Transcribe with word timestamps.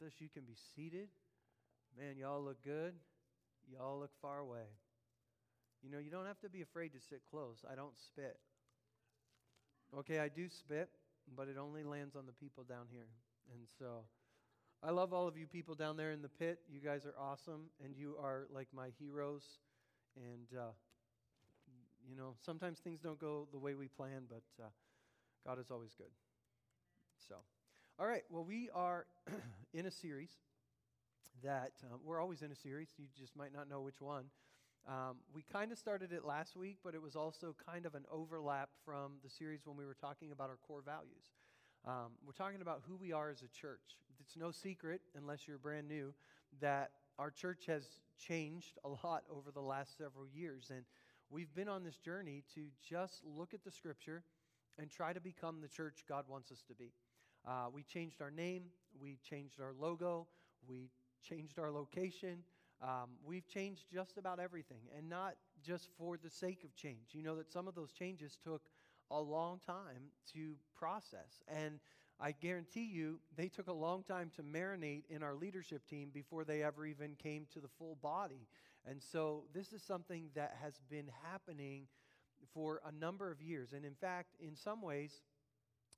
with 0.00 0.08
us, 0.08 0.14
you 0.18 0.28
can 0.28 0.42
be 0.42 0.56
seated. 0.74 1.08
Man, 1.98 2.16
y'all 2.18 2.42
look 2.42 2.62
good. 2.64 2.94
Y'all 3.72 3.98
look 3.98 4.10
far 4.20 4.38
away. 4.38 4.68
You 5.82 5.90
know, 5.90 5.98
you 5.98 6.10
don't 6.10 6.26
have 6.26 6.40
to 6.40 6.48
be 6.48 6.62
afraid 6.62 6.92
to 6.92 7.00
sit 7.00 7.22
close. 7.30 7.64
I 7.70 7.74
don't 7.74 7.96
spit. 7.96 8.38
Okay, 9.98 10.18
I 10.18 10.28
do 10.28 10.48
spit, 10.48 10.88
but 11.36 11.48
it 11.48 11.56
only 11.58 11.84
lands 11.84 12.16
on 12.16 12.26
the 12.26 12.32
people 12.32 12.64
down 12.64 12.86
here. 12.90 13.08
And 13.52 13.62
so 13.78 14.04
I 14.82 14.90
love 14.90 15.12
all 15.12 15.28
of 15.28 15.36
you 15.36 15.46
people 15.46 15.74
down 15.74 15.96
there 15.96 16.12
in 16.12 16.22
the 16.22 16.28
pit. 16.28 16.60
You 16.68 16.80
guys 16.80 17.06
are 17.06 17.14
awesome, 17.18 17.70
and 17.84 17.96
you 17.96 18.16
are 18.22 18.46
like 18.52 18.68
my 18.74 18.88
heroes. 18.98 19.44
And, 20.16 20.58
uh, 20.58 20.72
you 22.08 22.16
know, 22.16 22.34
sometimes 22.44 22.78
things 22.78 23.00
don't 23.00 23.20
go 23.20 23.46
the 23.52 23.58
way 23.58 23.74
we 23.74 23.88
plan, 23.88 24.22
but 24.28 24.42
uh, 24.62 24.68
God 25.46 25.58
is 25.60 25.70
always 25.70 25.94
good. 25.96 26.10
So, 27.28 27.36
all 27.98 28.06
right, 28.06 28.24
well, 28.28 28.44
we 28.44 28.68
are 28.74 29.06
in 29.72 29.86
a 29.86 29.90
series 29.90 30.28
that 31.42 31.72
uh, 31.82 31.96
we're 32.04 32.20
always 32.20 32.42
in 32.42 32.52
a 32.52 32.54
series. 32.54 32.88
You 32.98 33.06
just 33.18 33.34
might 33.34 33.54
not 33.54 33.70
know 33.70 33.80
which 33.80 34.02
one. 34.02 34.24
Um, 34.86 35.16
we 35.34 35.42
kind 35.50 35.72
of 35.72 35.78
started 35.78 36.12
it 36.12 36.22
last 36.22 36.56
week, 36.58 36.76
but 36.84 36.94
it 36.94 37.00
was 37.00 37.16
also 37.16 37.56
kind 37.66 37.86
of 37.86 37.94
an 37.94 38.04
overlap 38.12 38.68
from 38.84 39.12
the 39.24 39.30
series 39.30 39.60
when 39.64 39.78
we 39.78 39.86
were 39.86 39.96
talking 39.98 40.30
about 40.30 40.50
our 40.50 40.58
core 40.66 40.82
values. 40.84 41.32
Um, 41.86 42.12
we're 42.26 42.34
talking 42.34 42.60
about 42.60 42.82
who 42.86 42.96
we 42.96 43.12
are 43.12 43.30
as 43.30 43.40
a 43.40 43.48
church. 43.48 43.96
It's 44.20 44.36
no 44.36 44.50
secret, 44.50 45.00
unless 45.16 45.48
you're 45.48 45.56
brand 45.56 45.88
new, 45.88 46.12
that 46.60 46.90
our 47.18 47.30
church 47.30 47.64
has 47.66 47.86
changed 48.18 48.78
a 48.84 48.88
lot 48.88 49.22
over 49.30 49.50
the 49.50 49.62
last 49.62 49.96
several 49.96 50.26
years. 50.26 50.70
And 50.70 50.84
we've 51.30 51.54
been 51.54 51.68
on 51.68 51.82
this 51.82 51.96
journey 51.96 52.44
to 52.54 52.66
just 52.86 53.22
look 53.24 53.54
at 53.54 53.64
the 53.64 53.70
scripture 53.70 54.22
and 54.78 54.90
try 54.90 55.14
to 55.14 55.20
become 55.20 55.62
the 55.62 55.68
church 55.68 56.04
God 56.06 56.26
wants 56.28 56.52
us 56.52 56.62
to 56.68 56.74
be. 56.74 56.92
Uh, 57.46 57.66
we 57.72 57.82
changed 57.82 58.20
our 58.20 58.30
name, 58.30 58.64
we 59.00 59.18
changed 59.22 59.60
our 59.60 59.72
logo, 59.78 60.26
we 60.68 60.90
changed 61.22 61.58
our 61.58 61.70
location. 61.70 62.38
Um, 62.82 63.10
we've 63.24 63.46
changed 63.46 63.84
just 63.90 64.18
about 64.18 64.38
everything, 64.38 64.82
and 64.96 65.08
not 65.08 65.36
just 65.64 65.88
for 65.96 66.18
the 66.18 66.28
sake 66.28 66.62
of 66.62 66.74
change. 66.74 67.12
You 67.12 67.22
know 67.22 67.36
that 67.36 67.50
some 67.50 67.68
of 67.68 67.74
those 67.74 67.90
changes 67.92 68.36
took 68.42 68.62
a 69.10 69.20
long 69.20 69.60
time 69.64 70.10
to 70.34 70.56
process. 70.74 71.42
And 71.48 71.80
I 72.20 72.32
guarantee 72.32 72.84
you, 72.84 73.20
they 73.36 73.48
took 73.48 73.68
a 73.68 73.72
long 73.72 74.02
time 74.02 74.30
to 74.36 74.42
marinate 74.42 75.04
in 75.08 75.22
our 75.22 75.34
leadership 75.34 75.86
team 75.88 76.10
before 76.12 76.44
they 76.44 76.62
ever 76.62 76.86
even 76.86 77.14
came 77.14 77.46
to 77.52 77.60
the 77.60 77.68
full 77.78 77.96
body. 78.02 78.46
And 78.88 79.02
so, 79.02 79.44
this 79.52 79.72
is 79.72 79.82
something 79.82 80.30
that 80.34 80.56
has 80.62 80.74
been 80.88 81.10
happening 81.30 81.86
for 82.54 82.80
a 82.86 82.92
number 82.92 83.30
of 83.30 83.40
years. 83.42 83.72
And 83.72 83.84
in 83.84 83.94
fact, 83.94 84.36
in 84.40 84.54
some 84.54 84.82
ways, 84.82 85.22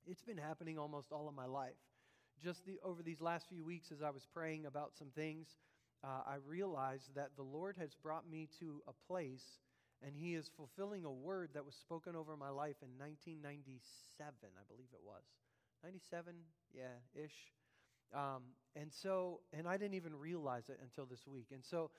it's 0.07 0.21
been 0.21 0.37
happening 0.37 0.77
almost 0.77 1.11
all 1.11 1.27
of 1.27 1.35
my 1.35 1.45
life. 1.45 1.77
Just 2.41 2.65
the, 2.65 2.79
over 2.83 3.03
these 3.03 3.21
last 3.21 3.47
few 3.49 3.63
weeks, 3.63 3.91
as 3.91 4.01
I 4.01 4.09
was 4.09 4.25
praying 4.33 4.65
about 4.65 4.91
some 4.97 5.09
things, 5.15 5.57
uh, 6.03 6.21
I 6.25 6.35
realized 6.47 7.15
that 7.15 7.31
the 7.35 7.43
Lord 7.43 7.75
has 7.77 7.95
brought 7.95 8.29
me 8.29 8.47
to 8.59 8.81
a 8.87 8.93
place 9.07 9.59
and 10.01 10.15
he 10.15 10.35
is 10.35 10.49
fulfilling 10.55 11.03
a 11.03 11.11
word 11.11 11.49
that 11.53 11.65
was 11.65 11.75
spoken 11.75 12.15
over 12.15 12.37
my 12.37 12.49
life 12.49 12.77
in 12.81 12.89
1997, 12.97 14.33
I 14.43 14.63
believe 14.69 14.87
it 14.93 15.01
was. 15.03 15.23
97, 15.83 16.33
yeah, 16.73 16.83
ish. 17.13 17.51
Um, 18.13 18.43
and 18.75 18.91
so, 18.91 19.41
and 19.51 19.67
I 19.67 19.77
didn't 19.77 19.95
even 19.95 20.15
realize 20.15 20.69
it 20.69 20.79
until 20.81 21.05
this 21.05 21.27
week. 21.27 21.47
And 21.51 21.63
so, 21.63 21.91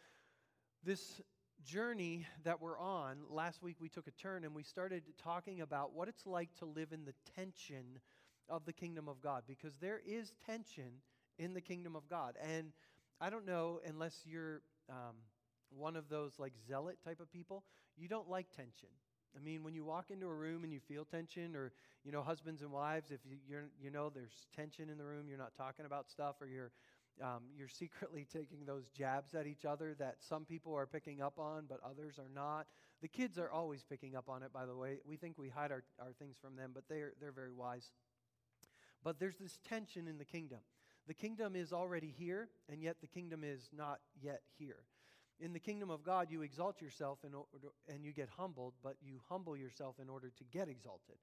this 0.83 1.21
journey 1.65 2.27
that 2.45 2.61
we're 2.61 2.79
on, 2.79 3.19
last 3.29 3.63
week 3.63 3.77
we 3.81 3.89
took 3.89 4.07
a 4.07 4.13
turn 4.13 4.45
and 4.45 4.55
we 4.55 4.63
started 4.63 5.03
talking 5.23 5.61
about 5.61 5.95
what 5.95 6.09
it's 6.09 6.27
like 6.27 6.51
to 6.59 6.65
live 6.65 6.93
in 6.93 7.05
the 7.05 7.15
tension 7.35 8.01
of 8.49 8.65
the 8.65 8.73
kingdom 8.73 9.09
of 9.09 9.21
God, 9.21 9.45
because 9.47 9.75
there 9.81 10.01
is 10.07 10.33
tension 10.47 11.03
in 11.39 11.55
the 11.55 11.61
kingdom 11.61 11.95
of 11.97 12.09
God. 12.09 12.37
And 12.43 12.73
I 13.21 13.31
don't 13.31 13.47
know, 13.47 13.81
unless 13.87 14.21
you're. 14.25 14.63
Um, 14.89 15.17
one 15.77 15.97
of 15.97 16.09
those 16.09 16.33
like 16.39 16.53
zealot 16.67 16.99
type 17.05 17.21
of 17.21 17.31
people, 17.33 17.65
you 17.97 18.09
don't 18.09 18.29
like 18.29 18.51
tension. 18.51 18.89
I 19.37 19.41
mean, 19.41 19.63
when 19.63 19.75
you 19.75 19.85
walk 19.85 20.11
into 20.11 20.27
a 20.27 20.35
room 20.35 20.65
and 20.65 20.73
you 20.73 20.81
feel 20.81 21.05
tension, 21.05 21.55
or 21.55 21.73
you 22.05 22.11
know, 22.11 22.23
husbands 22.23 22.63
and 22.63 22.73
wives, 22.73 23.13
if 23.13 23.21
you're 23.49 23.67
you 23.81 23.91
know 23.91 24.11
there's 24.11 24.49
tension 24.55 24.91
in 24.91 24.99
the 24.99 25.05
room, 25.05 25.27
you're 25.29 25.39
not 25.39 25.55
talking 25.55 25.87
about 25.87 26.11
stuff, 26.11 26.37
or 26.41 26.49
you're 26.49 26.73
um, 27.23 27.45
you're 27.57 27.69
secretly 27.69 28.27
taking 28.33 28.65
those 28.65 28.89
jabs 28.89 29.35
at 29.35 29.47
each 29.47 29.65
other 29.65 29.95
that 29.99 30.17
some 30.21 30.45
people 30.45 30.75
are 30.75 30.87
picking 30.87 31.21
up 31.21 31.39
on, 31.39 31.65
but 31.69 31.81
others 31.85 32.19
are 32.19 32.31
not. 32.35 32.67
The 33.03 33.09
kids 33.09 33.39
are 33.39 33.51
always 33.51 33.83
picking 33.83 34.15
up 34.17 34.29
on 34.29 34.43
it, 34.43 34.53
by 34.53 34.67
the 34.67 34.77
way. 34.77 34.99
We 35.07 35.17
think 35.17 35.39
we 35.39 35.49
hide 35.49 35.73
our, 35.73 35.85
our 35.99 36.13
things 36.19 36.37
from 36.41 36.57
them, 36.57 36.73
but 36.75 36.85
they're, 36.89 37.13
they're 37.21 37.33
very 37.33 37.53
wise. 37.53 37.93
But 39.03 39.19
there's 39.19 39.37
this 39.39 39.59
tension 39.69 40.07
in 40.07 40.19
the 40.19 40.25
kingdom. 40.25 40.59
The 41.07 41.15
kingdom 41.15 41.57
is 41.57 41.73
already 41.73 42.15
here, 42.17 42.49
and 42.71 42.83
yet 42.83 42.97
the 43.01 43.07
kingdom 43.07 43.43
is 43.43 43.71
not 43.77 44.01
yet 44.21 44.43
here. 44.59 44.85
In 45.41 45.55
the 45.55 45.59
kingdom 45.59 45.91
of 45.91 46.05
God, 46.05 46.29
you 46.31 46.43
exalt 46.43 46.83
yourself 46.83 47.21
in 47.27 47.33
order, 47.33 47.49
and 47.89 48.05
you 48.05 48.13
get 48.13 48.29
humbled, 48.37 48.75
but 48.83 48.97
you 49.01 49.21
humble 49.29 49.57
yourself 49.57 49.97
in 50.01 50.11
order 50.11 50.31
to 50.37 50.45
get 50.45 50.69
exalted. 50.69 51.17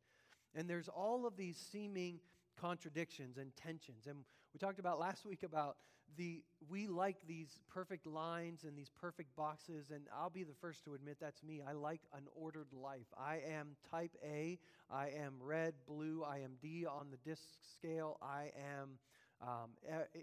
And 0.56 0.68
there's 0.68 0.88
all 0.88 1.28
of 1.28 1.38
these 1.38 1.58
seeming 1.72 2.20
contradictions 2.60 3.38
and 3.38 3.56
tensions. 3.56 4.08
And 4.08 4.26
we 4.54 4.60
talked 4.60 4.80
about 4.80 5.00
last 5.00 5.26
week 5.26 5.44
about 5.44 5.78
the 6.18 6.42
we 6.70 6.88
like 6.88 7.18
these 7.28 7.60
perfect 7.70 8.08
lines 8.08 8.64
and 8.64 8.78
these 8.78 8.90
perfect 8.90 9.36
boxes 9.36 9.92
and 9.94 10.04
I'll 10.16 10.30
be 10.30 10.44
the 10.44 10.56
first 10.62 10.84
to 10.86 10.94
admit 10.94 11.18
that's 11.20 11.44
me. 11.44 11.62
I 11.68 11.74
like 11.74 12.02
an 12.14 12.24
ordered 12.36 12.72
life. 12.72 13.08
I 13.18 13.42
am 13.50 13.76
type 13.92 14.16
A, 14.24 14.58
I 14.90 15.08
am 15.10 15.34
red, 15.42 15.74
blue, 15.88 16.24
I 16.24 16.38
am 16.40 16.54
D 16.62 16.86
on 16.86 17.08
the 17.12 17.18
disc 17.30 17.44
scale. 17.74 18.18
I 18.22 18.52
am 18.80 18.98
um, 19.40 19.70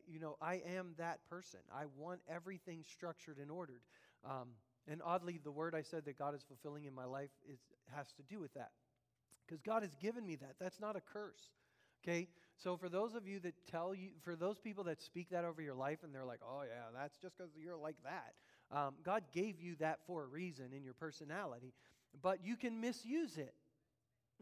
you 0.09 0.19
know, 0.19 0.37
I 0.41 0.61
am 0.77 0.95
that 0.99 1.21
person. 1.31 1.61
I 1.73 1.85
want 1.97 2.21
everything 2.29 2.83
structured 2.83 3.39
and 3.39 3.51
ordered. 3.51 3.83
Um, 4.25 4.49
and 4.89 5.01
oddly, 5.05 5.39
the 5.43 5.53
word 5.53 5.75
I 5.75 5.83
said 5.83 6.05
that 6.07 6.19
God 6.19 6.35
is 6.35 6.43
fulfilling 6.43 6.85
in 6.85 6.95
my 6.95 7.05
life 7.05 7.31
is, 7.49 7.59
has 7.95 8.13
to 8.15 8.23
do 8.23 8.41
with 8.41 8.53
that. 8.55 8.71
Because 9.47 9.61
God 9.63 9.83
has 9.83 9.95
given 9.95 10.27
me 10.27 10.37
that. 10.37 10.55
That's 10.59 10.81
not 10.81 10.97
a 10.97 11.01
curse. 11.01 11.51
Okay? 12.03 12.29
So 12.57 12.77
for 12.77 12.89
those 12.89 13.15
of 13.15 13.27
you 13.27 13.41
that 13.41 13.55
tell 13.71 13.95
you, 13.95 14.11
for 14.23 14.37
those 14.37 14.59
people 14.59 14.85
that 14.85 15.03
speak 15.03 15.31
that 15.31 15.45
over 15.45 15.61
your 15.61 15.75
life 15.75 15.99
and 16.03 16.15
they're 16.15 16.25
like, 16.25 16.41
oh, 16.43 16.63
yeah, 16.63 16.99
that's 16.99 17.17
just 17.19 17.37
because 17.37 17.53
you're 17.57 17.77
like 17.77 17.97
that. 18.05 18.35
Um, 18.77 18.95
God 19.05 19.25
gave 19.33 19.61
you 19.61 19.75
that 19.77 20.01
for 20.07 20.23
a 20.23 20.27
reason 20.27 20.67
in 20.75 20.83
your 20.85 20.95
personality, 20.95 21.75
but 22.23 22.45
you 22.45 22.57
can 22.57 22.81
misuse 22.81 23.37
it. 23.37 23.55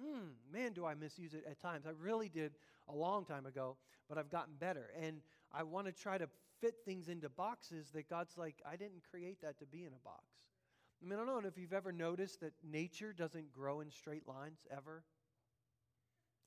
Mm, 0.00 0.30
man, 0.52 0.72
do 0.72 0.86
I 0.86 0.94
misuse 0.94 1.34
it 1.34 1.44
at 1.50 1.60
times. 1.60 1.86
I 1.86 1.90
really 2.00 2.28
did 2.28 2.52
a 2.88 2.94
long 2.94 3.24
time 3.24 3.46
ago, 3.46 3.76
but 4.08 4.18
I've 4.18 4.30
gotten 4.30 4.54
better. 4.58 4.90
And 5.00 5.20
I 5.52 5.62
want 5.64 5.86
to 5.86 5.92
try 5.92 6.18
to 6.18 6.28
fit 6.60 6.74
things 6.84 7.08
into 7.08 7.28
boxes 7.28 7.90
that 7.92 8.08
God's 8.08 8.38
like, 8.38 8.56
I 8.70 8.76
didn't 8.76 9.02
create 9.10 9.40
that 9.42 9.58
to 9.58 9.66
be 9.66 9.80
in 9.80 9.88
a 9.92 10.04
box. 10.04 10.24
I 11.02 11.08
mean, 11.08 11.18
I 11.18 11.26
don't 11.26 11.42
know 11.42 11.48
if 11.48 11.58
you've 11.58 11.72
ever 11.72 11.90
noticed 11.90 12.40
that 12.40 12.52
nature 12.62 13.12
doesn't 13.12 13.52
grow 13.52 13.80
in 13.80 13.90
straight 13.90 14.28
lines 14.28 14.60
ever. 14.70 15.02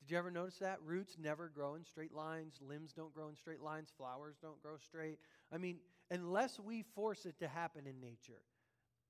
Did 0.00 0.10
you 0.10 0.18
ever 0.18 0.30
notice 0.30 0.58
that? 0.58 0.78
Roots 0.84 1.16
never 1.18 1.48
grow 1.48 1.74
in 1.74 1.84
straight 1.84 2.14
lines, 2.14 2.60
limbs 2.60 2.92
don't 2.92 3.14
grow 3.14 3.28
in 3.28 3.36
straight 3.36 3.60
lines, 3.60 3.92
flowers 3.96 4.36
don't 4.40 4.60
grow 4.62 4.76
straight. 4.76 5.18
I 5.52 5.58
mean, 5.58 5.78
unless 6.10 6.60
we 6.60 6.82
force 6.94 7.26
it 7.26 7.38
to 7.40 7.48
happen 7.48 7.86
in 7.86 8.00
nature, 8.00 8.42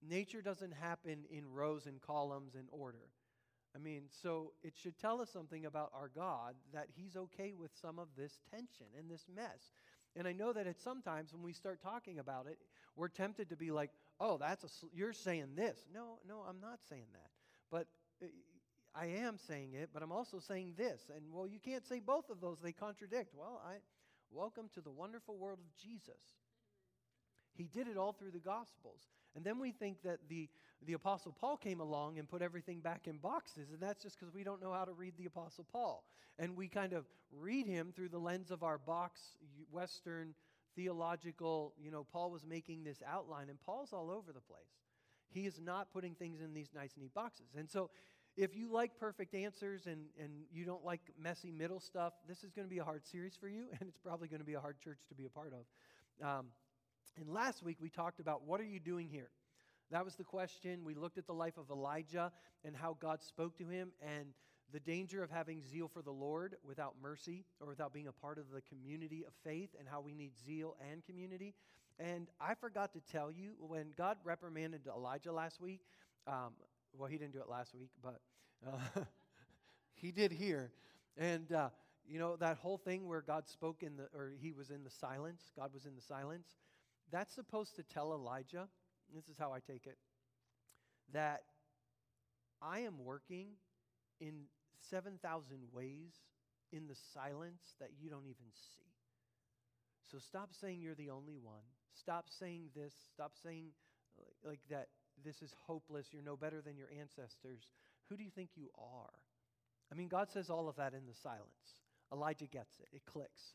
nature 0.06 0.40
doesn't 0.42 0.72
happen 0.72 1.24
in 1.30 1.50
rows 1.52 1.86
and 1.86 2.00
columns 2.00 2.54
and 2.54 2.68
order. 2.70 3.10
I 3.74 3.78
mean, 3.78 4.04
so 4.22 4.52
it 4.62 4.72
should 4.74 4.98
tell 4.98 5.20
us 5.20 5.30
something 5.30 5.66
about 5.66 5.90
our 5.94 6.08
God 6.08 6.54
that 6.72 6.88
He's 6.96 7.14
okay 7.16 7.52
with 7.52 7.70
some 7.80 7.98
of 7.98 8.08
this 8.16 8.40
tension 8.50 8.86
and 8.98 9.10
this 9.10 9.26
mess. 9.34 9.72
And 10.16 10.26
I 10.26 10.32
know 10.32 10.54
that 10.54 10.66
at 10.66 10.80
sometimes 10.80 11.34
when 11.34 11.42
we 11.42 11.52
start 11.52 11.82
talking 11.82 12.18
about 12.18 12.46
it, 12.46 12.58
we're 12.96 13.08
tempted 13.08 13.50
to 13.50 13.56
be 13.56 13.70
like, 13.70 13.90
"Oh, 14.18 14.38
that's 14.38 14.64
a 14.64 14.68
you're 14.94 15.12
saying 15.12 15.56
this." 15.56 15.86
No, 15.92 16.20
no, 16.26 16.42
I'm 16.48 16.58
not 16.58 16.78
saying 16.88 17.08
that. 17.12 17.30
But 17.70 17.86
uh, 18.22 18.28
I 18.98 19.06
am 19.06 19.36
saying 19.46 19.74
it, 19.74 19.90
but 19.92 20.02
I'm 20.02 20.12
also 20.12 20.38
saying 20.38 20.74
this. 20.76 21.02
And 21.14 21.32
well, 21.32 21.46
you 21.46 21.58
can't 21.58 21.86
say 21.86 22.00
both 22.00 22.30
of 22.30 22.40
those; 22.40 22.58
they 22.62 22.72
contradict. 22.72 23.34
Well, 23.34 23.60
I 23.66 23.76
welcome 24.30 24.68
to 24.74 24.80
the 24.80 24.90
wonderful 24.90 25.36
world 25.36 25.58
of 25.58 25.82
Jesus. 25.82 26.22
He 27.54 27.64
did 27.64 27.88
it 27.88 27.96
all 27.96 28.12
through 28.12 28.32
the 28.32 28.38
Gospels. 28.38 29.00
And 29.34 29.44
then 29.44 29.58
we 29.58 29.70
think 29.70 30.02
that 30.02 30.18
the, 30.28 30.48
the 30.86 30.94
Apostle 30.94 31.34
Paul 31.38 31.56
came 31.56 31.80
along 31.80 32.18
and 32.18 32.28
put 32.28 32.42
everything 32.42 32.80
back 32.80 33.06
in 33.06 33.18
boxes, 33.18 33.70
and 33.70 33.80
that's 33.80 34.02
just 34.02 34.18
because 34.18 34.32
we 34.32 34.44
don't 34.44 34.62
know 34.62 34.72
how 34.72 34.84
to 34.84 34.92
read 34.92 35.14
the 35.18 35.26
Apostle 35.26 35.66
Paul. 35.70 36.04
And 36.38 36.56
we 36.56 36.68
kind 36.68 36.92
of 36.92 37.04
read 37.32 37.66
him 37.66 37.92
through 37.94 38.10
the 38.10 38.18
lens 38.18 38.50
of 38.50 38.62
our 38.62 38.78
box, 38.78 39.20
Western 39.70 40.34
theological, 40.74 41.72
you 41.82 41.90
know, 41.90 42.06
Paul 42.12 42.30
was 42.30 42.44
making 42.44 42.84
this 42.84 42.98
outline, 43.06 43.48
and 43.48 43.58
Paul's 43.60 43.92
all 43.92 44.10
over 44.10 44.32
the 44.32 44.40
place. 44.40 44.68
He 45.30 45.46
is 45.46 45.58
not 45.58 45.92
putting 45.92 46.14
things 46.14 46.40
in 46.40 46.54
these 46.54 46.68
nice, 46.74 46.92
neat 46.98 47.14
boxes. 47.14 47.46
And 47.56 47.68
so, 47.68 47.90
if 48.36 48.54
you 48.54 48.70
like 48.70 48.98
perfect 48.98 49.34
answers 49.34 49.86
and, 49.86 50.06
and 50.20 50.30
you 50.52 50.64
don't 50.64 50.84
like 50.84 51.00
messy 51.18 51.50
middle 51.50 51.80
stuff, 51.80 52.12
this 52.28 52.44
is 52.44 52.52
going 52.52 52.66
to 52.66 52.70
be 52.70 52.78
a 52.78 52.84
hard 52.84 53.06
series 53.06 53.34
for 53.34 53.48
you, 53.48 53.64
and 53.80 53.88
it's 53.88 53.98
probably 53.98 54.28
going 54.28 54.40
to 54.40 54.46
be 54.46 54.54
a 54.54 54.60
hard 54.60 54.78
church 54.80 54.98
to 55.08 55.14
be 55.14 55.24
a 55.24 55.30
part 55.30 55.52
of. 55.52 56.26
Um, 56.26 56.46
and 57.18 57.28
last 57.28 57.62
week 57.62 57.78
we 57.80 57.88
talked 57.88 58.20
about 58.20 58.42
what 58.44 58.60
are 58.60 58.64
you 58.64 58.80
doing 58.80 59.08
here? 59.08 59.30
That 59.90 60.04
was 60.04 60.16
the 60.16 60.24
question. 60.24 60.84
We 60.84 60.94
looked 60.94 61.16
at 61.16 61.26
the 61.26 61.32
life 61.32 61.56
of 61.56 61.70
Elijah 61.70 62.32
and 62.64 62.76
how 62.76 62.96
God 63.00 63.22
spoke 63.22 63.56
to 63.58 63.66
him. 63.66 63.92
And 64.02 64.26
the 64.72 64.80
danger 64.80 65.22
of 65.22 65.30
having 65.30 65.62
zeal 65.62 65.88
for 65.88 66.02
the 66.02 66.10
Lord 66.10 66.56
without 66.66 66.94
mercy 67.00 67.44
or 67.60 67.68
without 67.68 67.92
being 67.92 68.08
a 68.08 68.12
part 68.12 68.38
of 68.38 68.50
the 68.52 68.60
community 68.62 69.24
of 69.24 69.32
faith 69.44 69.70
and 69.78 69.88
how 69.88 70.00
we 70.00 70.12
need 70.12 70.32
zeal 70.44 70.76
and 70.90 71.04
community. 71.04 71.54
And 71.98 72.28
I 72.40 72.54
forgot 72.54 72.92
to 72.94 73.00
tell 73.00 73.30
you 73.30 73.52
when 73.60 73.92
God 73.96 74.18
reprimanded 74.24 74.82
Elijah 74.86 75.32
last 75.32 75.60
week, 75.60 75.80
um, 76.26 76.52
well, 76.98 77.08
he 77.08 77.18
didn't 77.18 77.32
do 77.32 77.40
it 77.40 77.48
last 77.48 77.74
week, 77.74 77.90
but 78.02 78.20
uh, 78.66 79.04
he 79.94 80.12
did 80.12 80.32
here. 80.32 80.70
And, 81.16 81.50
uh, 81.52 81.68
you 82.08 82.18
know, 82.18 82.36
that 82.36 82.58
whole 82.58 82.78
thing 82.78 83.06
where 83.06 83.20
God 83.20 83.48
spoke 83.48 83.82
in 83.82 83.96
the, 83.96 84.04
or 84.14 84.32
he 84.40 84.52
was 84.52 84.70
in 84.70 84.84
the 84.84 84.90
silence, 84.90 85.50
God 85.56 85.72
was 85.72 85.86
in 85.86 85.94
the 85.94 86.02
silence, 86.02 86.48
that's 87.10 87.34
supposed 87.34 87.76
to 87.76 87.82
tell 87.82 88.12
Elijah, 88.12 88.68
this 89.14 89.28
is 89.28 89.36
how 89.38 89.52
I 89.52 89.60
take 89.60 89.86
it, 89.86 89.96
that 91.12 91.42
I 92.60 92.80
am 92.80 93.04
working 93.04 93.48
in 94.20 94.44
7,000 94.90 95.58
ways 95.72 96.12
in 96.72 96.86
the 96.86 96.96
silence 97.14 97.74
that 97.80 97.90
you 98.00 98.10
don't 98.10 98.26
even 98.26 98.46
see. 98.52 98.86
So 100.10 100.18
stop 100.18 100.50
saying 100.52 100.80
you're 100.80 100.94
the 100.94 101.10
only 101.10 101.36
one. 101.36 101.62
Stop 101.94 102.26
saying 102.28 102.68
this. 102.74 102.92
Stop 103.12 103.32
saying 103.42 103.66
like 104.44 104.60
that 104.70 104.88
this 105.24 105.42
is 105.42 105.54
hopeless. 105.66 106.08
You're 106.12 106.22
no 106.22 106.36
better 106.36 106.60
than 106.60 106.76
your 106.76 106.88
ancestors. 106.98 107.70
Who 108.08 108.16
do 108.16 108.22
you 108.22 108.30
think 108.30 108.50
you 108.54 108.68
are? 108.78 109.18
I 109.90 109.94
mean, 109.94 110.08
God 110.08 110.30
says 110.30 110.50
all 110.50 110.68
of 110.68 110.76
that 110.76 110.94
in 110.94 111.06
the 111.06 111.14
silence. 111.14 111.80
Elijah 112.12 112.46
gets 112.46 112.78
it, 112.80 112.88
it 112.92 113.02
clicks. 113.06 113.54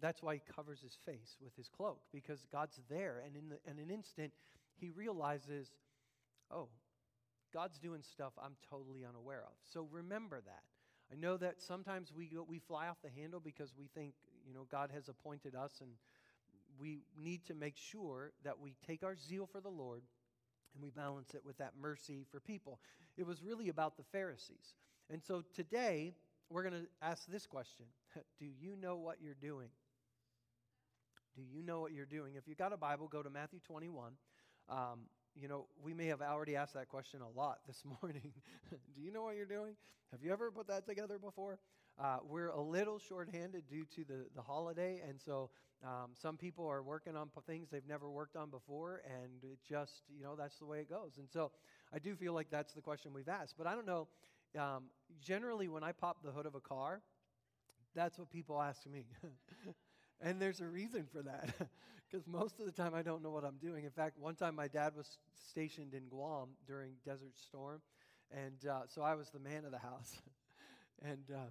That's 0.00 0.22
why 0.22 0.34
he 0.34 0.42
covers 0.54 0.80
his 0.80 0.96
face 1.06 1.36
with 1.40 1.54
his 1.56 1.68
cloak, 1.68 2.00
because 2.12 2.46
God's 2.50 2.80
there. 2.90 3.22
And 3.24 3.36
in, 3.36 3.48
the, 3.50 3.58
in 3.70 3.78
an 3.78 3.90
instant, 3.90 4.32
he 4.74 4.90
realizes, 4.90 5.68
oh, 6.50 6.68
God's 7.52 7.78
doing 7.78 8.02
stuff 8.02 8.32
I'm 8.42 8.56
totally 8.68 9.04
unaware 9.08 9.44
of. 9.46 9.52
So 9.72 9.86
remember 9.92 10.40
that. 10.40 10.62
I 11.12 11.20
know 11.20 11.36
that 11.36 11.60
sometimes 11.60 12.12
we, 12.16 12.26
go, 12.26 12.44
we 12.48 12.58
fly 12.58 12.88
off 12.88 12.96
the 13.04 13.10
handle 13.10 13.38
because 13.38 13.74
we 13.78 13.88
think, 13.94 14.14
you 14.46 14.54
know, 14.54 14.66
God 14.70 14.90
has 14.94 15.08
appointed 15.08 15.54
us, 15.54 15.72
and 15.80 15.90
we 16.80 17.02
need 17.16 17.44
to 17.46 17.54
make 17.54 17.76
sure 17.76 18.32
that 18.44 18.58
we 18.58 18.74
take 18.86 19.02
our 19.02 19.14
zeal 19.14 19.46
for 19.46 19.60
the 19.60 19.68
Lord 19.68 20.02
and 20.74 20.82
we 20.82 20.90
balance 20.90 21.34
it 21.34 21.42
with 21.44 21.58
that 21.58 21.72
mercy 21.80 22.24
for 22.30 22.40
people. 22.40 22.80
It 23.16 23.26
was 23.26 23.42
really 23.42 23.68
about 23.68 23.96
the 23.96 24.04
Pharisees. 24.04 24.74
And 25.10 25.22
so 25.22 25.42
today, 25.54 26.14
we're 26.50 26.62
going 26.62 26.82
to 26.82 26.88
ask 27.00 27.26
this 27.26 27.46
question 27.46 27.86
Do 28.38 28.46
you 28.46 28.76
know 28.80 28.96
what 28.96 29.16
you're 29.22 29.34
doing? 29.34 29.68
Do 31.34 31.42
you 31.42 31.62
know 31.62 31.80
what 31.80 31.92
you're 31.92 32.04
doing? 32.06 32.34
If 32.36 32.46
you've 32.46 32.58
got 32.58 32.72
a 32.72 32.76
Bible, 32.76 33.08
go 33.08 33.22
to 33.22 33.30
Matthew 33.30 33.60
21. 33.66 34.12
Um, 34.68 35.00
you 35.34 35.48
know, 35.48 35.66
we 35.82 35.94
may 35.94 36.06
have 36.06 36.20
already 36.20 36.56
asked 36.56 36.74
that 36.74 36.88
question 36.88 37.20
a 37.22 37.38
lot 37.38 37.60
this 37.66 37.82
morning. 38.02 38.32
Do 38.70 39.00
you 39.00 39.10
know 39.10 39.22
what 39.22 39.36
you're 39.36 39.46
doing? 39.46 39.74
Have 40.10 40.22
you 40.22 40.30
ever 40.32 40.50
put 40.50 40.68
that 40.68 40.86
together 40.86 41.18
before? 41.18 41.58
Uh, 42.00 42.18
we're 42.26 42.48
a 42.48 42.60
little 42.60 42.98
shorthanded 42.98 43.64
due 43.68 43.84
to 43.94 44.04
the, 44.04 44.26
the 44.34 44.42
holiday, 44.42 45.02
and 45.06 45.20
so 45.20 45.50
um, 45.84 46.10
some 46.14 46.36
people 46.36 46.66
are 46.66 46.82
working 46.82 47.16
on 47.16 47.28
things 47.46 47.68
they've 47.70 47.86
never 47.88 48.10
worked 48.10 48.36
on 48.36 48.50
before, 48.50 49.02
and 49.06 49.42
it 49.42 49.58
just, 49.68 50.02
you 50.16 50.22
know, 50.22 50.34
that's 50.36 50.58
the 50.58 50.66
way 50.66 50.80
it 50.80 50.88
goes. 50.88 51.18
And 51.18 51.28
so 51.30 51.50
I 51.92 51.98
do 51.98 52.14
feel 52.14 52.32
like 52.32 52.50
that's 52.50 52.72
the 52.72 52.80
question 52.80 53.12
we've 53.12 53.28
asked. 53.28 53.54
But 53.58 53.66
I 53.66 53.74
don't 53.74 53.86
know. 53.86 54.08
Um, 54.58 54.84
generally, 55.20 55.68
when 55.68 55.82
I 55.82 55.92
pop 55.92 56.22
the 56.22 56.30
hood 56.30 56.46
of 56.46 56.54
a 56.54 56.60
car, 56.60 57.02
that's 57.94 58.18
what 58.18 58.30
people 58.30 58.60
ask 58.60 58.86
me. 58.86 59.06
and 60.20 60.40
there's 60.40 60.60
a 60.60 60.66
reason 60.66 61.06
for 61.12 61.22
that. 61.22 61.50
Because 62.10 62.26
most 62.26 62.60
of 62.60 62.66
the 62.66 62.72
time 62.72 62.94
I 62.94 63.00
don't 63.00 63.22
know 63.22 63.30
what 63.30 63.42
I'm 63.42 63.56
doing. 63.56 63.86
In 63.86 63.90
fact, 63.90 64.18
one 64.18 64.34
time 64.34 64.54
my 64.54 64.68
dad 64.68 64.92
was 64.94 65.16
stationed 65.48 65.94
in 65.94 66.08
Guam 66.10 66.48
during 66.66 66.92
Desert 67.06 67.32
Storm. 67.38 67.80
And 68.30 68.68
uh, 68.70 68.80
so 68.86 69.00
I 69.00 69.14
was 69.14 69.30
the 69.30 69.38
man 69.38 69.64
of 69.64 69.70
the 69.72 69.78
house. 69.78 70.20
and 71.02 71.24
uh, 71.34 71.48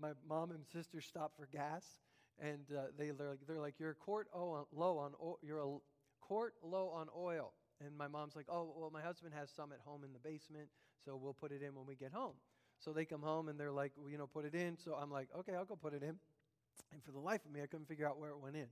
my 0.00 0.10
mom 0.28 0.50
and 0.50 0.64
sister 0.72 1.00
stopped 1.00 1.36
for 1.36 1.46
gas. 1.46 1.84
And 2.40 2.64
uh, 2.76 2.86
they, 2.98 3.10
they're, 3.10 3.28
like, 3.30 3.46
they're 3.46 3.60
like, 3.60 3.74
you're 3.78 3.90
a 3.90 3.94
quart 3.94 4.28
low 4.34 4.98
on, 4.98 5.12
o- 5.22 5.38
you're 5.42 5.60
a 5.60 5.76
quart 6.20 6.54
low 6.62 6.88
on 6.88 7.08
oil. 7.16 7.52
And 7.84 7.96
my 7.96 8.08
mom's 8.08 8.34
like, 8.34 8.46
oh, 8.48 8.72
well, 8.76 8.90
my 8.90 9.02
husband 9.02 9.34
has 9.34 9.50
some 9.50 9.72
at 9.72 9.80
home 9.84 10.02
in 10.04 10.12
the 10.12 10.18
basement, 10.18 10.68
so 11.04 11.16
we'll 11.16 11.34
put 11.34 11.52
it 11.52 11.62
in 11.62 11.74
when 11.74 11.86
we 11.86 11.94
get 11.94 12.12
home. 12.12 12.34
So 12.78 12.92
they 12.92 13.04
come 13.04 13.22
home 13.22 13.48
and 13.48 13.58
they're 13.58 13.72
like, 13.72 13.92
well, 13.96 14.08
you 14.10 14.18
know, 14.18 14.26
put 14.26 14.44
it 14.44 14.54
in. 14.54 14.76
So 14.78 14.94
I'm 14.94 15.10
like, 15.10 15.28
okay, 15.40 15.54
I'll 15.54 15.64
go 15.64 15.76
put 15.76 15.94
it 15.94 16.02
in. 16.02 16.16
And 16.92 17.02
for 17.04 17.12
the 17.12 17.18
life 17.18 17.44
of 17.44 17.52
me, 17.52 17.62
I 17.62 17.66
couldn't 17.66 17.86
figure 17.86 18.08
out 18.08 18.18
where 18.18 18.30
it 18.30 18.38
went 18.38 18.56
in. 18.56 18.66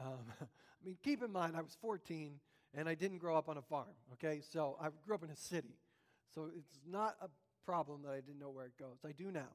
Um, 0.00 0.18
I 0.40 0.46
mean, 0.84 0.96
keep 1.02 1.22
in 1.22 1.30
mind, 1.30 1.56
I 1.56 1.60
was 1.62 1.76
14 1.80 2.40
and 2.74 2.88
I 2.88 2.94
didn't 2.94 3.18
grow 3.18 3.36
up 3.36 3.48
on 3.48 3.56
a 3.58 3.62
farm, 3.62 3.94
okay? 4.14 4.40
So 4.52 4.76
I 4.80 4.88
grew 5.06 5.14
up 5.14 5.22
in 5.22 5.30
a 5.30 5.36
city. 5.36 5.78
So 6.34 6.50
it's 6.56 6.80
not 6.86 7.16
a 7.22 7.28
problem 7.64 8.02
that 8.02 8.10
I 8.12 8.20
didn't 8.20 8.40
know 8.40 8.50
where 8.50 8.66
it 8.66 8.76
goes. 8.78 8.98
I 9.06 9.12
do 9.12 9.30
now. 9.30 9.50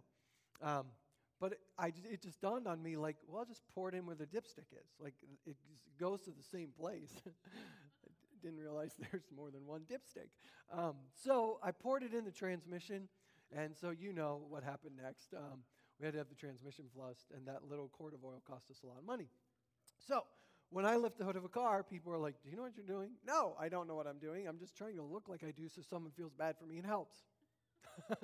Um, 0.61 0.85
but 1.39 1.53
it, 1.53 1.59
I, 1.77 1.88
it 2.11 2.21
just 2.21 2.41
dawned 2.41 2.67
on 2.67 2.83
me 2.83 2.97
like, 2.97 3.15
well, 3.27 3.39
I'll 3.39 3.45
just 3.45 3.61
pour 3.73 3.89
it 3.89 3.95
in 3.95 4.06
where 4.06 4.15
the 4.15 4.25
dipstick 4.25 4.71
is. 4.73 4.89
Like, 5.00 5.13
it 5.45 5.56
goes 6.00 6.21
to 6.23 6.31
the 6.31 6.44
same 6.44 6.69
place. 6.77 7.13
I 7.25 8.09
didn't 8.41 8.59
realize 8.59 8.94
there's 9.11 9.23
more 9.35 9.51
than 9.51 9.65
one 9.65 9.81
dipstick. 9.81 10.29
Um, 10.71 10.95
so 11.23 11.59
I 11.63 11.71
poured 11.71 12.03
it 12.03 12.13
in 12.13 12.25
the 12.25 12.31
transmission, 12.31 13.07
and 13.56 13.75
so 13.75 13.91
you 13.91 14.13
know 14.13 14.41
what 14.50 14.63
happened 14.63 14.95
next. 15.01 15.33
Um, 15.33 15.59
we 16.00 16.06
had 16.06 16.13
to 16.13 16.17
have 16.19 16.29
the 16.29 16.35
transmission 16.35 16.85
flushed, 16.94 17.31
and 17.35 17.47
that 17.47 17.69
little 17.69 17.89
quart 17.89 18.13
of 18.13 18.23
oil 18.23 18.41
cost 18.45 18.69
us 18.69 18.81
a 18.83 18.88
lot 18.88 18.97
of 18.97 19.06
money. 19.06 19.27
So 19.97 20.23
when 20.69 20.85
I 20.85 20.95
lift 20.95 21.17
the 21.17 21.25
hood 21.25 21.35
of 21.35 21.44
a 21.44 21.50
car, 21.50 21.83
people 21.83 22.13
are 22.13 22.17
like, 22.17 22.35
Do 22.44 22.50
you 22.50 22.56
know 22.56 22.63
what 22.63 22.75
you're 22.77 22.85
doing? 22.85 23.11
No, 23.25 23.56
I 23.59 23.69
don't 23.69 23.88
know 23.88 23.95
what 23.95 24.07
I'm 24.07 24.19
doing. 24.19 24.47
I'm 24.47 24.59
just 24.59 24.77
trying 24.77 24.95
to 24.95 25.03
look 25.03 25.27
like 25.27 25.44
I 25.44 25.51
do 25.51 25.67
so 25.67 25.81
someone 25.81 26.11
feels 26.11 26.33
bad 26.33 26.57
for 26.57 26.65
me 26.65 26.77
and 26.77 26.85
helps. 26.85 27.17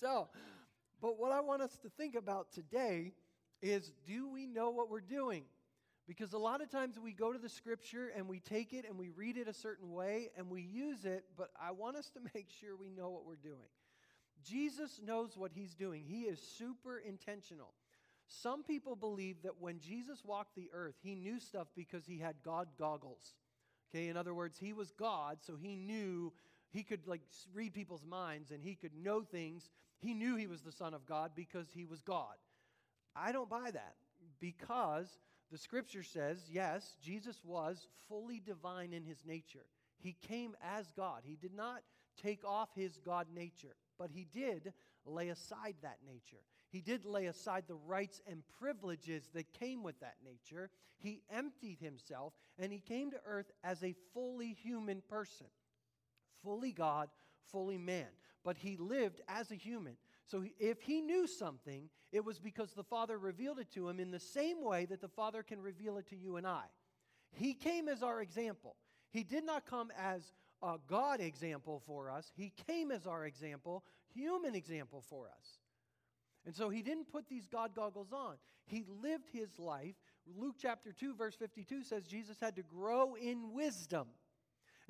so, 0.00 0.28
but 1.00 1.18
what 1.18 1.32
I 1.32 1.40
want 1.40 1.62
us 1.62 1.76
to 1.82 1.88
think 1.88 2.14
about 2.14 2.52
today 2.52 3.12
is 3.62 3.92
do 4.06 4.28
we 4.28 4.46
know 4.46 4.70
what 4.70 4.90
we're 4.90 5.00
doing? 5.00 5.44
Because 6.06 6.32
a 6.32 6.38
lot 6.38 6.60
of 6.60 6.70
times 6.70 6.98
we 6.98 7.12
go 7.12 7.32
to 7.32 7.38
the 7.38 7.48
scripture 7.48 8.10
and 8.16 8.28
we 8.28 8.40
take 8.40 8.72
it 8.72 8.84
and 8.88 8.98
we 8.98 9.10
read 9.10 9.36
it 9.36 9.46
a 9.46 9.54
certain 9.54 9.92
way 9.92 10.30
and 10.36 10.50
we 10.50 10.62
use 10.62 11.04
it, 11.04 11.24
but 11.36 11.50
I 11.60 11.70
want 11.70 11.96
us 11.96 12.10
to 12.10 12.20
make 12.34 12.48
sure 12.60 12.76
we 12.76 12.90
know 12.90 13.10
what 13.10 13.26
we're 13.26 13.36
doing. 13.36 13.68
Jesus 14.42 15.00
knows 15.04 15.36
what 15.36 15.52
he's 15.54 15.74
doing, 15.74 16.04
he 16.06 16.22
is 16.22 16.40
super 16.40 16.98
intentional. 16.98 17.74
Some 18.26 18.62
people 18.62 18.94
believe 18.94 19.42
that 19.42 19.60
when 19.60 19.80
Jesus 19.80 20.24
walked 20.24 20.54
the 20.54 20.70
earth, 20.72 20.94
he 21.02 21.16
knew 21.16 21.40
stuff 21.40 21.66
because 21.74 22.06
he 22.06 22.18
had 22.18 22.36
God 22.44 22.68
goggles. 22.78 23.34
Okay, 23.92 24.06
in 24.06 24.16
other 24.16 24.34
words, 24.34 24.56
he 24.56 24.72
was 24.72 24.92
God, 24.92 25.38
so 25.40 25.56
he 25.60 25.74
knew 25.74 26.32
he 26.70 26.82
could 26.82 27.06
like 27.06 27.22
read 27.52 27.74
people's 27.74 28.04
minds 28.04 28.50
and 28.50 28.62
he 28.62 28.74
could 28.74 28.94
know 28.94 29.22
things. 29.22 29.70
He 29.98 30.14
knew 30.14 30.36
he 30.36 30.46
was 30.46 30.62
the 30.62 30.72
son 30.72 30.94
of 30.94 31.06
God 31.06 31.32
because 31.34 31.66
he 31.72 31.84
was 31.84 32.00
God. 32.00 32.36
I 33.14 33.32
don't 33.32 33.50
buy 33.50 33.70
that 33.72 33.94
because 34.40 35.18
the 35.50 35.58
scripture 35.58 36.02
says, 36.02 36.38
yes, 36.50 36.96
Jesus 37.02 37.40
was 37.44 37.88
fully 38.08 38.40
divine 38.44 38.92
in 38.92 39.04
his 39.04 39.24
nature. 39.26 39.66
He 39.98 40.16
came 40.28 40.56
as 40.62 40.92
God. 40.96 41.22
He 41.24 41.36
did 41.36 41.54
not 41.54 41.82
take 42.22 42.44
off 42.44 42.68
his 42.74 42.98
God 43.04 43.26
nature, 43.34 43.74
but 43.98 44.10
he 44.10 44.26
did 44.32 44.72
lay 45.04 45.28
aside 45.28 45.74
that 45.82 45.98
nature. 46.06 46.42
He 46.70 46.80
did 46.80 47.04
lay 47.04 47.26
aside 47.26 47.64
the 47.66 47.74
rights 47.74 48.20
and 48.26 48.42
privileges 48.60 49.28
that 49.34 49.52
came 49.52 49.82
with 49.82 49.98
that 50.00 50.16
nature. 50.24 50.70
He 50.98 51.22
emptied 51.30 51.78
himself 51.80 52.32
and 52.58 52.72
he 52.72 52.78
came 52.78 53.10
to 53.10 53.20
earth 53.26 53.50
as 53.64 53.82
a 53.82 53.96
fully 54.14 54.52
human 54.62 55.02
person, 55.08 55.46
fully 56.42 56.72
God, 56.72 57.08
fully 57.50 57.78
man. 57.78 58.06
But 58.44 58.56
he 58.56 58.76
lived 58.76 59.20
as 59.28 59.50
a 59.50 59.56
human. 59.56 59.96
So 60.26 60.44
if 60.58 60.80
he 60.82 61.00
knew 61.00 61.26
something, 61.26 61.88
it 62.12 62.24
was 62.24 62.38
because 62.38 62.72
the 62.72 62.84
Father 62.84 63.18
revealed 63.18 63.58
it 63.58 63.70
to 63.74 63.88
him 63.88 64.00
in 64.00 64.10
the 64.10 64.20
same 64.20 64.62
way 64.64 64.86
that 64.86 65.00
the 65.00 65.08
Father 65.08 65.42
can 65.42 65.60
reveal 65.60 65.98
it 65.98 66.08
to 66.08 66.16
you 66.16 66.36
and 66.36 66.46
I. 66.46 66.64
He 67.32 67.54
came 67.54 67.88
as 67.88 68.02
our 68.02 68.20
example. 68.20 68.76
He 69.10 69.22
did 69.22 69.44
not 69.44 69.66
come 69.66 69.90
as 69.98 70.32
a 70.62 70.76
God 70.88 71.20
example 71.20 71.82
for 71.86 72.10
us, 72.10 72.30
He 72.36 72.52
came 72.66 72.90
as 72.90 73.06
our 73.06 73.24
example, 73.24 73.82
human 74.12 74.54
example 74.54 75.02
for 75.08 75.26
us. 75.26 75.58
And 76.46 76.54
so 76.54 76.70
he 76.70 76.82
didn't 76.82 77.10
put 77.10 77.28
these 77.28 77.46
God 77.46 77.74
goggles 77.74 78.12
on. 78.12 78.36
He 78.64 78.84
lived 79.02 79.28
his 79.32 79.58
life. 79.58 79.94
Luke 80.38 80.56
chapter 80.58 80.92
2, 80.92 81.14
verse 81.14 81.34
52 81.34 81.82
says 81.82 82.04
Jesus 82.04 82.38
had 82.40 82.56
to 82.56 82.62
grow 82.62 83.14
in 83.14 83.52
wisdom. 83.52 84.06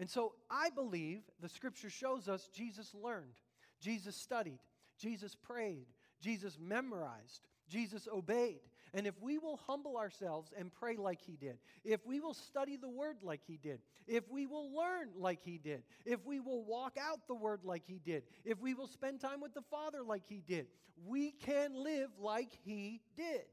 And 0.00 0.08
so 0.08 0.32
I 0.50 0.70
believe 0.70 1.20
the 1.42 1.48
scripture 1.48 1.90
shows 1.90 2.26
us 2.26 2.48
Jesus 2.54 2.94
learned, 2.94 3.34
Jesus 3.80 4.16
studied, 4.16 4.58
Jesus 4.98 5.36
prayed, 5.36 5.86
Jesus 6.22 6.58
memorized, 6.58 7.46
Jesus 7.68 8.08
obeyed. 8.12 8.60
And 8.94 9.06
if 9.06 9.14
we 9.20 9.36
will 9.38 9.60
humble 9.68 9.98
ourselves 9.98 10.52
and 10.58 10.72
pray 10.72 10.96
like 10.96 11.20
he 11.20 11.36
did, 11.36 11.58
if 11.84 12.04
we 12.06 12.18
will 12.18 12.34
study 12.34 12.76
the 12.76 12.88
word 12.88 13.18
like 13.22 13.42
he 13.46 13.58
did, 13.58 13.80
if 14.08 14.28
we 14.30 14.46
will 14.46 14.74
learn 14.74 15.10
like 15.16 15.42
he 15.44 15.58
did, 15.58 15.82
if 16.06 16.24
we 16.24 16.40
will 16.40 16.64
walk 16.64 16.96
out 17.00 17.20
the 17.28 17.34
word 17.34 17.60
like 17.62 17.84
he 17.86 18.00
did, 18.02 18.24
if 18.44 18.58
we 18.58 18.72
will 18.72 18.88
spend 18.88 19.20
time 19.20 19.40
with 19.40 19.52
the 19.52 19.62
Father 19.70 20.02
like 20.02 20.24
he 20.26 20.42
did, 20.48 20.66
we 21.06 21.30
can 21.30 21.74
live 21.74 22.08
like 22.18 22.50
he 22.64 23.02
did. 23.16 23.44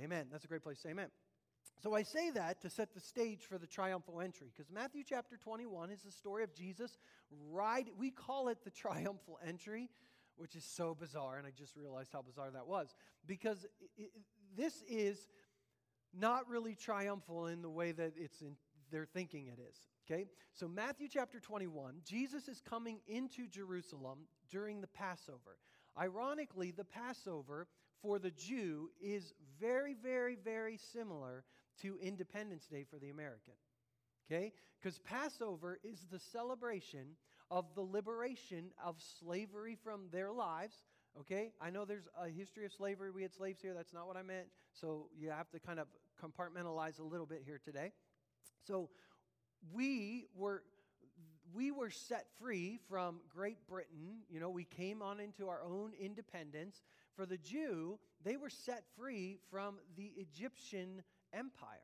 Amen. 0.00 0.28
That's 0.30 0.44
a 0.44 0.48
great 0.48 0.62
place 0.62 0.84
amen. 0.88 1.08
So 1.82 1.94
I 1.94 2.02
say 2.02 2.30
that 2.30 2.60
to 2.62 2.70
set 2.70 2.94
the 2.94 3.00
stage 3.00 3.42
for 3.42 3.58
the 3.58 3.66
triumphal 3.66 4.20
entry, 4.20 4.50
because 4.54 4.70
Matthew 4.70 5.02
chapter 5.06 5.36
21 5.36 5.90
is 5.90 6.02
the 6.02 6.10
story 6.10 6.42
of 6.42 6.54
Jesus 6.54 6.98
ride. 7.50 7.90
We 7.98 8.10
call 8.10 8.48
it 8.48 8.58
the 8.64 8.70
triumphal 8.70 9.38
entry, 9.46 9.90
which 10.36 10.56
is 10.56 10.64
so 10.64 10.94
bizarre, 10.94 11.36
and 11.38 11.46
I 11.46 11.50
just 11.50 11.76
realized 11.76 12.10
how 12.12 12.22
bizarre 12.22 12.50
that 12.50 12.66
was, 12.66 12.94
because 13.26 13.64
it, 13.80 13.90
it, 13.96 14.10
this 14.56 14.82
is 14.88 15.28
not 16.18 16.48
really 16.48 16.74
triumphal 16.74 17.46
in 17.46 17.62
the 17.62 17.70
way 17.70 17.92
that 17.92 18.12
it's 18.16 18.40
in, 18.40 18.56
they're 18.90 19.04
thinking 19.04 19.48
it 19.48 19.58
is. 19.60 19.76
Okay? 20.08 20.26
So, 20.52 20.68
Matthew 20.68 21.08
chapter 21.08 21.40
21, 21.40 21.96
Jesus 22.04 22.48
is 22.48 22.60
coming 22.60 23.00
into 23.06 23.46
Jerusalem 23.48 24.20
during 24.50 24.80
the 24.80 24.86
Passover. 24.86 25.58
Ironically, 25.98 26.70
the 26.70 26.84
Passover 26.84 27.66
for 28.02 28.18
the 28.18 28.30
Jew 28.30 28.90
is 29.00 29.32
very, 29.60 29.94
very, 29.94 30.36
very 30.36 30.76
similar 30.76 31.44
to 31.82 31.98
Independence 32.00 32.66
Day 32.66 32.84
for 32.88 32.98
the 32.98 33.10
American. 33.10 33.54
Okay? 34.26 34.52
Because 34.80 34.98
Passover 34.98 35.78
is 35.82 36.06
the 36.10 36.18
celebration 36.18 37.16
of 37.50 37.66
the 37.74 37.82
liberation 37.82 38.70
of 38.82 38.96
slavery 39.20 39.76
from 39.82 40.08
their 40.10 40.32
lives. 40.32 40.76
Okay? 41.20 41.52
I 41.60 41.70
know 41.70 41.84
there's 41.84 42.08
a 42.20 42.28
history 42.28 42.64
of 42.64 42.72
slavery. 42.72 43.10
We 43.10 43.22
had 43.22 43.34
slaves 43.34 43.60
here. 43.60 43.74
That's 43.74 43.92
not 43.92 44.06
what 44.06 44.16
I 44.16 44.22
meant. 44.22 44.46
So 44.72 45.06
you 45.16 45.30
have 45.30 45.50
to 45.50 45.58
kind 45.58 45.78
of 45.78 45.88
compartmentalize 46.22 47.00
a 47.00 47.04
little 47.04 47.26
bit 47.26 47.42
here 47.44 47.60
today. 47.62 47.92
So 48.66 48.88
we 49.72 50.26
were 50.34 50.62
we 51.54 51.70
were 51.70 51.90
set 51.90 52.26
free 52.40 52.80
from 52.88 53.20
Great 53.28 53.66
Britain. 53.68 54.22
You 54.28 54.40
know, 54.40 54.50
we 54.50 54.64
came 54.64 55.02
on 55.02 55.20
into 55.20 55.48
our 55.48 55.62
own 55.62 55.92
independence. 56.00 56.82
For 57.14 57.26
the 57.26 57.36
Jew, 57.36 57.98
they 58.24 58.36
were 58.36 58.50
set 58.50 58.84
free 58.96 59.38
from 59.50 59.76
the 59.96 60.12
Egyptian 60.16 61.02
empire. 61.32 61.78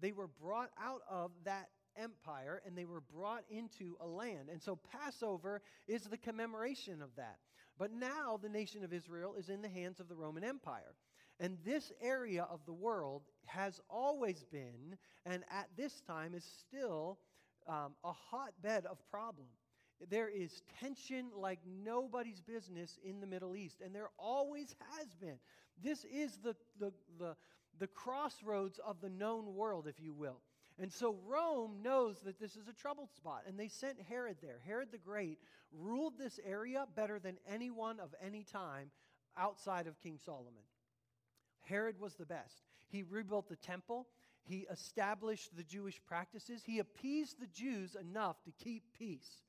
They 0.00 0.12
were 0.12 0.28
brought 0.28 0.70
out 0.80 1.02
of 1.10 1.32
that 1.44 1.68
empire 1.96 2.62
and 2.64 2.76
they 2.76 2.84
were 2.84 3.00
brought 3.00 3.44
into 3.50 3.96
a 4.00 4.06
land. 4.06 4.48
And 4.50 4.62
so 4.62 4.76
Passover 4.76 5.60
is 5.88 6.04
the 6.04 6.16
commemoration 6.16 7.02
of 7.02 7.10
that. 7.16 7.38
But 7.78 7.92
now 7.92 8.38
the 8.40 8.48
nation 8.48 8.84
of 8.84 8.92
Israel 8.92 9.34
is 9.38 9.48
in 9.48 9.62
the 9.62 9.68
hands 9.68 10.00
of 10.00 10.08
the 10.08 10.14
Roman 10.14 10.44
Empire. 10.44 10.94
And 11.40 11.56
this 11.64 11.90
area 12.02 12.46
of 12.50 12.60
the 12.66 12.72
world 12.72 13.22
has 13.46 13.80
always 13.88 14.44
been, 14.52 14.98
and 15.24 15.42
at 15.50 15.68
this 15.76 16.02
time 16.02 16.34
is 16.34 16.44
still, 16.44 17.18
um, 17.66 17.94
a 18.04 18.12
hotbed 18.12 18.84
of 18.84 18.98
problem. 19.10 19.46
There 20.08 20.28
is 20.28 20.62
tension 20.80 21.30
like 21.34 21.60
nobody's 21.66 22.40
business 22.40 22.98
in 23.04 23.20
the 23.20 23.26
Middle 23.26 23.56
East, 23.56 23.80
and 23.84 23.94
there 23.94 24.10
always 24.18 24.74
has 24.96 25.14
been. 25.14 25.38
This 25.82 26.04
is 26.04 26.38
the, 26.42 26.54
the, 26.78 26.92
the, 27.18 27.36
the 27.78 27.86
crossroads 27.86 28.78
of 28.84 29.00
the 29.00 29.08
known 29.08 29.54
world, 29.54 29.86
if 29.86 30.00
you 30.00 30.12
will. 30.12 30.40
And 30.78 30.90
so 30.90 31.16
Rome 31.26 31.82
knows 31.82 32.20
that 32.24 32.40
this 32.40 32.56
is 32.56 32.68
a 32.68 32.72
troubled 32.72 33.12
spot, 33.12 33.42
and 33.46 33.58
they 33.58 33.68
sent 33.68 34.00
Herod 34.00 34.38
there. 34.40 34.60
Herod 34.66 34.88
the 34.90 34.98
Great 34.98 35.38
ruled 35.72 36.18
this 36.18 36.40
area 36.44 36.86
better 36.96 37.18
than 37.18 37.36
anyone 37.48 38.00
of 38.00 38.14
any 38.24 38.44
time 38.44 38.90
outside 39.36 39.86
of 39.86 40.00
King 40.00 40.18
Solomon. 40.24 40.62
Herod 41.62 42.00
was 42.00 42.14
the 42.14 42.24
best. 42.24 42.62
He 42.88 43.02
rebuilt 43.02 43.48
the 43.48 43.56
temple, 43.56 44.08
he 44.42 44.66
established 44.70 45.54
the 45.54 45.62
Jewish 45.62 46.00
practices, 46.06 46.62
he 46.64 46.78
appeased 46.78 47.38
the 47.38 47.46
Jews 47.46 47.94
enough 47.94 48.42
to 48.44 48.52
keep 48.52 48.82
peace. 48.98 49.42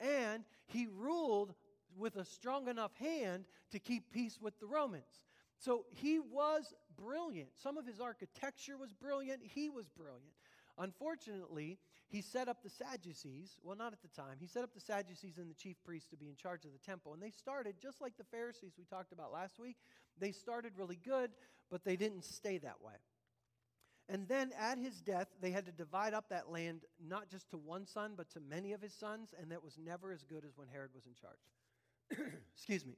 And 0.00 0.44
he 0.66 0.86
ruled 0.86 1.54
with 1.96 2.16
a 2.16 2.24
strong 2.24 2.68
enough 2.68 2.94
hand 2.96 3.44
to 3.72 3.78
keep 3.78 4.12
peace 4.12 4.38
with 4.40 4.58
the 4.60 4.66
Romans. 4.66 5.27
So 5.58 5.84
he 5.90 6.18
was 6.20 6.72
brilliant. 6.96 7.50
Some 7.62 7.76
of 7.76 7.86
his 7.86 8.00
architecture 8.00 8.76
was 8.76 8.92
brilliant. 8.92 9.40
He 9.42 9.68
was 9.68 9.88
brilliant. 9.88 10.34
Unfortunately, 10.78 11.78
he 12.08 12.22
set 12.22 12.48
up 12.48 12.62
the 12.62 12.70
Sadducees. 12.70 13.56
Well, 13.62 13.76
not 13.76 13.92
at 13.92 14.00
the 14.00 14.08
time. 14.08 14.36
He 14.40 14.46
set 14.46 14.62
up 14.62 14.72
the 14.72 14.80
Sadducees 14.80 15.38
and 15.38 15.50
the 15.50 15.54
chief 15.54 15.76
priests 15.84 16.08
to 16.10 16.16
be 16.16 16.28
in 16.28 16.36
charge 16.36 16.64
of 16.64 16.72
the 16.72 16.78
temple. 16.78 17.12
And 17.12 17.22
they 17.22 17.30
started, 17.30 17.74
just 17.82 18.00
like 18.00 18.16
the 18.16 18.24
Pharisees 18.24 18.72
we 18.78 18.84
talked 18.84 19.12
about 19.12 19.32
last 19.32 19.58
week, 19.58 19.76
they 20.18 20.30
started 20.30 20.72
really 20.76 20.98
good, 21.04 21.30
but 21.70 21.84
they 21.84 21.96
didn't 21.96 22.24
stay 22.24 22.58
that 22.58 22.80
way. 22.80 22.94
And 24.08 24.26
then 24.26 24.52
at 24.58 24.78
his 24.78 25.00
death, 25.02 25.28
they 25.42 25.50
had 25.50 25.66
to 25.66 25.72
divide 25.72 26.14
up 26.14 26.30
that 26.30 26.50
land 26.50 26.82
not 27.06 27.28
just 27.28 27.50
to 27.50 27.58
one 27.58 27.86
son, 27.86 28.14
but 28.16 28.30
to 28.30 28.40
many 28.40 28.72
of 28.72 28.80
his 28.80 28.94
sons, 28.94 29.34
and 29.38 29.50
that 29.50 29.62
was 29.62 29.76
never 29.76 30.12
as 30.12 30.22
good 30.22 30.44
as 30.46 30.56
when 30.56 30.68
Herod 30.68 30.90
was 30.94 31.04
in 31.04 31.12
charge. 31.14 32.30
Excuse 32.56 32.86
me. 32.86 32.94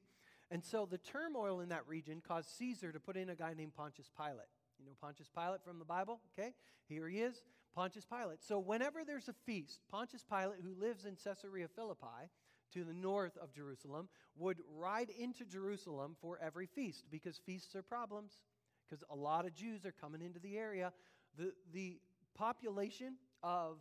And 0.50 0.64
so 0.64 0.86
the 0.90 0.98
turmoil 0.98 1.60
in 1.60 1.68
that 1.68 1.86
region 1.86 2.22
caused 2.26 2.48
Caesar 2.58 2.92
to 2.92 3.00
put 3.00 3.16
in 3.16 3.28
a 3.30 3.34
guy 3.34 3.54
named 3.54 3.74
Pontius 3.74 4.10
Pilate. 4.16 4.50
You 4.78 4.86
know 4.86 4.92
Pontius 5.00 5.28
Pilate 5.34 5.62
from 5.64 5.78
the 5.78 5.84
Bible? 5.84 6.20
Okay, 6.36 6.52
here 6.88 7.08
he 7.08 7.20
is, 7.20 7.44
Pontius 7.74 8.04
Pilate. 8.04 8.42
So 8.42 8.58
whenever 8.58 9.04
there's 9.04 9.28
a 9.28 9.34
feast, 9.46 9.80
Pontius 9.90 10.24
Pilate, 10.28 10.60
who 10.62 10.74
lives 10.80 11.04
in 11.04 11.16
Caesarea 11.22 11.68
Philippi, 11.68 12.30
to 12.72 12.84
the 12.84 12.94
north 12.94 13.36
of 13.42 13.52
Jerusalem, 13.52 14.08
would 14.36 14.58
ride 14.78 15.08
into 15.18 15.44
Jerusalem 15.44 16.16
for 16.20 16.38
every 16.40 16.66
feast 16.66 17.04
because 17.10 17.40
feasts 17.44 17.74
are 17.74 17.82
problems 17.82 18.32
because 18.88 19.04
a 19.10 19.16
lot 19.16 19.44
of 19.44 19.54
Jews 19.54 19.84
are 19.84 19.94
coming 20.00 20.22
into 20.22 20.40
the 20.40 20.56
area. 20.56 20.92
The, 21.36 21.52
the 21.72 21.98
population 22.34 23.14
of 23.42 23.78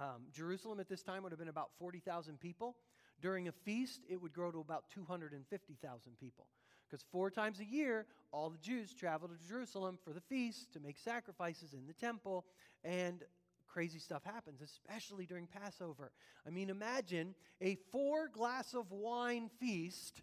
um, 0.00 0.22
Jerusalem 0.32 0.80
at 0.80 0.88
this 0.88 1.02
time 1.02 1.22
would 1.22 1.32
have 1.32 1.38
been 1.38 1.48
about 1.48 1.70
40,000 1.78 2.40
people. 2.40 2.76
During 3.20 3.48
a 3.48 3.52
feast, 3.52 4.02
it 4.08 4.20
would 4.20 4.32
grow 4.32 4.50
to 4.50 4.60
about 4.60 4.84
250,000 4.90 6.18
people. 6.18 6.46
Because 6.88 7.04
four 7.10 7.30
times 7.30 7.60
a 7.60 7.64
year, 7.64 8.06
all 8.32 8.50
the 8.50 8.58
Jews 8.58 8.94
travel 8.94 9.28
to 9.28 9.34
Jerusalem 9.48 9.98
for 10.04 10.12
the 10.12 10.20
feast 10.20 10.72
to 10.74 10.80
make 10.80 10.98
sacrifices 10.98 11.72
in 11.72 11.86
the 11.86 11.94
temple, 11.94 12.44
and 12.84 13.22
crazy 13.66 13.98
stuff 13.98 14.22
happens, 14.24 14.60
especially 14.60 15.26
during 15.26 15.46
Passover. 15.46 16.12
I 16.46 16.50
mean, 16.50 16.70
imagine 16.70 17.34
a 17.60 17.76
four 17.90 18.28
glass 18.28 18.74
of 18.74 18.90
wine 18.90 19.50
feast 19.58 20.22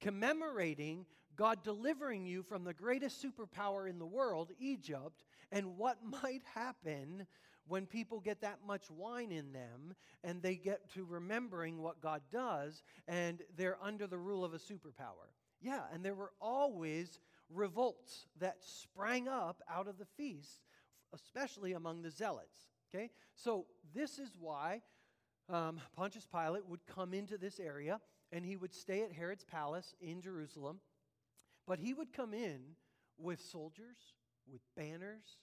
commemorating 0.00 1.06
God 1.36 1.62
delivering 1.62 2.24
you 2.24 2.42
from 2.42 2.64
the 2.64 2.72
greatest 2.72 3.22
superpower 3.22 3.88
in 3.88 3.98
the 3.98 4.06
world, 4.06 4.50
Egypt, 4.58 5.22
and 5.52 5.76
what 5.76 5.98
might 6.22 6.42
happen 6.54 7.26
when 7.68 7.86
people 7.86 8.20
get 8.20 8.40
that 8.40 8.58
much 8.66 8.90
wine 8.90 9.32
in 9.32 9.52
them 9.52 9.94
and 10.24 10.42
they 10.42 10.56
get 10.56 10.92
to 10.94 11.04
remembering 11.04 11.82
what 11.82 12.00
God 12.00 12.22
does 12.32 12.82
and 13.08 13.42
they're 13.56 13.78
under 13.82 14.06
the 14.06 14.18
rule 14.18 14.44
of 14.44 14.54
a 14.54 14.58
superpower. 14.58 15.30
Yeah, 15.60 15.82
and 15.92 16.04
there 16.04 16.14
were 16.14 16.32
always 16.40 17.20
revolts 17.50 18.26
that 18.40 18.56
sprang 18.60 19.28
up 19.28 19.62
out 19.70 19.88
of 19.88 19.98
the 19.98 20.04
feast, 20.04 20.62
especially 21.14 21.72
among 21.72 22.02
the 22.02 22.10
zealots. 22.10 22.58
Okay? 22.94 23.10
So, 23.34 23.66
this 23.94 24.18
is 24.18 24.30
why 24.38 24.82
um, 25.48 25.80
Pontius 25.96 26.26
Pilate 26.26 26.66
would 26.66 26.86
come 26.86 27.14
into 27.14 27.38
this 27.38 27.58
area 27.58 28.00
and 28.32 28.44
he 28.44 28.56
would 28.56 28.74
stay 28.74 29.02
at 29.02 29.12
Herod's 29.12 29.44
palace 29.44 29.94
in 30.00 30.20
Jerusalem 30.20 30.80
but 31.66 31.78
he 31.78 31.92
would 31.92 32.12
come 32.12 32.32
in 32.32 32.60
with 33.18 33.40
soldiers, 33.40 34.14
with 34.50 34.62
banners, 34.76 35.38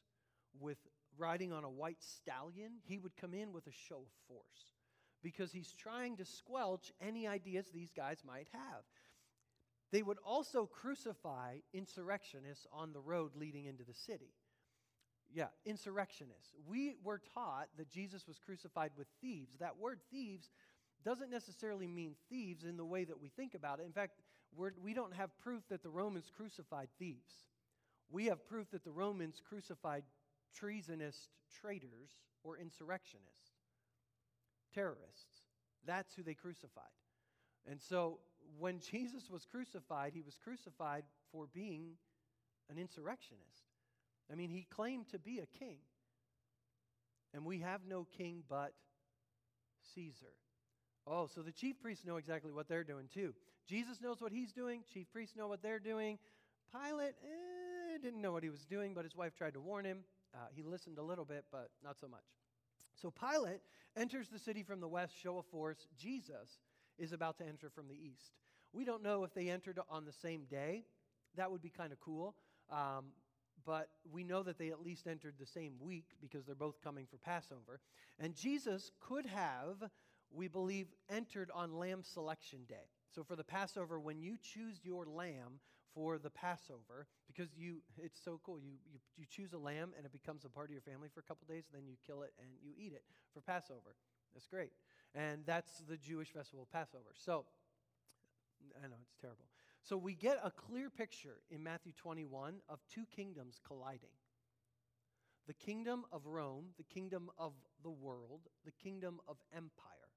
with 0.60 0.77
riding 1.17 1.51
on 1.51 1.63
a 1.63 1.70
white 1.70 2.01
stallion. 2.01 2.74
He 2.84 2.98
would 2.98 3.15
come 3.15 3.34
in 3.34 3.53
with 3.53 3.67
a 3.67 3.72
show 3.72 3.98
of 3.98 4.27
force 4.27 4.74
because 5.22 5.51
he's 5.51 5.74
trying 5.74 6.17
to 6.17 6.25
squelch 6.25 6.91
any 7.01 7.27
ideas 7.27 7.67
these 7.67 7.91
guys 7.96 8.17
might 8.25 8.48
have. 8.51 8.84
They 9.91 10.01
would 10.01 10.17
also 10.25 10.65
crucify 10.65 11.58
insurrectionists 11.74 12.67
on 12.72 12.93
the 12.93 13.00
road 13.00 13.32
leading 13.36 13.65
into 13.65 13.84
the 13.84 13.93
city. 13.93 14.34
Yeah, 15.32 15.48
insurrectionists. 15.65 16.53
We 16.67 16.96
were 17.03 17.22
taught 17.34 17.67
that 17.77 17.89
Jesus 17.89 18.27
was 18.27 18.39
crucified 18.39 18.91
with 18.98 19.08
thieves. 19.22 19.55
That 19.60 19.77
word 19.79 20.00
thieves 20.12 20.50
doesn't 21.03 21.32
necessarily 21.32 21.88
mean 21.88 22.15
thieves 22.29 22.63
in 22.63 22.77
the 22.77 22.86
way 22.86 23.03
that 23.03 23.20
we 23.20 23.29
think 23.29 23.55
about 23.55 23.79
it. 23.79 23.86
In 23.86 23.91
fact, 23.91 24.13
we're, 24.55 24.72
we 24.82 24.93
do 24.93 25.01
not 25.01 25.13
have 25.13 25.38
proof 25.39 25.63
that 25.70 25.84
the 25.84 25.89
Romans 25.89 26.32
crucified 26.36 26.89
thieves. 27.00 27.34
We 28.10 28.25
have 28.25 28.48
proof 28.48 28.70
that 28.72 28.84
the 28.84 28.91
Romans 28.91 29.41
crucified 29.48 30.03
treasonous 30.58 31.30
traitors 31.62 32.12
or 32.44 32.58
insurrectionists, 32.58 33.52
terrorists. 34.74 35.42
That's 35.86 36.14
who 36.16 36.24
they 36.24 36.34
crucified. 36.34 36.84
And 37.70 37.82
so 37.82 38.20
when 38.58 38.80
Jesus 38.92 39.30
was 39.30 39.46
crucified, 39.46 40.14
he 40.14 40.22
was 40.22 40.38
crucified 40.44 41.04
for 41.32 41.48
being 41.54 41.94
an 42.70 42.78
insurrectionist. 42.78 43.68
I 44.32 44.36
mean, 44.36 44.50
he 44.50 44.66
claimed 44.70 45.10
to 45.10 45.20
be 45.20 45.40
a 45.40 45.58
king. 45.58 45.78
And 47.34 47.46
we 47.46 47.60
have 47.60 47.82
no 47.88 48.06
king 48.18 48.44
but 48.48 48.74
Caesar. 49.96 50.34
Oh, 51.06 51.28
so 51.28 51.42
the 51.42 51.52
chief 51.52 51.82
priests 51.82 52.06
know 52.06 52.18
exactly 52.18 52.52
what 52.52 52.70
they're 52.70 52.84
doing 52.84 53.08
too. 53.14 53.34
Jesus 53.68 54.00
knows 54.02 54.22
what 54.22 54.32
he's 54.32 54.52
doing. 54.52 54.84
Chief 54.94 55.12
priests 55.12 55.36
know 55.36 55.48
what 55.48 55.62
they're 55.62 55.80
doing. 55.80 56.20
Pilate 56.72 57.16
eh, 57.24 57.98
didn't 58.02 58.22
know 58.22 58.32
what 58.32 58.44
he 58.44 58.50
was 58.50 58.66
doing, 58.66 58.94
but 58.94 59.04
his 59.04 59.16
wife 59.16 59.36
tried 59.36 59.54
to 59.54 59.60
warn 59.60 59.86
him. 59.86 60.00
Uh, 60.34 60.48
he 60.54 60.63
listened 60.63 60.98
a 60.98 61.04
little 61.04 61.25
bit, 61.25 61.46
but 61.52 61.70
not 61.84 62.00
so 62.00 62.08
much. 62.08 62.24
So 62.96 63.12
Pilate 63.12 63.62
enters 63.96 64.30
the 64.30 64.40
city 64.40 64.63
from 64.63 64.80
the 64.80 64.88
west, 64.88 65.13
show 65.22 65.38
of 65.38 65.46
force. 65.46 65.88
Jesus 65.98 66.60
is 66.98 67.13
about 67.13 67.38
to 67.40 67.46
enter 67.46 67.70
from 67.70 67.88
the 67.88 67.96
east. 67.96 68.34
We 68.72 68.86
don't 68.86 69.04
know 69.04 69.24
if 69.24 69.34
they 69.34 69.50
entered 69.50 69.80
on 69.90 70.06
the 70.06 70.12
same 70.12 70.46
day. 70.50 70.86
That 71.36 71.52
would 71.52 71.62
be 71.62 71.70
kind 71.70 71.92
of 71.92 72.00
cool. 72.00 72.36
Um, 72.72 73.06
but 73.66 73.90
we 74.12 74.24
know 74.24 74.44
that 74.44 74.58
they 74.58 74.70
at 74.70 74.84
least 74.84 75.08
entered 75.08 75.36
the 75.40 75.46
same 75.46 75.74
week 75.80 76.08
because 76.22 76.46
they're 76.46 76.56
both 76.56 76.82
coming 76.84 77.06
for 77.10 77.18
Passover. 77.18 77.80
And 78.20 78.36
Jesus 78.36 78.92
could 79.00 79.25
have, 79.25 79.90
we 80.32 80.48
believe, 80.48 80.88
entered 81.10 81.50
on 81.54 81.78
Lamb 81.78 82.04
Selection 82.04 82.60
Day. 82.68 82.90
So 83.13 83.24
for 83.24 83.36
the 83.36 83.44
Passover, 83.44 84.00
when 84.00 84.22
you 84.22 84.38
choose 84.42 84.80
your 84.84 85.06
lamb 85.06 85.60
for 85.94 86.18
the 86.18 86.30
Passover, 86.30 87.08
because 87.28 87.50
you, 87.56 87.82
it's 87.98 88.20
so 88.24 88.40
cool. 88.44 88.60
You, 88.60 88.74
you, 88.92 89.00
you 89.18 89.26
choose 89.30 89.54
a 89.54 89.58
lamb 89.58 89.94
and 89.96 90.06
it 90.06 90.12
becomes 90.12 90.46
a 90.46 90.50
part 90.50 90.68
of 90.68 90.72
your 90.72 90.82
family 90.82 91.10
for 91.14 91.20
a 91.20 91.24
couple 91.24 91.46
days, 91.48 91.66
then 91.74 91.84
you 91.88 91.96
kill 92.06 92.24
it 92.24 92.34
and 92.40 92.50
you 92.62 92.74
eat 92.78 92.94
it 92.94 93.04
for 93.34 93.42
Passover. 93.42 93.96
That's 94.34 94.48
great. 94.48 94.72
And 95.14 95.46
that's 95.46 95.84
the 95.88 95.98
Jewish 95.98 96.30
festival 96.30 96.64
of 96.64 96.72
Passover. 96.72 97.14
So, 97.14 97.46
I 98.84 98.88
know 98.88 98.96
it's 99.02 99.18
terrible. 99.20 99.46
So 99.84 99.98
we 99.98 100.14
get 100.14 100.40
a 100.44 100.50
clear 100.50 100.90
picture 100.90 101.42
in 101.52 101.62
Matthew 101.62 101.92
21 101.92 102.56
of 102.70 102.80
two 102.90 103.06
kingdoms 103.14 103.60
colliding 103.66 104.16
the 105.46 105.54
kingdom 105.54 106.06
of 106.14 106.26
Rome, 106.26 106.68
the 106.78 106.84
kingdom 106.84 107.30
of 107.38 107.52
the 107.84 107.90
world, 107.90 108.48
the 108.64 108.72
kingdom 108.72 109.20
of 109.28 109.36
empire, 109.54 110.10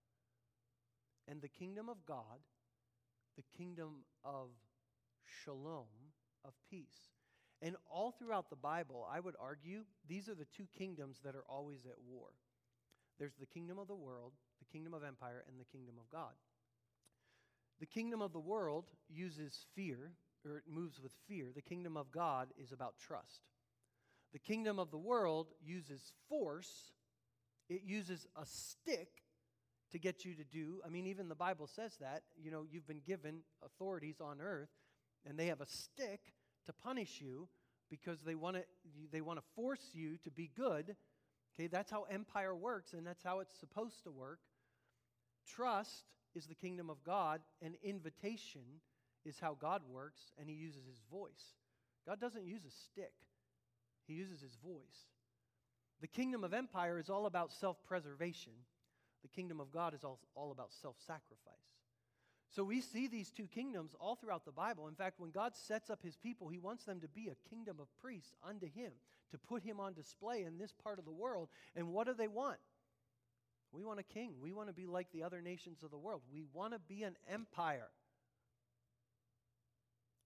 and 1.27 1.43
the 1.43 1.49
kingdom 1.49 1.89
of 1.89 2.05
God, 2.07 2.39
the 3.37 3.43
kingdom 3.57 4.05
of 4.25 4.51
shalom, 5.45 5.87
of 6.45 6.53
peace. 6.71 7.11
And 7.63 7.77
all 7.91 8.13
throughout 8.13 8.51
the 8.51 8.57
Bible, 8.57 9.09
I 9.11 9.21
would 9.21 9.35
argue 9.41 9.83
these 10.09 10.29
are 10.29 10.35
the 10.35 10.47
two 10.57 10.67
kingdoms 10.77 11.21
that 11.25 11.35
are 11.35 11.45
always 11.49 11.87
at 11.87 11.99
war. 12.09 12.29
There's 13.19 13.37
the 13.41 13.47
kingdom 13.47 13.79
of 13.79 13.89
the 13.89 13.95
world, 13.95 14.33
the 14.59 14.71
kingdom 14.71 14.93
of 14.93 15.03
empire, 15.03 15.45
and 15.49 15.59
the 15.59 15.65
kingdom 15.65 15.95
of 15.99 16.11
God. 16.11 16.35
The 17.81 17.87
kingdom 17.87 18.21
of 18.23 18.33
the 18.33 18.41
world 18.41 18.91
uses 19.09 19.67
fear, 19.75 20.13
or 20.45 20.59
it 20.59 20.65
moves 20.69 21.01
with 21.01 21.13
fear. 21.27 21.49
The 21.55 21.63
kingdom 21.63 21.97
of 21.97 22.11
God 22.11 22.49
is 22.63 22.73
about 22.73 22.95
trust. 22.99 23.43
The 24.33 24.39
kingdom 24.39 24.79
of 24.79 24.91
the 24.91 24.99
world 24.99 25.49
uses 25.65 26.13
force, 26.29 26.93
it 27.69 27.83
uses 27.85 28.27
a 28.37 28.45
stick 28.45 29.09
to 29.93 29.99
get 29.99 30.25
you 30.25 30.35
to 30.35 30.45
do. 30.45 30.81
I 30.85 30.91
mean, 30.91 31.07
even 31.07 31.29
the 31.29 31.35
Bible 31.35 31.67
says 31.67 31.97
that. 32.01 32.23
You 32.37 32.51
know, 32.51 32.65
you've 32.71 32.87
been 32.87 33.03
given 33.07 33.41
authorities 33.65 34.21
on 34.21 34.41
earth, 34.41 34.69
and 35.27 35.39
they 35.39 35.47
have 35.47 35.61
a 35.61 35.67
stick 35.67 36.21
to 36.67 36.73
punish 36.73 37.21
you 37.21 37.49
because 37.91 38.21
they 38.23 38.35
want 38.35 38.57
to 38.57 38.65
they 39.13 39.21
want 39.21 39.39
to 39.39 39.45
force 39.55 39.91
you 39.93 40.17
to 40.25 40.31
be 40.31 40.51
good. 40.57 40.97
Okay, 41.55 41.69
that's 41.69 41.91
how 41.91 42.03
empire 42.11 42.55
works, 42.55 42.93
and 42.93 43.07
that's 43.07 43.23
how 43.23 43.41
it's 43.41 43.59
supposed 43.59 44.05
to 44.05 44.11
work. 44.11 44.41
Trust 45.47 46.05
is 46.35 46.47
the 46.47 46.55
kingdom 46.55 46.91
of 46.91 47.03
God, 47.03 47.41
and 47.63 47.77
invitation 47.83 48.81
is 49.25 49.39
how 49.41 49.57
God 49.59 49.83
works, 49.89 50.33
and 50.39 50.49
He 50.49 50.55
uses 50.55 50.85
His 50.87 51.01
voice. 51.11 51.55
God 52.07 52.21
doesn't 52.21 52.47
use 52.47 52.65
a 52.65 52.71
stick, 52.71 53.15
He 54.07 54.15
uses 54.15 54.41
His 54.41 54.57
voice. 54.63 55.09
The 56.01 56.09
kingdom 56.09 56.45
of 56.45 56.53
empire 56.53 56.99
is 56.99 57.09
all 57.09 57.25
about 57.27 57.53
self 57.53 57.83
preservation, 57.85 58.53
the 59.23 59.29
kingdom 59.29 59.61
of 59.61 59.73
God 59.73 59.95
is 59.95 60.05
all, 60.05 60.21
all 60.35 60.53
about 60.53 60.73
self 60.83 60.97
sacrifice. 61.07 61.76
So 62.51 62.65
we 62.65 62.81
see 62.81 63.07
these 63.07 63.31
two 63.31 63.47
kingdoms 63.47 63.95
all 63.99 64.15
throughout 64.15 64.45
the 64.45 64.53
Bible. 64.53 64.89
In 64.89 64.95
fact, 64.95 65.19
when 65.21 65.31
God 65.31 65.55
sets 65.55 65.91
up 65.91 66.03
his 66.03 66.17
people, 66.17 66.49
he 66.49 66.59
wants 66.59 66.85
them 66.85 67.01
to 67.01 67.09
be 67.09 67.29
a 67.29 67.49
kingdom 67.51 67.79
of 67.81 67.89
priests 68.01 68.35
unto 68.47 68.67
him, 68.67 68.93
to 69.33 69.39
put 69.39 69.63
him 69.63 69.81
on 69.81 69.95
display 69.95 70.45
in 70.45 70.57
this 70.59 70.73
part 70.73 70.99
of 70.99 71.05
the 71.05 71.13
world. 71.13 71.49
And 71.75 71.89
what 71.89 72.07
do 72.07 72.15
they 72.15 72.29
want? 72.29 72.59
We 73.73 73.85
want 73.85 74.01
a 74.01 74.05
king. 74.05 74.35
We 74.41 74.53
want 74.53 74.69
to 74.69 74.75
be 74.75 74.87
like 74.87 75.09
the 75.13 75.25
other 75.25 75.43
nations 75.43 75.83
of 75.83 75.91
the 75.91 75.99
world. 75.99 76.23
We 76.33 76.45
want 76.53 76.73
to 76.73 76.79
be 76.79 77.03
an 77.03 77.17
empire. 77.31 77.89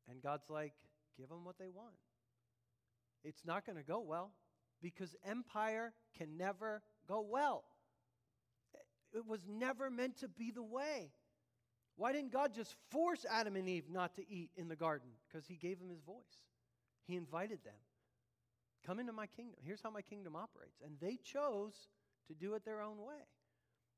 And 0.08 0.22
God's 0.22 0.48
like, 0.50 0.74
give 1.16 1.28
them 1.28 1.44
what 1.44 1.58
they 1.58 1.70
want. 1.70 1.94
It's 3.24 3.44
not 3.44 3.66
going 3.66 3.76
to 3.76 3.84
go 3.84 4.00
well 4.00 4.30
because 4.82 5.16
empire 5.24 5.92
can 6.16 6.36
never 6.36 6.82
go 7.08 7.20
well. 7.20 7.64
It 9.12 9.26
was 9.26 9.40
never 9.48 9.90
meant 9.90 10.18
to 10.18 10.28
be 10.28 10.50
the 10.50 10.62
way. 10.62 11.10
Why 12.00 12.12
didn't 12.12 12.32
God 12.32 12.54
just 12.54 12.74
force 12.90 13.26
Adam 13.30 13.56
and 13.56 13.68
Eve 13.68 13.90
not 13.92 14.14
to 14.16 14.22
eat 14.26 14.48
in 14.56 14.68
the 14.68 14.74
garden? 14.74 15.10
Because 15.28 15.46
he 15.46 15.56
gave 15.56 15.78
them 15.78 15.90
his 15.90 16.00
voice. 16.00 16.40
He 17.06 17.14
invited 17.14 17.62
them. 17.62 17.74
Come 18.86 19.00
into 19.00 19.12
my 19.12 19.26
kingdom. 19.26 19.60
Here's 19.62 19.82
how 19.82 19.90
my 19.90 20.00
kingdom 20.00 20.34
operates. 20.34 20.80
And 20.82 20.94
they 20.98 21.18
chose 21.22 21.74
to 22.28 22.34
do 22.34 22.54
it 22.54 22.64
their 22.64 22.80
own 22.80 22.96
way. 22.96 23.20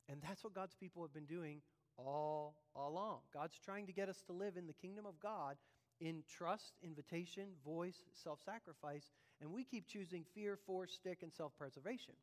And 0.09 0.21
that's 0.21 0.43
what 0.43 0.53
God's 0.53 0.75
people 0.75 1.01
have 1.03 1.15
been 1.15 1.27
doing 1.27 1.61
all 1.97 2.57
along. 2.75 3.19
God's 3.33 3.57
trying 3.65 3.87
to 3.87 3.93
get 3.93 4.09
us 4.09 4.21
to 4.27 4.33
live 4.33 4.57
in 4.57 4.67
the 4.67 4.73
kingdom 4.73 5.07
of 5.07 5.21
God 5.21 5.57
in 6.01 6.25
trust, 6.29 6.73
invitation, 6.83 7.51
voice, 7.65 8.03
self 8.21 8.41
sacrifice, 8.45 9.13
and 9.41 9.53
we 9.53 9.63
keep 9.63 9.87
choosing 9.87 10.25
fear, 10.35 10.59
force, 10.67 10.91
stick, 10.91 11.19
and 11.23 11.33
self 11.33 11.57
preservation. 11.57 12.15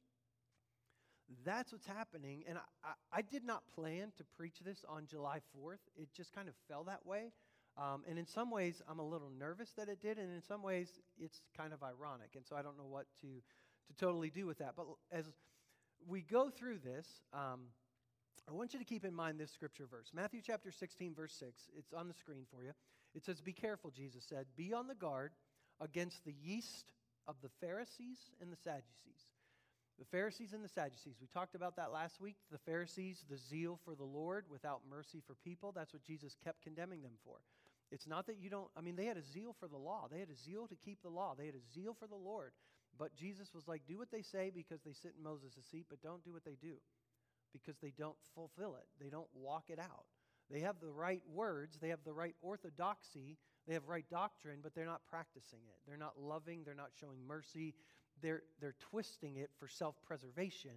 That's 1.46 1.72
what's 1.72 1.86
happening. 1.86 2.44
And 2.48 2.58
I, 2.58 2.62
I, 2.84 3.20
I, 3.20 3.22
did 3.22 3.44
not 3.44 3.64
plan 3.76 4.12
to 4.18 4.24
preach 4.38 4.60
this 4.66 4.84
on 4.88 5.06
July 5.06 5.40
4th. 5.56 5.80
It 5.96 6.10
just 6.16 6.34
kind 6.34 6.48
of 6.48 6.56
fell 6.68 6.84
that 6.86 7.06
way. 7.06 7.32
Um, 7.78 8.04
and 8.10 8.18
in 8.18 8.26
some 8.26 8.50
ways, 8.50 8.82
I'm 8.90 9.00
a 9.00 9.08
little 9.08 9.32
nervous 9.38 9.72
that 9.78 9.90
it 9.90 10.02
did. 10.02 10.18
And 10.18 10.34
in 10.34 10.42
some 10.42 10.64
ways, 10.64 11.00
it's 11.20 11.42
kind 11.56 11.72
of 11.72 11.84
ironic. 11.84 12.32
And 12.36 12.46
so 12.46 12.56
I 12.56 12.62
don't 12.62 12.78
know 12.78 12.88
what 12.88 13.06
to, 13.22 13.28
to 13.28 13.94
totally 13.98 14.30
do 14.30 14.46
with 14.46 14.58
that. 14.58 14.74
But 14.76 14.88
as 15.12 15.26
we 16.08 16.22
go 16.22 16.50
through 16.50 16.80
this, 16.80 17.08
um, 17.34 17.68
I 18.50 18.54
want 18.54 18.74
you 18.74 18.80
to 18.80 18.86
keep 18.86 19.06
in 19.06 19.14
mind 19.14 19.40
this 19.40 19.52
scripture 19.52 19.86
verse 19.86 20.10
Matthew 20.14 20.42
chapter 20.44 20.72
16, 20.72 21.14
verse 21.14 21.36
6. 21.40 21.70
It's 21.78 21.94
on 21.94 22.08
the 22.08 22.14
screen 22.14 22.46
for 22.52 22.64
you. 22.64 22.72
It 23.16 23.24
says, 23.24 23.42
Be 23.42 23.54
careful, 23.54 23.92
Jesus 23.92 24.24
said, 24.28 24.46
be 24.56 24.74
on 24.74 24.88
the 24.88 24.96
guard 24.96 25.34
against 25.80 26.26
the 26.26 26.34
yeast 26.34 26.94
of 27.28 27.36
the 27.42 27.50
Pharisees 27.62 28.18
and 28.42 28.52
the 28.52 28.58
Sadducees. 28.58 29.28
The 30.00 30.06
Pharisees 30.06 30.54
and 30.54 30.64
the 30.64 30.70
Sadducees. 30.70 31.18
We 31.20 31.28
talked 31.28 31.56
about 31.56 31.76
that 31.76 31.92
last 31.92 32.22
week. 32.22 32.38
The 32.52 32.58
Pharisees, 32.58 33.26
the 33.30 33.38
zeal 33.38 33.78
for 33.84 33.96
the 33.96 34.06
Lord 34.06 34.46
without 34.50 34.82
mercy 34.90 35.22
for 35.28 35.36
people. 35.44 35.74
That's 35.76 35.94
what 35.94 36.04
Jesus 36.04 36.38
kept 36.42 36.64
condemning 36.64 37.02
them 37.02 37.20
for. 37.26 37.38
It's 37.92 38.08
not 38.08 38.26
that 38.28 38.38
you 38.40 38.50
don't, 38.50 38.70
I 38.78 38.82
mean, 38.82 38.96
they 38.96 39.06
had 39.06 39.18
a 39.18 39.24
zeal 39.24 39.56
for 39.60 39.68
the 39.68 39.78
law. 39.78 40.08
They 40.10 40.20
had 40.20 40.30
a 40.30 40.36
zeal 40.36 40.68
to 40.68 40.76
keep 40.76 41.02
the 41.02 41.10
law. 41.10 41.36
They 41.38 41.48
had 41.48 41.56
a 41.56 41.74
zeal 41.74 41.94
for 42.00 42.08
the 42.08 42.16
Lord. 42.16 42.54
But 42.98 43.16
Jesus 43.16 43.54
was 43.54 43.68
like, 43.68 43.82
do 43.88 43.98
what 43.98 44.12
they 44.12 44.22
say 44.22 44.52
because 44.54 44.82
they 44.82 44.94
sit 44.94 45.14
in 45.18 45.24
Moses' 45.24 45.66
seat, 45.70 45.88
but 45.90 46.02
don't 46.02 46.24
do 46.24 46.32
what 46.32 46.46
they 46.46 46.58
do 46.62 46.76
because 47.52 47.78
they 47.82 47.94
don't 47.98 48.18
fulfill 48.36 48.76
it. 48.76 48.88
They 49.02 49.10
don't 49.10 49.28
walk 49.34 49.66
it 49.70 49.80
out. 49.80 50.06
They 50.52 50.62
have 50.62 50.80
the 50.80 50.90
right 50.90 51.22
words, 51.32 51.78
they 51.80 51.90
have 51.90 52.04
the 52.04 52.14
right 52.14 52.36
orthodoxy, 52.42 53.38
they 53.68 53.76
have 53.76 53.88
right 53.88 54.06
doctrine, 54.10 54.60
but 54.64 54.74
they're 54.74 54.86
not 54.86 55.02
practicing 55.08 55.60
it. 55.68 55.78
They're 55.88 55.98
not 55.98 56.20
loving, 56.20 56.64
they're 56.64 56.74
not 56.74 56.90
showing 57.00 57.20
mercy. 57.28 57.76
They're, 58.22 58.44
they're 58.60 58.76
twisting 58.80 59.38
it 59.38 59.50
for 59.60 59.68
self 59.68 59.96
preservation, 60.04 60.72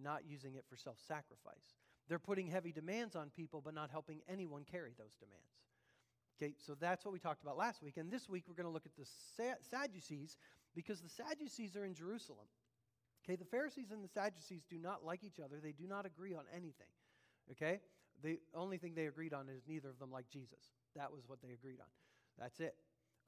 not 0.00 0.22
using 0.26 0.54
it 0.54 0.64
for 0.68 0.76
self 0.76 0.98
sacrifice. 1.06 1.76
They're 2.08 2.18
putting 2.18 2.46
heavy 2.46 2.72
demands 2.72 3.16
on 3.16 3.30
people, 3.30 3.62
but 3.64 3.74
not 3.74 3.90
helping 3.90 4.20
anyone 4.28 4.64
carry 4.70 4.92
those 4.98 5.14
demands. 5.16 5.52
Okay, 6.40 6.54
so 6.58 6.74
that's 6.74 7.04
what 7.04 7.12
we 7.12 7.18
talked 7.18 7.42
about 7.42 7.56
last 7.56 7.82
week. 7.82 7.96
And 7.96 8.10
this 8.10 8.28
week 8.28 8.44
we're 8.48 8.54
going 8.54 8.66
to 8.66 8.72
look 8.72 8.86
at 8.86 8.96
the 8.96 9.06
Sadducees 9.70 10.36
because 10.74 11.00
the 11.00 11.08
Sadducees 11.08 11.76
are 11.76 11.84
in 11.84 11.94
Jerusalem. 11.94 12.46
Okay, 13.24 13.36
the 13.36 13.44
Pharisees 13.44 13.92
and 13.92 14.02
the 14.02 14.08
Sadducees 14.08 14.62
do 14.68 14.78
not 14.78 15.04
like 15.04 15.22
each 15.22 15.38
other. 15.38 15.60
They 15.62 15.72
do 15.72 15.86
not 15.86 16.06
agree 16.06 16.34
on 16.34 16.44
anything. 16.52 16.90
Okay? 17.52 17.80
The 18.22 18.38
only 18.54 18.78
thing 18.78 18.94
they 18.94 19.06
agreed 19.06 19.32
on 19.32 19.48
is 19.48 19.62
neither 19.68 19.88
of 19.88 19.98
them 19.98 20.10
like 20.10 20.28
Jesus. 20.28 20.72
That 20.96 21.12
was 21.12 21.22
what 21.26 21.40
they 21.42 21.52
agreed 21.52 21.80
on. 21.80 21.86
That's 22.38 22.60
it. 22.60 22.74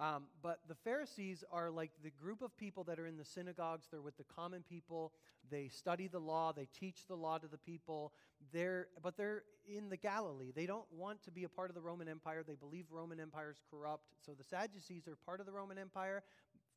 Um, 0.00 0.24
but 0.42 0.58
the 0.68 0.74
Pharisees 0.74 1.44
are 1.52 1.70
like 1.70 1.92
the 2.02 2.10
group 2.10 2.42
of 2.42 2.56
people 2.56 2.82
that 2.84 2.98
are 2.98 3.06
in 3.06 3.16
the 3.16 3.24
synagogues. 3.24 3.86
They're 3.90 4.02
with 4.02 4.16
the 4.16 4.24
common 4.24 4.64
people. 4.68 5.12
They 5.50 5.68
study 5.68 6.08
the 6.08 6.18
law. 6.18 6.52
They 6.52 6.68
teach 6.78 7.06
the 7.06 7.14
law 7.14 7.38
to 7.38 7.46
the 7.46 7.58
people. 7.58 8.12
They're, 8.52 8.88
but 9.02 9.16
they're 9.16 9.44
in 9.68 9.88
the 9.90 9.96
Galilee. 9.96 10.52
They 10.54 10.66
don't 10.66 10.90
want 10.92 11.22
to 11.24 11.30
be 11.30 11.44
a 11.44 11.48
part 11.48 11.70
of 11.70 11.76
the 11.76 11.80
Roman 11.80 12.08
Empire. 12.08 12.42
They 12.46 12.56
believe 12.56 12.86
Roman 12.90 13.20
Empire 13.20 13.50
is 13.52 13.62
corrupt. 13.70 14.04
So 14.26 14.32
the 14.32 14.44
Sadducees 14.44 15.06
are 15.06 15.16
part 15.24 15.38
of 15.38 15.46
the 15.46 15.52
Roman 15.52 15.78
Empire, 15.78 16.24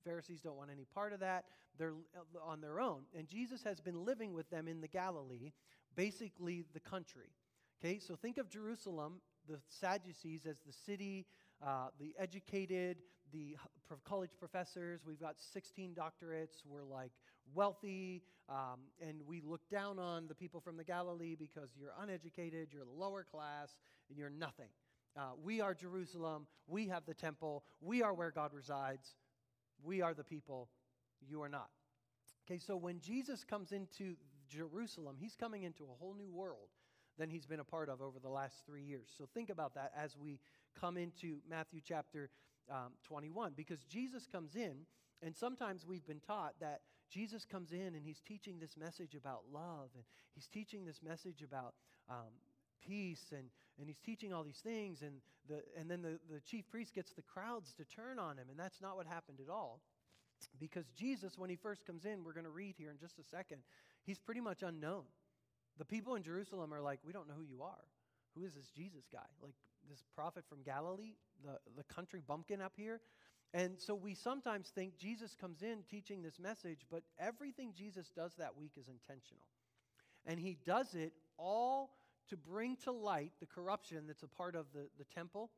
Pharisees 0.07 0.41
don't 0.41 0.55
want 0.55 0.69
any 0.71 0.85
part 0.93 1.11
of 1.11 1.19
that. 1.19 1.45
They're 1.77 1.93
on 2.45 2.61
their 2.61 2.79
own. 2.79 3.01
And 3.17 3.27
Jesus 3.27 3.63
has 3.63 3.81
been 3.81 4.05
living 4.05 4.33
with 4.33 4.49
them 4.49 4.67
in 4.67 4.79
the 4.79 4.87
Galilee, 4.87 5.51
basically 5.95 6.63
the 6.73 6.79
country. 6.79 7.29
Okay, 7.79 7.99
so 7.99 8.15
think 8.15 8.37
of 8.37 8.49
Jerusalem, 8.49 9.21
the 9.47 9.59
Sadducees, 9.67 10.45
as 10.45 10.59
the 10.65 10.71
city, 10.71 11.25
uh, 11.65 11.87
the 11.99 12.13
educated, 12.19 12.97
the 13.31 13.55
college 14.03 14.31
professors. 14.39 15.01
We've 15.05 15.19
got 15.19 15.35
16 15.53 15.95
doctorates. 15.95 16.63
We're 16.65 16.83
like 16.83 17.11
wealthy, 17.53 18.23
um, 18.49 18.79
and 19.01 19.21
we 19.25 19.41
look 19.41 19.61
down 19.69 19.99
on 19.99 20.27
the 20.27 20.35
people 20.35 20.59
from 20.59 20.77
the 20.77 20.83
Galilee 20.83 21.35
because 21.35 21.69
you're 21.79 21.93
uneducated, 22.01 22.69
you're 22.71 22.85
the 22.85 22.91
lower 22.91 23.23
class, 23.23 23.77
and 24.09 24.17
you're 24.17 24.29
nothing. 24.29 24.69
Uh, 25.17 25.31
we 25.41 25.61
are 25.61 25.73
Jerusalem. 25.73 26.45
We 26.67 26.87
have 26.87 27.05
the 27.05 27.13
temple. 27.13 27.63
We 27.81 28.03
are 28.03 28.13
where 28.13 28.31
God 28.31 28.51
resides. 28.53 29.15
We 29.83 30.01
are 30.01 30.13
the 30.13 30.23
people, 30.23 30.69
you 31.27 31.41
are 31.41 31.49
not. 31.49 31.69
Okay, 32.45 32.59
so 32.59 32.75
when 32.75 32.99
Jesus 32.99 33.43
comes 33.43 33.71
into 33.71 34.15
Jerusalem, 34.49 35.15
he's 35.19 35.35
coming 35.35 35.63
into 35.63 35.83
a 35.83 35.95
whole 35.99 36.13
new 36.13 36.31
world 36.31 36.69
than 37.17 37.29
he's 37.29 37.45
been 37.45 37.59
a 37.59 37.63
part 37.63 37.89
of 37.89 38.01
over 38.01 38.19
the 38.19 38.29
last 38.29 38.55
three 38.65 38.83
years. 38.83 39.09
So 39.17 39.27
think 39.33 39.49
about 39.49 39.73
that 39.75 39.91
as 39.97 40.15
we 40.15 40.39
come 40.79 40.97
into 40.97 41.37
Matthew 41.49 41.81
chapter 41.83 42.29
um, 42.69 42.93
21, 43.03 43.53
because 43.55 43.83
Jesus 43.85 44.27
comes 44.31 44.55
in 44.55 44.85
And 45.21 45.35
sometimes 45.35 45.85
we've 45.85 46.05
been 46.05 46.19
taught 46.19 46.53
that 46.59 46.81
Jesus 47.09 47.45
comes 47.45 47.71
in 47.71 47.95
and 47.95 48.05
he's 48.05 48.21
teaching 48.21 48.59
this 48.59 48.77
message 48.77 49.15
about 49.15 49.43
love, 49.51 49.89
and 49.95 50.03
he's 50.35 50.47
teaching 50.47 50.85
this 50.85 51.01
message 51.01 51.41
about 51.41 51.73
um, 52.09 52.33
peace, 52.85 53.31
and, 53.31 53.49
and 53.79 53.87
he's 53.87 53.99
teaching 53.99 54.33
all 54.33 54.43
these 54.43 54.61
things, 54.63 55.01
and, 55.01 55.15
the, 55.49 55.63
and 55.79 55.89
then 55.89 56.01
the, 56.01 56.19
the 56.31 56.39
chief 56.41 56.69
priest 56.69 56.93
gets 56.93 57.13
the 57.13 57.21
crowds 57.21 57.73
to 57.75 57.85
turn 57.85 58.19
on 58.19 58.37
him, 58.37 58.47
and 58.49 58.59
that's 58.59 58.81
not 58.81 58.95
what 58.95 59.07
happened 59.07 59.39
at 59.43 59.51
all. 59.51 59.81
Because 60.59 60.85
Jesus, 60.95 61.37
when 61.37 61.49
he 61.49 61.55
first 61.55 61.85
comes 61.85 62.05
in, 62.05 62.23
we're 62.23 62.33
going 62.33 62.43
to 62.43 62.51
read 62.51 62.75
here 62.77 62.91
in 62.91 62.99
just 62.99 63.17
a 63.17 63.23
second, 63.23 63.61
he's 64.03 64.19
pretty 64.19 64.41
much 64.41 64.61
unknown. 64.61 65.03
The 65.79 65.85
people 65.85 66.15
in 66.15 66.21
Jerusalem 66.21 66.73
are 66.73 66.81
like, 66.81 66.99
we 67.03 67.13
don't 67.13 67.27
know 67.27 67.33
who 67.35 67.43
you 67.43 67.63
are. 67.63 67.85
Who 68.35 68.43
is 68.43 68.53
this 68.53 68.67
Jesus 68.75 69.05
guy? 69.11 69.25
Like 69.41 69.55
this 69.89 70.03
prophet 70.15 70.43
from 70.47 70.63
Galilee, 70.63 71.15
the, 71.43 71.57
the 71.75 71.83
country 71.83 72.21
bumpkin 72.25 72.61
up 72.61 72.73
here? 72.75 73.01
And 73.53 73.79
so 73.79 73.95
we 73.95 74.13
sometimes 74.13 74.69
think 74.75 74.97
Jesus 74.97 75.35
comes 75.39 75.61
in 75.61 75.83
teaching 75.89 76.21
this 76.21 76.39
message, 76.39 76.85
but 76.91 77.03
everything 77.19 77.73
Jesus 77.75 78.09
does 78.15 78.33
that 78.37 78.57
week 78.57 78.71
is 78.77 78.87
intentional. 78.87 79.47
And 80.25 80.39
he 80.39 80.57
does 80.65 80.93
it 80.93 81.13
all 81.37 81.91
to 82.29 82.35
bring 82.35 82.75
to 82.83 82.91
light 82.91 83.31
the 83.39 83.45
corruption 83.45 84.03
that's 84.07 84.23
a 84.23 84.27
part 84.27 84.55
of 84.55 84.65
the, 84.73 84.87
the 84.97 85.05
temple 85.15 85.49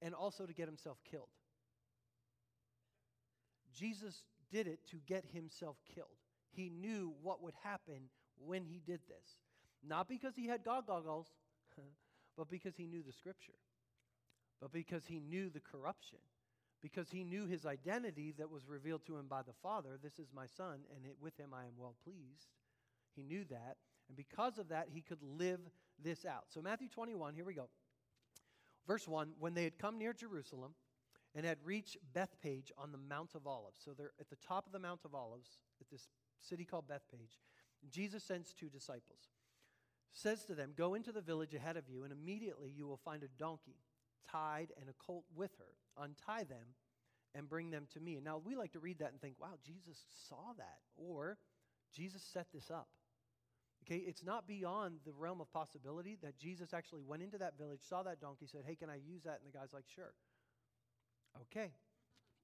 and 0.00 0.14
also 0.14 0.46
to 0.46 0.54
get 0.54 0.66
himself 0.66 0.98
killed. 1.10 1.28
Jesus 3.76 4.22
did 4.50 4.66
it 4.66 4.80
to 4.90 4.96
get 5.06 5.24
himself 5.32 5.76
killed. 5.94 6.16
He 6.50 6.70
knew 6.70 7.12
what 7.22 7.42
would 7.42 7.54
happen 7.62 8.08
when 8.38 8.64
he 8.64 8.80
did 8.86 9.00
this. 9.08 9.38
Not 9.86 10.08
because 10.08 10.34
he 10.36 10.46
had 10.46 10.64
God 10.64 10.86
goggles, 10.86 11.26
but 12.36 12.48
because 12.48 12.74
he 12.76 12.86
knew 12.86 13.02
the 13.02 13.12
scripture, 13.12 13.52
but 14.60 14.72
because 14.72 15.06
he 15.06 15.20
knew 15.20 15.50
the 15.50 15.60
corruption, 15.60 16.18
because 16.82 17.10
he 17.10 17.24
knew 17.24 17.46
his 17.46 17.64
identity 17.64 18.34
that 18.38 18.50
was 18.50 18.68
revealed 18.68 19.06
to 19.06 19.16
him 19.16 19.26
by 19.26 19.42
the 19.42 19.54
Father. 19.62 19.98
This 20.02 20.18
is 20.18 20.28
my 20.34 20.46
son, 20.46 20.80
and 20.94 21.06
it, 21.06 21.16
with 21.20 21.34
him 21.38 21.54
I 21.54 21.64
am 21.64 21.72
well 21.78 21.94
pleased. 22.04 22.48
He 23.16 23.22
knew 23.22 23.44
that. 23.44 23.76
And 24.08 24.16
because 24.16 24.58
of 24.58 24.68
that, 24.68 24.88
he 24.92 25.00
could 25.00 25.22
live 25.22 25.60
this 26.02 26.26
out. 26.26 26.44
So, 26.50 26.60
Matthew 26.60 26.88
21, 26.88 27.34
here 27.34 27.44
we 27.46 27.54
go. 27.54 27.70
Verse 28.86 29.08
1 29.08 29.32
When 29.38 29.54
they 29.54 29.64
had 29.64 29.78
come 29.78 29.98
near 29.98 30.12
Jerusalem 30.12 30.74
and 31.34 31.46
had 31.46 31.58
reached 31.64 31.96
Bethphage 32.12 32.70
on 32.76 32.92
the 32.92 32.98
Mount 32.98 33.34
of 33.34 33.46
Olives, 33.46 33.80
so 33.82 33.92
they're 33.92 34.12
at 34.20 34.28
the 34.28 34.36
top 34.36 34.66
of 34.66 34.72
the 34.72 34.78
Mount 34.78 35.00
of 35.06 35.14
Olives, 35.14 35.58
at 35.80 35.88
this 35.90 36.08
city 36.40 36.64
called 36.64 36.86
Bethphage, 36.86 37.38
Jesus 37.90 38.22
sends 38.22 38.52
two 38.52 38.68
disciples. 38.68 39.30
Says 40.12 40.44
to 40.44 40.54
them, 40.54 40.72
Go 40.76 40.94
into 40.94 41.12
the 41.12 41.20
village 41.20 41.54
ahead 41.54 41.76
of 41.76 41.88
you, 41.88 42.04
and 42.04 42.12
immediately 42.12 42.70
you 42.74 42.86
will 42.86 42.98
find 42.98 43.22
a 43.22 43.28
donkey 43.38 43.76
tied 44.30 44.72
and 44.80 44.88
a 44.88 44.94
colt 44.94 45.24
with 45.34 45.50
her. 45.58 46.02
Untie 46.02 46.44
them 46.44 46.74
and 47.34 47.48
bring 47.48 47.70
them 47.70 47.86
to 47.94 48.00
me. 48.00 48.16
And 48.16 48.24
now, 48.24 48.40
we 48.44 48.56
like 48.56 48.72
to 48.72 48.80
read 48.80 48.98
that 49.00 49.12
and 49.12 49.20
think, 49.20 49.34
wow, 49.40 49.54
Jesus 49.64 49.98
saw 50.28 50.52
that. 50.56 50.78
Or 50.96 51.38
Jesus 51.94 52.22
set 52.22 52.46
this 52.52 52.70
up. 52.70 52.88
Okay, 53.84 53.98
it's 53.98 54.24
not 54.24 54.46
beyond 54.46 55.00
the 55.04 55.12
realm 55.12 55.40
of 55.40 55.52
possibility 55.52 56.16
that 56.22 56.38
Jesus 56.38 56.72
actually 56.72 57.02
went 57.02 57.22
into 57.22 57.36
that 57.38 57.58
village, 57.58 57.80
saw 57.86 58.02
that 58.02 58.18
donkey, 58.18 58.46
said, 58.46 58.62
Hey, 58.66 58.76
can 58.76 58.88
I 58.88 58.96
use 58.96 59.24
that? 59.24 59.40
And 59.44 59.52
the 59.52 59.56
guy's 59.56 59.74
like, 59.74 59.84
Sure. 59.94 60.14
Okay. 61.52 61.72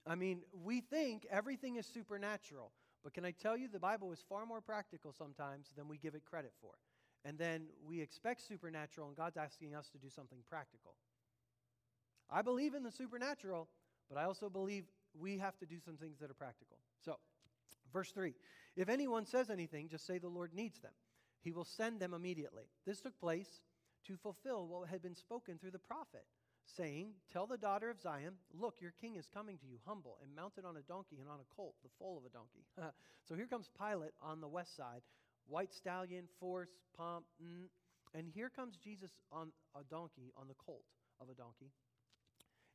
I 0.07 0.15
mean, 0.15 0.43
we 0.53 0.81
think 0.81 1.27
everything 1.31 1.77
is 1.77 1.87
supernatural, 1.87 2.73
but 3.03 3.15
can 3.15 3.25
I 3.25 3.31
tell 3.31 3.57
you, 3.57 3.69
the 3.69 3.79
Bible 3.79 4.13
is 4.13 4.25
far 4.29 4.47
more 4.47 4.61
practical 4.61 5.13
sometimes 5.13 5.69
than 5.77 5.89
we 5.89 5.99
give 5.99 6.15
it 6.15 6.25
credit 6.25 6.53
for. 6.61 6.73
And 7.25 7.39
then 7.39 7.67
we 7.87 8.01
expect 8.01 8.47
supernatural, 8.47 9.09
and 9.09 9.17
God's 9.17 9.37
asking 9.37 9.75
us 9.75 9.89
to 9.91 9.99
do 9.99 10.09
something 10.09 10.39
practical. 10.49 10.95
I 12.31 12.43
believe 12.43 12.75
in 12.75 12.83
the 12.83 12.93
supernatural, 12.93 13.69
but 14.09 14.19
I 14.19 14.25
also 14.25 14.49
believe 14.49 14.85
we 15.19 15.39
have 15.39 15.57
to 15.59 15.67
do 15.67 15.79
some 15.85 15.97
things 15.97 16.19
that 16.21 16.31
are 16.31 16.35
practical. 16.35 16.79
So, 17.05 17.17
verse 17.93 18.11
3 18.13 18.35
If 18.77 18.89
anyone 18.89 19.27
says 19.27 19.51
anything, 19.51 19.89
just 19.89 20.07
say 20.07 20.19
the 20.19 20.29
Lord 20.29 20.55
needs 20.55 20.79
them 20.81 20.93
he 21.43 21.53
will 21.53 21.65
send 21.65 22.01
them 22.01 22.15
immediately. 22.15 22.65
This 22.87 23.01
took 23.01 23.19
place 23.19 23.61
to 24.07 24.17
fulfill 24.17 24.67
what 24.67 24.89
had 24.89 25.03
been 25.03 25.15
spoken 25.15 25.59
through 25.59 25.73
the 25.73 25.79
prophet, 25.79 26.25
saying, 26.65 27.13
Tell 27.33 27.47
the 27.47 27.57
daughter 27.57 27.91
of 27.91 28.01
Zion, 28.01 28.35
look, 28.53 28.77
your 28.81 28.93
king 29.01 29.17
is 29.17 29.29
coming 29.33 29.59
to 29.59 29.67
you, 29.67 29.79
humble 29.87 30.19
and 30.23 30.35
mounted 30.35 30.65
on 30.65 30.77
a 30.77 30.83
donkey 30.83 31.19
and 31.21 31.29
on 31.29 31.41
a 31.41 31.55
colt, 31.55 31.75
the 31.83 31.91
foal 31.99 32.19
of 32.19 32.25
a 32.25 32.29
donkey. 32.29 32.65
so 33.29 33.35
here 33.35 33.47
comes 33.47 33.71
Pilate 33.79 34.13
on 34.23 34.41
the 34.41 34.49
west 34.49 34.77
side, 34.77 35.03
white 35.47 35.73
stallion, 35.73 36.25
force, 36.39 36.71
pomp, 36.97 37.25
mm, 37.43 37.67
and 38.15 38.27
here 38.29 38.51
comes 38.51 38.77
Jesus 38.77 39.11
on 39.33 39.53
a 39.79 39.85
donkey, 39.85 40.33
on 40.37 40.49
the 40.49 40.55
colt 40.55 40.85
of 41.21 41.29
a 41.29 41.35
donkey. 41.35 41.71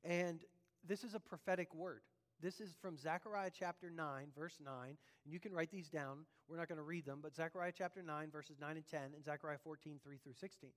And 0.05 0.39
this 0.87 1.03
is 1.03 1.15
a 1.15 1.19
prophetic 1.19 1.73
word. 1.73 2.01
This 2.41 2.59
is 2.59 2.75
from 2.81 2.97
Zechariah 2.97 3.49
chapter 3.57 3.89
9, 3.89 4.27
verse 4.37 4.59
9. 4.63 4.73
And 4.87 5.33
you 5.33 5.39
can 5.39 5.51
write 5.51 5.71
these 5.71 5.89
down. 5.89 6.25
We're 6.47 6.57
not 6.57 6.67
going 6.67 6.77
to 6.77 6.83
read 6.83 7.05
them, 7.05 7.19
but 7.23 7.35
Zechariah 7.35 7.71
chapter 7.75 8.03
9, 8.03 8.29
verses 8.31 8.57
9 8.59 8.75
and 8.75 8.85
10, 8.87 8.99
and 9.15 9.23
Zechariah 9.23 9.57
14, 9.63 9.99
3 10.03 10.17
through 10.23 10.33
16. 10.39 10.69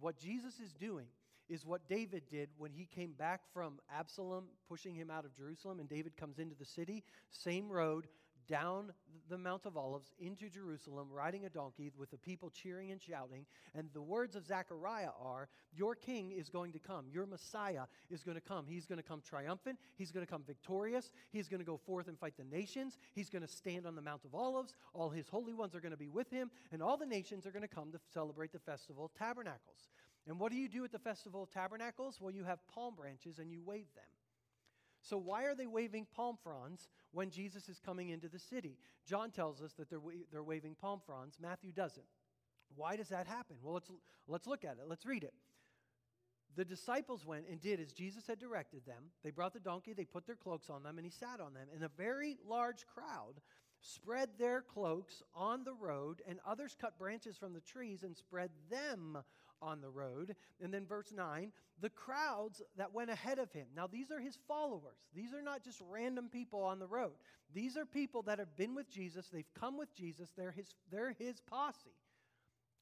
What 0.00 0.18
Jesus 0.18 0.60
is 0.60 0.72
doing 0.74 1.06
is 1.48 1.64
what 1.64 1.88
David 1.88 2.24
did 2.30 2.48
when 2.58 2.72
he 2.72 2.86
came 2.86 3.12
back 3.12 3.40
from 3.52 3.78
Absalom 3.94 4.44
pushing 4.68 4.94
him 4.94 5.10
out 5.10 5.24
of 5.24 5.34
Jerusalem, 5.34 5.80
and 5.80 5.88
David 5.88 6.16
comes 6.16 6.38
into 6.38 6.54
the 6.54 6.64
city. 6.64 7.04
Same 7.30 7.70
road, 7.70 8.06
down 8.48 8.92
the 9.28 9.38
Mount 9.38 9.64
of 9.64 9.76
Olives 9.76 10.12
into 10.18 10.48
Jerusalem, 10.48 11.08
riding 11.10 11.46
a 11.46 11.48
donkey 11.48 11.90
with 11.96 12.10
the 12.10 12.18
people 12.18 12.50
cheering 12.50 12.90
and 12.90 13.00
shouting. 13.00 13.46
And 13.74 13.88
the 13.92 14.02
words 14.02 14.36
of 14.36 14.46
Zechariah 14.46 15.10
are 15.20 15.48
Your 15.76 15.94
king 15.94 16.32
is 16.32 16.48
going 16.48 16.72
to 16.72 16.78
come. 16.78 17.06
Your 17.10 17.26
Messiah 17.26 17.84
is 18.10 18.22
going 18.22 18.36
to 18.36 18.40
come. 18.40 18.66
He's 18.66 18.86
going 18.86 18.98
to 18.98 19.02
come 19.02 19.20
triumphant. 19.20 19.78
He's 19.96 20.12
going 20.12 20.24
to 20.24 20.30
come 20.30 20.42
victorious. 20.46 21.10
He's 21.30 21.48
going 21.48 21.60
to 21.60 21.66
go 21.66 21.76
forth 21.76 22.08
and 22.08 22.18
fight 22.18 22.34
the 22.36 22.44
nations. 22.44 22.98
He's 23.14 23.30
going 23.30 23.42
to 23.42 23.48
stand 23.48 23.86
on 23.86 23.96
the 23.96 24.02
Mount 24.02 24.24
of 24.24 24.34
Olives. 24.34 24.74
All 24.92 25.10
his 25.10 25.28
holy 25.28 25.54
ones 25.54 25.74
are 25.74 25.80
going 25.80 25.92
to 25.92 25.98
be 25.98 26.08
with 26.08 26.30
him. 26.30 26.50
And 26.72 26.82
all 26.82 26.96
the 26.96 27.06
nations 27.06 27.46
are 27.46 27.50
going 27.50 27.62
to 27.62 27.74
come 27.74 27.92
to 27.92 27.98
celebrate 28.12 28.52
the 28.52 28.58
Festival 28.58 29.04
of 29.04 29.14
Tabernacles. 29.14 29.88
And 30.26 30.38
what 30.38 30.52
do 30.52 30.58
you 30.58 30.68
do 30.68 30.84
at 30.84 30.92
the 30.92 30.98
Festival 30.98 31.42
of 31.42 31.50
Tabernacles? 31.50 32.18
Well, 32.20 32.32
you 32.32 32.44
have 32.44 32.66
palm 32.68 32.94
branches 32.94 33.38
and 33.38 33.50
you 33.50 33.60
wave 33.62 33.86
them. 33.94 34.04
So, 35.04 35.18
why 35.18 35.44
are 35.44 35.54
they 35.54 35.66
waving 35.66 36.06
palm 36.16 36.38
fronds 36.42 36.88
when 37.12 37.28
Jesus 37.28 37.68
is 37.68 37.78
coming 37.78 38.08
into 38.08 38.28
the 38.28 38.38
city? 38.38 38.78
John 39.06 39.30
tells 39.30 39.60
us 39.60 39.74
that 39.74 39.90
they're, 39.90 40.00
wa- 40.00 40.12
they're 40.32 40.42
waving 40.42 40.76
palm 40.80 41.00
fronds, 41.04 41.36
Matthew 41.38 41.72
doesn't. 41.72 42.06
Why 42.74 42.96
does 42.96 43.10
that 43.10 43.26
happen? 43.26 43.56
Well, 43.62 43.74
let's, 43.74 43.90
let's 44.26 44.46
look 44.46 44.64
at 44.64 44.78
it. 44.78 44.88
Let's 44.88 45.04
read 45.04 45.22
it. 45.22 45.34
The 46.56 46.64
disciples 46.64 47.26
went 47.26 47.46
and 47.50 47.60
did 47.60 47.80
as 47.80 47.92
Jesus 47.92 48.26
had 48.26 48.38
directed 48.38 48.86
them. 48.86 49.10
They 49.22 49.30
brought 49.30 49.52
the 49.52 49.60
donkey, 49.60 49.92
they 49.92 50.04
put 50.04 50.26
their 50.26 50.36
cloaks 50.36 50.70
on 50.70 50.82
them, 50.82 50.96
and 50.96 51.04
he 51.04 51.10
sat 51.10 51.38
on 51.40 51.52
them. 51.52 51.66
And 51.74 51.84
a 51.84 51.90
very 51.98 52.38
large 52.48 52.86
crowd 52.86 53.42
spread 53.80 54.30
their 54.38 54.62
cloaks 54.62 55.22
on 55.34 55.64
the 55.64 55.74
road, 55.74 56.22
and 56.26 56.38
others 56.46 56.76
cut 56.80 56.98
branches 56.98 57.36
from 57.36 57.52
the 57.52 57.60
trees 57.60 58.04
and 58.04 58.16
spread 58.16 58.50
them 58.70 59.18
on 59.60 59.80
the 59.80 59.88
road. 59.88 60.34
And 60.62 60.72
then 60.72 60.86
verse 60.86 61.12
9, 61.14 61.52
the 61.80 61.90
crowds 61.90 62.62
that 62.76 62.92
went 62.92 63.10
ahead 63.10 63.38
of 63.38 63.52
him. 63.52 63.66
Now, 63.74 63.86
these 63.86 64.10
are 64.10 64.20
his 64.20 64.38
followers. 64.48 64.98
These 65.14 65.32
are 65.32 65.42
not 65.42 65.64
just 65.64 65.80
random 65.90 66.28
people 66.28 66.62
on 66.62 66.78
the 66.78 66.86
road. 66.86 67.12
These 67.52 67.76
are 67.76 67.84
people 67.84 68.22
that 68.22 68.38
have 68.38 68.56
been 68.56 68.74
with 68.74 68.90
Jesus. 68.90 69.28
They've 69.28 69.44
come 69.58 69.78
with 69.78 69.94
Jesus. 69.94 70.30
They're 70.36 70.52
his, 70.52 70.74
they're 70.90 71.14
his 71.18 71.40
posse. 71.40 71.94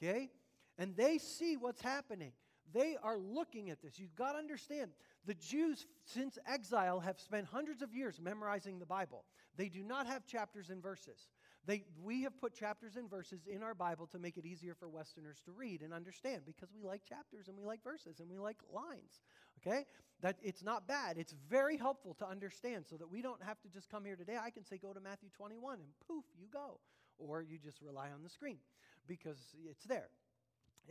Okay? 0.02 0.30
And 0.78 0.96
they 0.96 1.18
see 1.18 1.56
what's 1.56 1.82
happening. 1.82 2.32
They 2.72 2.96
are 3.02 3.18
looking 3.18 3.70
at 3.70 3.82
this. 3.82 3.98
You've 3.98 4.14
got 4.14 4.32
to 4.32 4.38
understand 4.38 4.92
the 5.26 5.34
Jews, 5.34 5.86
since 6.04 6.38
exile, 6.46 7.00
have 7.00 7.20
spent 7.20 7.46
hundreds 7.46 7.82
of 7.82 7.94
years 7.94 8.18
memorizing 8.20 8.78
the 8.78 8.86
Bible. 8.86 9.24
They 9.56 9.68
do 9.68 9.82
not 9.82 10.06
have 10.06 10.26
chapters 10.26 10.70
and 10.70 10.82
verses. 10.82 11.28
They, 11.64 11.84
we 12.02 12.22
have 12.22 12.38
put 12.40 12.54
chapters 12.54 12.96
and 12.96 13.08
verses 13.08 13.46
in 13.46 13.62
our 13.62 13.74
Bible 13.74 14.08
to 14.08 14.18
make 14.18 14.36
it 14.36 14.44
easier 14.44 14.74
for 14.74 14.88
Westerners 14.88 15.40
to 15.44 15.52
read 15.52 15.82
and 15.82 15.94
understand 15.94 16.42
because 16.44 16.70
we 16.74 16.82
like 16.82 17.04
chapters 17.04 17.46
and 17.46 17.56
we 17.56 17.64
like 17.64 17.84
verses 17.84 18.18
and 18.18 18.28
we 18.28 18.38
like 18.38 18.56
lines. 18.72 19.20
Okay? 19.60 19.84
That 20.22 20.36
it's 20.42 20.64
not 20.64 20.88
bad. 20.88 21.18
It's 21.18 21.34
very 21.48 21.76
helpful 21.76 22.14
to 22.14 22.26
understand 22.26 22.86
so 22.88 22.96
that 22.96 23.08
we 23.08 23.22
don't 23.22 23.42
have 23.42 23.60
to 23.62 23.68
just 23.68 23.88
come 23.88 24.04
here 24.04 24.16
today. 24.16 24.36
I 24.42 24.50
can 24.50 24.64
say 24.64 24.76
go 24.76 24.92
to 24.92 25.00
Matthew 25.00 25.28
21 25.36 25.74
and 25.74 25.88
poof, 26.08 26.24
you 26.36 26.48
go. 26.52 26.80
Or 27.18 27.42
you 27.42 27.58
just 27.58 27.80
rely 27.80 28.10
on 28.12 28.24
the 28.24 28.28
screen 28.28 28.58
because 29.06 29.38
it's 29.70 29.84
there. 29.84 30.08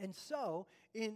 And 0.02 0.16
so, 0.16 0.68
in 0.94 1.16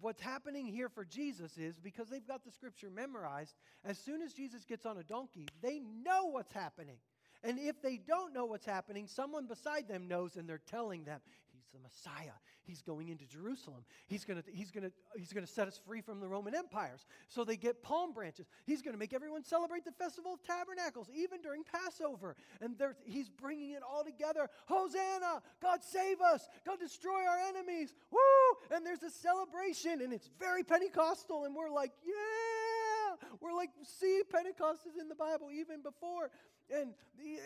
what's 0.00 0.20
happening 0.20 0.66
here 0.66 0.88
for 0.88 1.04
Jesus 1.04 1.56
is 1.58 1.78
because 1.78 2.08
they've 2.08 2.26
got 2.26 2.44
the 2.44 2.50
scripture 2.50 2.90
memorized, 2.90 3.54
as 3.84 3.98
soon 3.98 4.22
as 4.22 4.32
Jesus 4.32 4.64
gets 4.64 4.86
on 4.86 4.98
a 4.98 5.02
donkey, 5.02 5.46
they 5.62 5.80
know 5.80 6.26
what's 6.26 6.52
happening. 6.52 6.96
And 7.44 7.58
if 7.58 7.80
they 7.82 7.98
don't 7.98 8.32
know 8.32 8.46
what's 8.46 8.64
happening, 8.64 9.06
someone 9.06 9.46
beside 9.46 9.86
them 9.86 10.08
knows 10.08 10.36
and 10.36 10.48
they're 10.48 10.62
telling 10.66 11.04
them, 11.04 11.20
He's 11.52 11.66
the 11.72 11.78
Messiah. 11.78 12.32
He's 12.64 12.82
going 12.82 13.10
into 13.10 13.26
Jerusalem. 13.26 13.84
He's 14.06 14.24
going 14.24 14.42
he's 14.52 14.70
gonna, 14.70 14.90
he's 15.16 15.32
gonna 15.32 15.46
set 15.46 15.68
us 15.68 15.78
free 15.86 16.00
from 16.00 16.18
the 16.18 16.26
Roman 16.26 16.54
empires. 16.54 17.06
So 17.28 17.44
they 17.44 17.56
get 17.56 17.82
palm 17.82 18.12
branches. 18.12 18.46
He's 18.64 18.82
going 18.82 18.94
to 18.94 18.98
make 18.98 19.12
everyone 19.12 19.44
celebrate 19.44 19.84
the 19.84 19.92
Festival 19.92 20.32
of 20.32 20.42
Tabernacles, 20.42 21.08
even 21.14 21.42
during 21.42 21.62
Passover. 21.62 22.34
And 22.60 22.74
he's 23.04 23.28
bringing 23.28 23.72
it 23.72 23.82
all 23.88 24.02
together. 24.02 24.48
Hosanna! 24.66 25.42
God 25.62 25.84
save 25.84 26.20
us! 26.20 26.48
God 26.66 26.80
destroy 26.80 27.26
our 27.28 27.38
enemies! 27.48 27.94
Woo! 28.10 28.74
And 28.76 28.84
there's 28.84 29.02
a 29.02 29.10
celebration, 29.10 30.00
and 30.00 30.12
it's 30.12 30.30
very 30.38 30.64
Pentecostal. 30.64 31.44
And 31.44 31.54
we're 31.54 31.70
like, 31.70 31.92
yeah! 32.04 33.28
We're 33.40 33.54
like, 33.54 33.70
see, 33.82 34.22
Pentecost 34.30 34.86
is 34.86 35.00
in 35.00 35.08
the 35.08 35.14
Bible 35.14 35.48
even 35.52 35.82
before. 35.82 36.30
And 36.70 36.94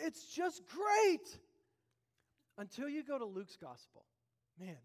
it's 0.03 0.25
just 0.33 0.61
great. 0.67 1.37
Until 2.57 2.89
you 2.89 3.03
go 3.03 3.17
to 3.17 3.25
Luke's 3.25 3.55
gospel. 3.55 4.03
Man. 4.59 4.75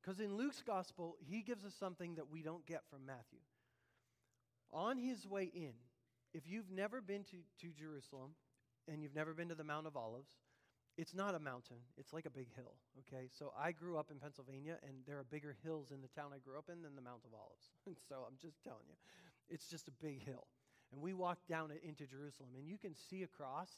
Because 0.00 0.20
in 0.20 0.36
Luke's 0.36 0.62
gospel, 0.64 1.16
he 1.18 1.42
gives 1.42 1.64
us 1.64 1.74
something 1.78 2.14
that 2.14 2.30
we 2.30 2.42
don't 2.42 2.64
get 2.66 2.82
from 2.88 3.04
Matthew. 3.04 3.40
On 4.72 4.96
his 4.96 5.26
way 5.26 5.50
in, 5.52 5.72
if 6.32 6.46
you've 6.46 6.70
never 6.70 7.00
been 7.00 7.24
to, 7.24 7.36
to 7.62 7.72
Jerusalem 7.72 8.30
and 8.86 9.02
you've 9.02 9.14
never 9.14 9.34
been 9.34 9.48
to 9.48 9.56
the 9.56 9.64
Mount 9.64 9.86
of 9.86 9.96
Olives, 9.96 10.30
it's 10.96 11.14
not 11.14 11.34
a 11.34 11.38
mountain, 11.38 11.76
it's 11.98 12.12
like 12.12 12.24
a 12.24 12.30
big 12.30 12.48
hill, 12.54 12.72
okay? 13.00 13.28
So 13.38 13.52
I 13.58 13.72
grew 13.72 13.98
up 13.98 14.10
in 14.10 14.18
Pennsylvania, 14.18 14.76
and 14.82 14.96
there 15.06 15.18
are 15.18 15.24
bigger 15.24 15.56
hills 15.62 15.90
in 15.90 16.00
the 16.00 16.08
town 16.08 16.30
I 16.34 16.38
grew 16.38 16.56
up 16.56 16.70
in 16.72 16.82
than 16.82 16.94
the 16.96 17.02
Mount 17.02 17.20
of 17.24 17.34
Olives. 17.34 17.68
so 18.08 18.24
I'm 18.26 18.36
just 18.40 18.62
telling 18.62 18.86
you, 18.88 18.96
it's 19.50 19.68
just 19.68 19.88
a 19.88 19.92
big 20.02 20.24
hill. 20.24 20.46
And 20.92 21.00
we 21.00 21.14
walked 21.14 21.48
down 21.48 21.70
into 21.82 22.06
Jerusalem, 22.06 22.50
and 22.56 22.66
you 22.66 22.78
can 22.78 22.94
see 22.94 23.22
across 23.22 23.68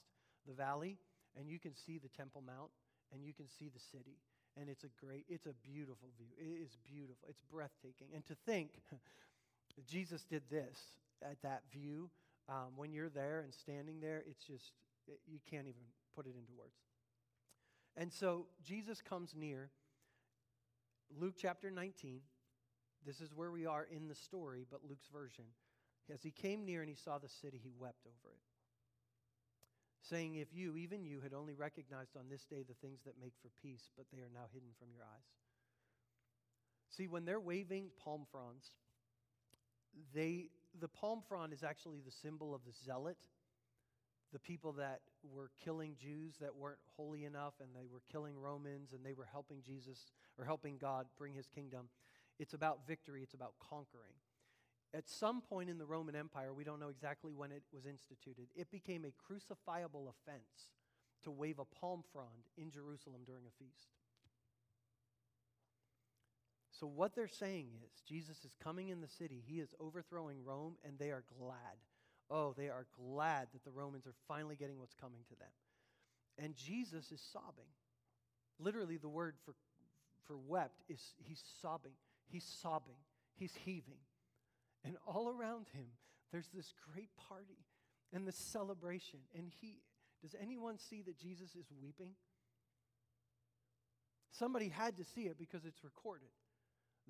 the 0.47 0.53
valley, 0.53 0.99
and 1.38 1.49
you 1.49 1.59
can 1.59 1.75
see 1.75 1.99
the 1.99 2.09
Temple 2.09 2.42
Mount, 2.47 2.71
and 3.12 3.25
you 3.25 3.33
can 3.33 3.49
see 3.49 3.68
the 3.68 3.81
city. 3.81 4.18
And 4.61 4.68
it's 4.68 4.85
a 4.85 5.05
great, 5.05 5.25
it's 5.29 5.47
a 5.47 5.55
beautiful 5.62 6.09
view. 6.16 6.29
It 6.37 6.62
is 6.62 6.77
beautiful. 6.85 7.29
It's 7.29 7.42
breathtaking. 7.51 8.09
And 8.14 8.27
to 8.27 8.35
think 8.47 8.71
Jesus 9.87 10.25
did 10.25 10.42
this 10.51 10.79
at 11.23 11.40
that 11.42 11.62
view, 11.73 12.11
um, 12.49 12.77
when 12.77 12.92
you're 12.92 13.11
there 13.11 13.40
and 13.40 13.55
standing 13.55 14.01
there, 14.01 14.23
it's 14.29 14.44
just, 14.44 14.73
it, 15.07 15.21
you 15.27 15.38
can't 15.49 15.66
even 15.66 15.83
put 16.14 16.27
it 16.27 16.35
into 16.38 16.53
words. 16.59 16.75
And 17.97 18.12
so 18.12 18.47
Jesus 18.64 19.01
comes 19.01 19.35
near. 19.37 19.71
Luke 21.21 21.35
chapter 21.37 21.71
19. 21.71 22.21
This 23.07 23.21
is 23.21 23.35
where 23.35 23.51
we 23.51 23.66
are 23.66 23.87
in 23.90 24.09
the 24.09 24.14
story, 24.14 24.66
but 24.71 24.81
Luke's 24.88 25.09
version. 25.12 25.44
As 26.12 26.23
he 26.23 26.31
came 26.31 26.64
near 26.64 26.81
and 26.81 26.88
he 26.88 26.97
saw 26.97 27.18
the 27.18 27.29
city, 27.29 27.61
he 27.62 27.73
wept 27.79 28.07
over 28.07 28.33
it, 28.33 28.40
saying, 30.09 30.37
If 30.37 30.49
you, 30.53 30.77
even 30.77 31.05
you, 31.05 31.21
had 31.21 31.35
only 31.35 31.55
recognized 31.55 32.16
on 32.16 32.29
this 32.31 32.44
day 32.44 32.64
the 32.66 32.75
things 32.81 33.01
that 33.05 33.14
make 33.21 33.35
for 33.42 33.51
peace, 33.61 33.90
but 33.97 34.07
they 34.12 34.21
are 34.21 34.33
now 34.33 34.47
hidden 34.53 34.71
from 34.79 34.88
your 34.92 35.03
eyes. 35.03 35.29
See, 36.97 37.07
when 37.07 37.25
they're 37.25 37.40
waving 37.40 37.88
palm 38.03 38.27
fronds, 38.33 38.64
they, 40.14 40.49
the 40.81 40.88
palm 40.88 41.23
frond 41.29 41.53
is 41.53 41.62
actually 41.62 42.01
the 42.01 42.12
symbol 42.23 42.55
of 42.55 42.62
the 42.64 42.73
zealot 42.85 43.18
the 44.33 44.38
people 44.38 44.73
that 44.73 45.01
were 45.23 45.51
killing 45.64 45.94
Jews 46.01 46.35
that 46.40 46.55
weren't 46.55 46.79
holy 46.97 47.25
enough 47.25 47.55
and 47.61 47.71
they 47.75 47.87
were 47.90 48.03
killing 48.12 48.38
Romans 48.38 48.92
and 48.92 49.05
they 49.05 49.14
were 49.14 49.27
helping 49.31 49.62
Jesus 49.62 49.99
or 50.38 50.44
helping 50.44 50.77
God 50.77 51.07
bring 51.16 51.35
his 51.35 51.47
kingdom. 51.47 51.88
It's 52.38 52.55
about 52.55 52.87
victory, 52.87 53.23
it's 53.23 53.35
about 53.35 53.55
conquering. 53.59 54.12
At 54.94 55.09
some 55.09 55.42
point 55.42 55.68
in 55.68 55.79
the 55.79 55.85
Roman 55.85 56.16
Empire, 56.16 56.55
we 56.55 56.64
don't 56.64 56.81
know 56.81 56.88
exactly 56.88 57.33
when 57.33 57.53
it 57.53 57.62
was 57.72 57.85
instituted, 57.85 58.48
it 58.57 58.70
became 58.70 59.05
a 59.05 59.33
crucifiable 59.33 60.09
offense 60.09 60.70
to 61.24 61.31
wave 61.31 61.59
a 61.59 61.64
palm 61.64 62.03
frond 62.12 62.48
in 62.57 62.70
Jerusalem 62.70 63.22
during 63.27 63.44
a 63.46 63.62
feast. 63.62 63.88
So, 66.70 66.87
what 66.87 67.14
they're 67.14 67.29
saying 67.29 67.70
is, 67.85 68.01
Jesus 68.03 68.44
is 68.44 68.55
coming 68.62 68.88
in 68.88 69.01
the 69.01 69.09
city, 69.09 69.42
he 69.44 69.59
is 69.59 69.74
overthrowing 69.81 70.44
Rome, 70.44 70.77
and 70.85 70.98
they 70.98 71.11
are 71.11 71.24
glad 71.38 71.77
Oh, 72.31 72.55
they 72.57 72.68
are 72.68 72.87
glad 72.96 73.48
that 73.53 73.64
the 73.64 73.70
Romans 73.70 74.07
are 74.07 74.14
finally 74.27 74.57
getting 74.57 74.79
what's 74.79 74.94
coming 74.94 75.20
to 75.29 75.37
them. 75.37 75.48
And 76.37 76.55
Jesus 76.55 77.11
is 77.11 77.22
sobbing. 77.33 77.70
Literally, 78.59 78.98
the 78.98 79.09
word 79.09 79.35
for, 79.44 79.55
for 80.27 80.37
wept 80.37 80.83
is 80.88 81.14
he's 81.16 81.42
sobbing. 81.62 81.92
He's 82.29 82.44
sobbing. 82.44 82.98
He's 83.35 83.55
heaving. 83.64 83.98
And 84.84 84.96
all 85.06 85.28
around 85.28 85.66
him, 85.72 85.86
there's 86.32 86.48
this 86.54 86.72
great 86.92 87.10
party 87.28 87.64
and 88.12 88.26
this 88.26 88.36
celebration. 88.36 89.20
And 89.36 89.50
he, 89.60 89.78
does 90.22 90.34
anyone 90.40 90.78
see 90.78 91.02
that 91.02 91.18
Jesus 91.18 91.54
is 91.54 91.66
weeping? 91.80 92.12
Somebody 94.30 94.68
had 94.68 94.96
to 94.98 95.04
see 95.04 95.22
it 95.22 95.38
because 95.38 95.64
it's 95.64 95.82
recorded. 95.82 96.28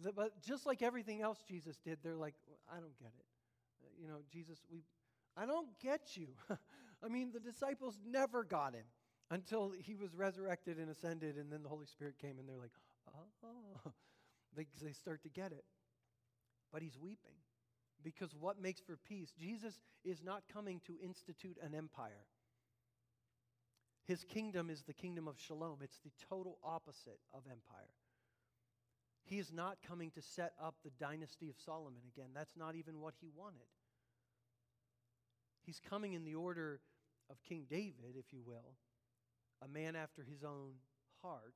The, 0.02 0.12
but 0.12 0.42
just 0.42 0.66
like 0.66 0.82
everything 0.82 1.20
else 1.20 1.38
Jesus 1.48 1.76
did, 1.84 1.98
they're 2.02 2.16
like, 2.16 2.34
I 2.70 2.76
don't 2.76 2.96
get 2.98 3.12
it. 3.18 3.26
Uh, 3.82 3.88
you 4.00 4.06
know, 4.06 4.18
Jesus, 4.32 4.58
we, 4.70 4.84
I 5.36 5.44
don't 5.44 5.68
get 5.82 6.16
you. 6.16 6.28
I 7.04 7.08
mean, 7.08 7.32
the 7.32 7.40
disciples 7.40 7.98
never 8.06 8.44
got 8.44 8.74
him 8.74 8.86
until 9.30 9.72
he 9.76 9.94
was 9.94 10.14
resurrected 10.14 10.78
and 10.78 10.88
ascended, 10.88 11.36
and 11.36 11.52
then 11.52 11.62
the 11.62 11.68
Holy 11.68 11.86
Spirit 11.86 12.14
came, 12.18 12.38
and 12.38 12.48
they're 12.48 12.56
like, 12.56 12.72
oh. 13.14 13.92
They, 14.56 14.66
they 14.82 14.92
start 14.92 15.22
to 15.22 15.28
get 15.28 15.52
it. 15.52 15.64
But 16.72 16.82
he's 16.82 16.98
weeping 16.98 17.36
because 18.02 18.34
what 18.38 18.60
makes 18.60 18.80
for 18.80 18.96
peace? 19.08 19.32
Jesus 19.38 19.74
is 20.04 20.22
not 20.22 20.42
coming 20.52 20.80
to 20.86 20.94
institute 21.02 21.58
an 21.62 21.74
empire. 21.74 22.26
His 24.06 24.24
kingdom 24.24 24.70
is 24.70 24.82
the 24.82 24.94
kingdom 24.94 25.28
of 25.28 25.38
shalom. 25.38 25.78
It's 25.82 25.98
the 25.98 26.12
total 26.28 26.58
opposite 26.64 27.20
of 27.34 27.42
empire. 27.46 27.92
He 29.24 29.38
is 29.38 29.52
not 29.52 29.76
coming 29.86 30.10
to 30.12 30.22
set 30.22 30.52
up 30.62 30.76
the 30.82 30.90
dynasty 30.98 31.50
of 31.50 31.56
Solomon 31.64 32.00
again. 32.14 32.30
That's 32.34 32.56
not 32.56 32.74
even 32.74 33.00
what 33.00 33.14
he 33.20 33.28
wanted. 33.36 33.68
He's 35.66 35.80
coming 35.90 36.14
in 36.14 36.24
the 36.24 36.34
order 36.34 36.80
of 37.30 37.42
King 37.46 37.66
David, 37.68 38.16
if 38.18 38.32
you 38.32 38.40
will, 38.42 38.76
a 39.62 39.68
man 39.68 39.96
after 39.96 40.22
his 40.22 40.42
own 40.42 40.72
heart. 41.22 41.52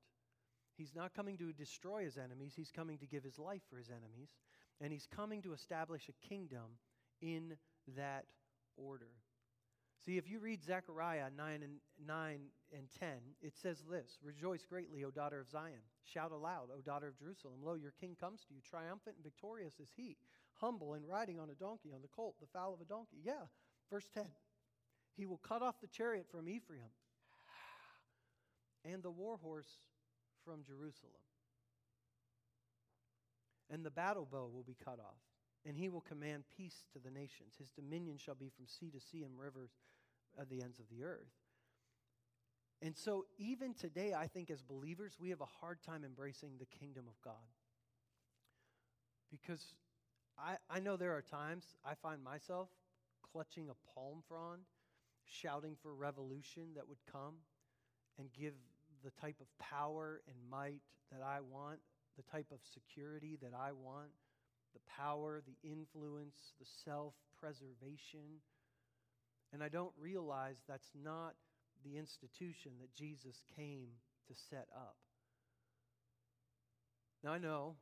He's 0.76 0.94
not 0.94 1.14
coming 1.14 1.38
to 1.38 1.52
destroy 1.52 2.04
his 2.04 2.18
enemies, 2.18 2.52
he's 2.54 2.70
coming 2.70 2.98
to 2.98 3.06
give 3.06 3.24
his 3.24 3.38
life 3.38 3.62
for 3.70 3.78
his 3.78 3.88
enemies. 3.88 4.28
And 4.80 4.92
he's 4.92 5.06
coming 5.06 5.42
to 5.42 5.52
establish 5.52 6.08
a 6.08 6.26
kingdom 6.26 6.78
in 7.20 7.56
that 7.96 8.24
order. 8.76 9.10
See, 10.04 10.18
if 10.18 10.28
you 10.28 10.40
read 10.40 10.64
Zechariah 10.64 11.30
9 11.36 11.62
and, 11.62 11.74
9 12.04 12.40
and 12.76 12.86
10, 12.98 13.08
it 13.40 13.56
says 13.56 13.84
this 13.88 14.18
Rejoice 14.22 14.64
greatly, 14.64 15.04
O 15.04 15.10
daughter 15.10 15.40
of 15.40 15.48
Zion. 15.48 15.86
Shout 16.04 16.32
aloud, 16.32 16.70
O 16.76 16.80
daughter 16.80 17.06
of 17.06 17.18
Jerusalem. 17.18 17.60
Lo, 17.62 17.74
your 17.74 17.92
king 18.00 18.16
comes 18.18 18.40
to 18.48 18.54
you. 18.54 18.60
Triumphant 18.68 19.16
and 19.16 19.24
victorious 19.24 19.74
is 19.78 19.90
he, 19.96 20.16
humble 20.54 20.94
and 20.94 21.06
riding 21.08 21.38
on 21.38 21.50
a 21.50 21.54
donkey, 21.54 21.92
on 21.94 22.02
the 22.02 22.08
colt, 22.08 22.34
the 22.40 22.48
foal 22.52 22.74
of 22.74 22.80
a 22.80 22.84
donkey. 22.84 23.18
Yeah, 23.22 23.46
Verse 23.92 24.08
10 24.14 24.24
He 25.16 25.26
will 25.26 25.40
cut 25.46 25.60
off 25.60 25.80
the 25.80 25.86
chariot 25.86 26.26
from 26.30 26.48
Ephraim 26.48 26.90
and 28.84 29.02
the 29.02 29.10
war 29.10 29.36
horse 29.36 29.68
from 30.44 30.64
Jerusalem. 30.64 31.12
And 33.70 33.84
the 33.84 33.90
battle 33.90 34.28
bow 34.30 34.50
will 34.52 34.64
be 34.64 34.76
cut 34.84 34.98
off, 34.98 35.20
and 35.64 35.76
he 35.76 35.88
will 35.88 36.00
command 36.00 36.44
peace 36.54 36.84
to 36.92 36.98
the 36.98 37.10
nations. 37.10 37.54
His 37.58 37.70
dominion 37.70 38.18
shall 38.18 38.34
be 38.34 38.50
from 38.50 38.66
sea 38.66 38.90
to 38.90 39.00
sea 39.00 39.22
and 39.22 39.38
rivers 39.38 39.70
at 40.38 40.48
the 40.48 40.62
ends 40.62 40.78
of 40.78 40.86
the 40.90 41.04
earth. 41.04 41.32
And 42.82 42.96
so, 42.96 43.26
even 43.38 43.74
today, 43.74 44.12
I 44.12 44.26
think 44.26 44.50
as 44.50 44.60
believers, 44.60 45.16
we 45.18 45.30
have 45.30 45.40
a 45.40 45.46
hard 45.60 45.78
time 45.82 46.04
embracing 46.04 46.58
the 46.58 46.66
kingdom 46.66 47.04
of 47.06 47.14
God. 47.22 47.34
Because 49.30 49.74
I, 50.36 50.56
I 50.68 50.80
know 50.80 50.96
there 50.96 51.16
are 51.16 51.22
times 51.22 51.64
I 51.84 51.94
find 51.94 52.22
myself 52.22 52.68
clutching 53.32 53.68
a 53.68 53.94
palm 53.94 54.22
frond, 54.26 54.62
shouting 55.24 55.76
for 55.80 55.94
revolution 55.94 56.74
that 56.74 56.88
would 56.88 56.98
come 57.10 57.34
and 58.18 58.28
give 58.32 58.54
the 59.04 59.10
type 59.10 59.36
of 59.40 59.46
power 59.58 60.20
and 60.26 60.36
might 60.50 60.82
that 61.12 61.22
I 61.22 61.40
want, 61.40 61.78
the 62.16 62.22
type 62.30 62.46
of 62.52 62.58
security 62.72 63.38
that 63.42 63.52
I 63.54 63.72
want, 63.72 64.10
the 64.74 64.80
power, 64.96 65.42
the 65.46 65.68
influence, 65.68 66.52
the 66.58 66.66
self 66.84 67.14
preservation. 67.38 68.40
And 69.52 69.62
I 69.62 69.68
don't 69.68 69.92
realize 70.00 70.56
that's 70.66 70.90
not 71.02 71.34
the 71.84 71.98
institution 71.98 72.72
that 72.80 72.94
Jesus 72.94 73.42
came 73.56 73.88
to 74.28 74.34
set 74.48 74.66
up. 74.74 74.96
Now, 77.22 77.32
I 77.32 77.38
know 77.38 77.74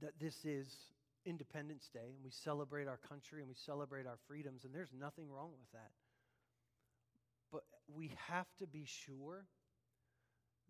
that 0.00 0.18
this 0.20 0.44
is 0.44 0.68
Independence 1.24 1.88
Day 1.92 2.14
and 2.14 2.24
we 2.24 2.30
celebrate 2.30 2.88
our 2.88 2.98
country 3.08 3.40
and 3.40 3.48
we 3.48 3.54
celebrate 3.54 4.06
our 4.06 4.18
freedoms, 4.26 4.64
and 4.64 4.74
there's 4.74 4.92
nothing 4.98 5.30
wrong 5.30 5.50
with 5.58 5.70
that. 5.72 5.90
But 7.50 7.62
we 7.94 8.12
have 8.28 8.46
to 8.58 8.66
be 8.66 8.84
sure 8.86 9.44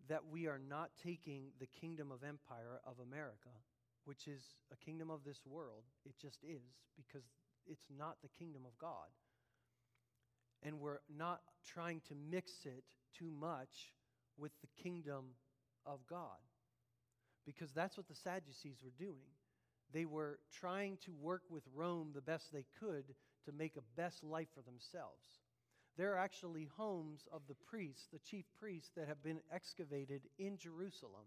that 0.09 0.21
we 0.31 0.47
are 0.47 0.59
not 0.59 0.91
taking 1.01 1.51
the 1.59 1.67
kingdom 1.67 2.11
of 2.11 2.23
empire 2.23 2.81
of 2.85 2.95
America, 2.99 3.49
which 4.05 4.27
is 4.27 4.43
a 4.71 4.85
kingdom 4.85 5.09
of 5.09 5.23
this 5.23 5.39
world. 5.45 5.83
It 6.05 6.15
just 6.21 6.43
is, 6.43 6.61
because 6.97 7.23
it's 7.65 7.87
not 7.97 8.17
the 8.21 8.29
kingdom 8.37 8.63
of 8.65 8.77
God. 8.77 9.09
And 10.61 10.79
we're 10.79 10.99
not 11.15 11.41
trying 11.65 12.01
to 12.07 12.15
mix 12.15 12.51
it 12.65 12.83
too 13.17 13.29
much 13.29 13.93
with 14.37 14.51
the 14.61 14.81
kingdom 14.81 15.25
of 15.85 15.99
God. 16.09 16.39
Because 17.45 17.71
that's 17.73 17.97
what 17.97 18.07
the 18.07 18.15
Sadducees 18.15 18.77
were 18.83 18.93
doing. 18.97 19.31
They 19.93 20.05
were 20.05 20.39
trying 20.51 20.97
to 21.05 21.13
work 21.13 21.43
with 21.49 21.63
Rome 21.73 22.11
the 22.15 22.21
best 22.21 22.51
they 22.51 22.65
could 22.79 23.13
to 23.45 23.51
make 23.51 23.75
a 23.75 23.99
best 23.99 24.23
life 24.23 24.47
for 24.55 24.61
themselves. 24.61 25.27
There 25.97 26.13
are 26.13 26.17
actually 26.17 26.69
homes 26.75 27.27
of 27.31 27.41
the 27.47 27.55
priests, 27.69 28.07
the 28.11 28.19
chief 28.19 28.45
priests, 28.59 28.91
that 28.95 29.07
have 29.07 29.21
been 29.23 29.41
excavated 29.53 30.21
in 30.39 30.57
Jerusalem. 30.57 31.25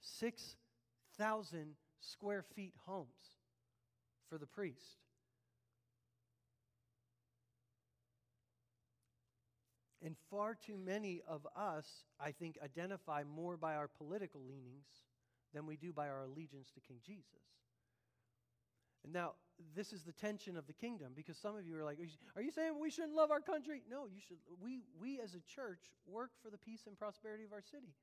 6,000 0.00 1.74
square 2.00 2.42
feet 2.42 2.74
homes 2.86 3.38
for 4.28 4.38
the 4.38 4.46
priest. 4.46 4.98
And 10.02 10.16
far 10.30 10.54
too 10.54 10.78
many 10.78 11.20
of 11.28 11.46
us, 11.54 11.86
I 12.18 12.32
think, 12.32 12.58
identify 12.64 13.22
more 13.22 13.56
by 13.56 13.74
our 13.74 13.88
political 13.88 14.40
leanings 14.40 14.88
than 15.52 15.66
we 15.66 15.76
do 15.76 15.92
by 15.92 16.08
our 16.08 16.22
allegiance 16.22 16.70
to 16.74 16.80
King 16.80 16.96
Jesus. 17.04 17.24
And 19.04 19.12
now, 19.12 19.32
this 19.76 19.92
is 19.92 20.02
the 20.02 20.12
tension 20.12 20.56
of 20.56 20.66
the 20.66 20.72
kingdom 20.72 21.12
because 21.14 21.36
some 21.36 21.56
of 21.56 21.66
you 21.66 21.76
are 21.76 21.84
like, 21.84 21.98
are 22.36 22.42
you 22.42 22.50
saying 22.50 22.72
we 22.80 22.90
shouldn't 22.90 23.14
love 23.14 23.30
our 23.30 23.40
country? 23.40 23.82
No, 23.90 24.06
you 24.06 24.20
should. 24.26 24.38
We, 24.62 24.82
we 25.00 25.20
as 25.20 25.34
a 25.34 25.40
church 25.40 25.80
work 26.06 26.30
for 26.42 26.50
the 26.50 26.58
peace 26.58 26.82
and 26.86 26.98
prosperity 26.98 27.44
of 27.44 27.52
our 27.52 27.62
city. 27.62 27.94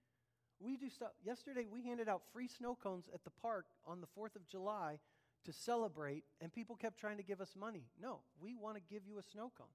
We 0.60 0.76
do 0.78 0.90
stuff. 0.90 1.12
Yesterday, 1.24 1.68
we 1.72 1.84
handed 1.84 2.10
out 2.10 2.22
free 2.34 2.48
snow 2.48 2.78
cones 2.82 3.10
at 3.14 3.24
the 3.24 3.30
park 3.42 3.66
on 3.86 4.02
the 4.02 4.08
4th 4.08 4.36
of 4.36 4.48
July 4.48 5.00
to 5.46 5.54
celebrate, 5.54 6.24
and 6.42 6.52
people 6.52 6.76
kept 6.76 7.00
trying 7.00 7.18
to 7.18 7.24
give 7.24 7.42
us 7.42 7.54
money. 7.56 7.84
No, 8.02 8.20
we 8.42 8.56
want 8.56 8.76
to 8.76 8.82
give 8.90 9.04
you 9.06 9.20
a 9.20 9.24
snow 9.24 9.52
cone 9.56 9.68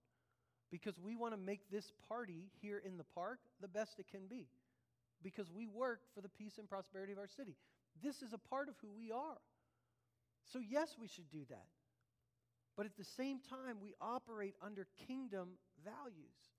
because 0.71 0.99
we 0.99 1.15
want 1.15 1.35
to 1.35 1.39
make 1.39 1.71
this 1.71 1.93
party 2.09 2.51
here 2.61 2.83
in 2.85 2.97
the 2.97 3.05
park 3.05 3.39
the 3.61 3.69
best 3.69 3.99
it 3.99 4.09
can 4.11 4.27
be 4.29 4.49
because 5.23 5.51
we 5.51 5.69
work 5.69 6.01
for 6.15 6.21
the 6.21 6.29
peace 6.29 6.59
and 6.59 6.69
prosperity 6.69 7.13
of 7.13 7.19
our 7.19 7.29
city. 7.29 7.57
This 8.03 8.23
is 8.23 8.33
a 8.33 8.39
part 8.39 8.69
of 8.69 8.75
who 8.81 8.89
we 8.97 9.13
are. 9.13 9.39
So, 10.47 10.59
yes, 10.59 10.97
we 11.01 11.09
should 11.09 11.31
do 11.31 11.45
that. 11.51 11.67
But 12.77 12.87
at 12.87 12.97
the 12.97 13.05
same 13.05 13.39
time, 13.41 13.77
we 13.83 13.95
operate 14.01 14.55
under 14.63 14.87
kingdom 15.07 15.51
values. 15.85 16.53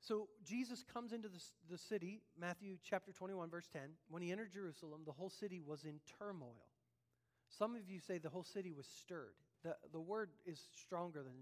So 0.00 0.28
Jesus 0.42 0.84
comes 0.92 1.12
into 1.12 1.28
the, 1.28 1.40
the 1.70 1.78
city, 1.78 2.22
Matthew 2.38 2.78
chapter 2.82 3.12
21, 3.12 3.50
verse 3.50 3.68
10. 3.72 3.82
When 4.08 4.22
he 4.22 4.32
entered 4.32 4.52
Jerusalem, 4.52 5.02
the 5.04 5.12
whole 5.12 5.28
city 5.28 5.60
was 5.60 5.84
in 5.84 6.00
turmoil. 6.18 6.68
Some 7.58 7.74
of 7.74 7.88
you 7.90 8.00
say 8.00 8.18
the 8.18 8.28
whole 8.28 8.44
city 8.44 8.72
was 8.72 8.86
stirred. 8.86 9.34
The, 9.64 9.76
the 9.92 10.00
word 10.00 10.30
is 10.46 10.62
stronger 10.82 11.22
than 11.22 11.34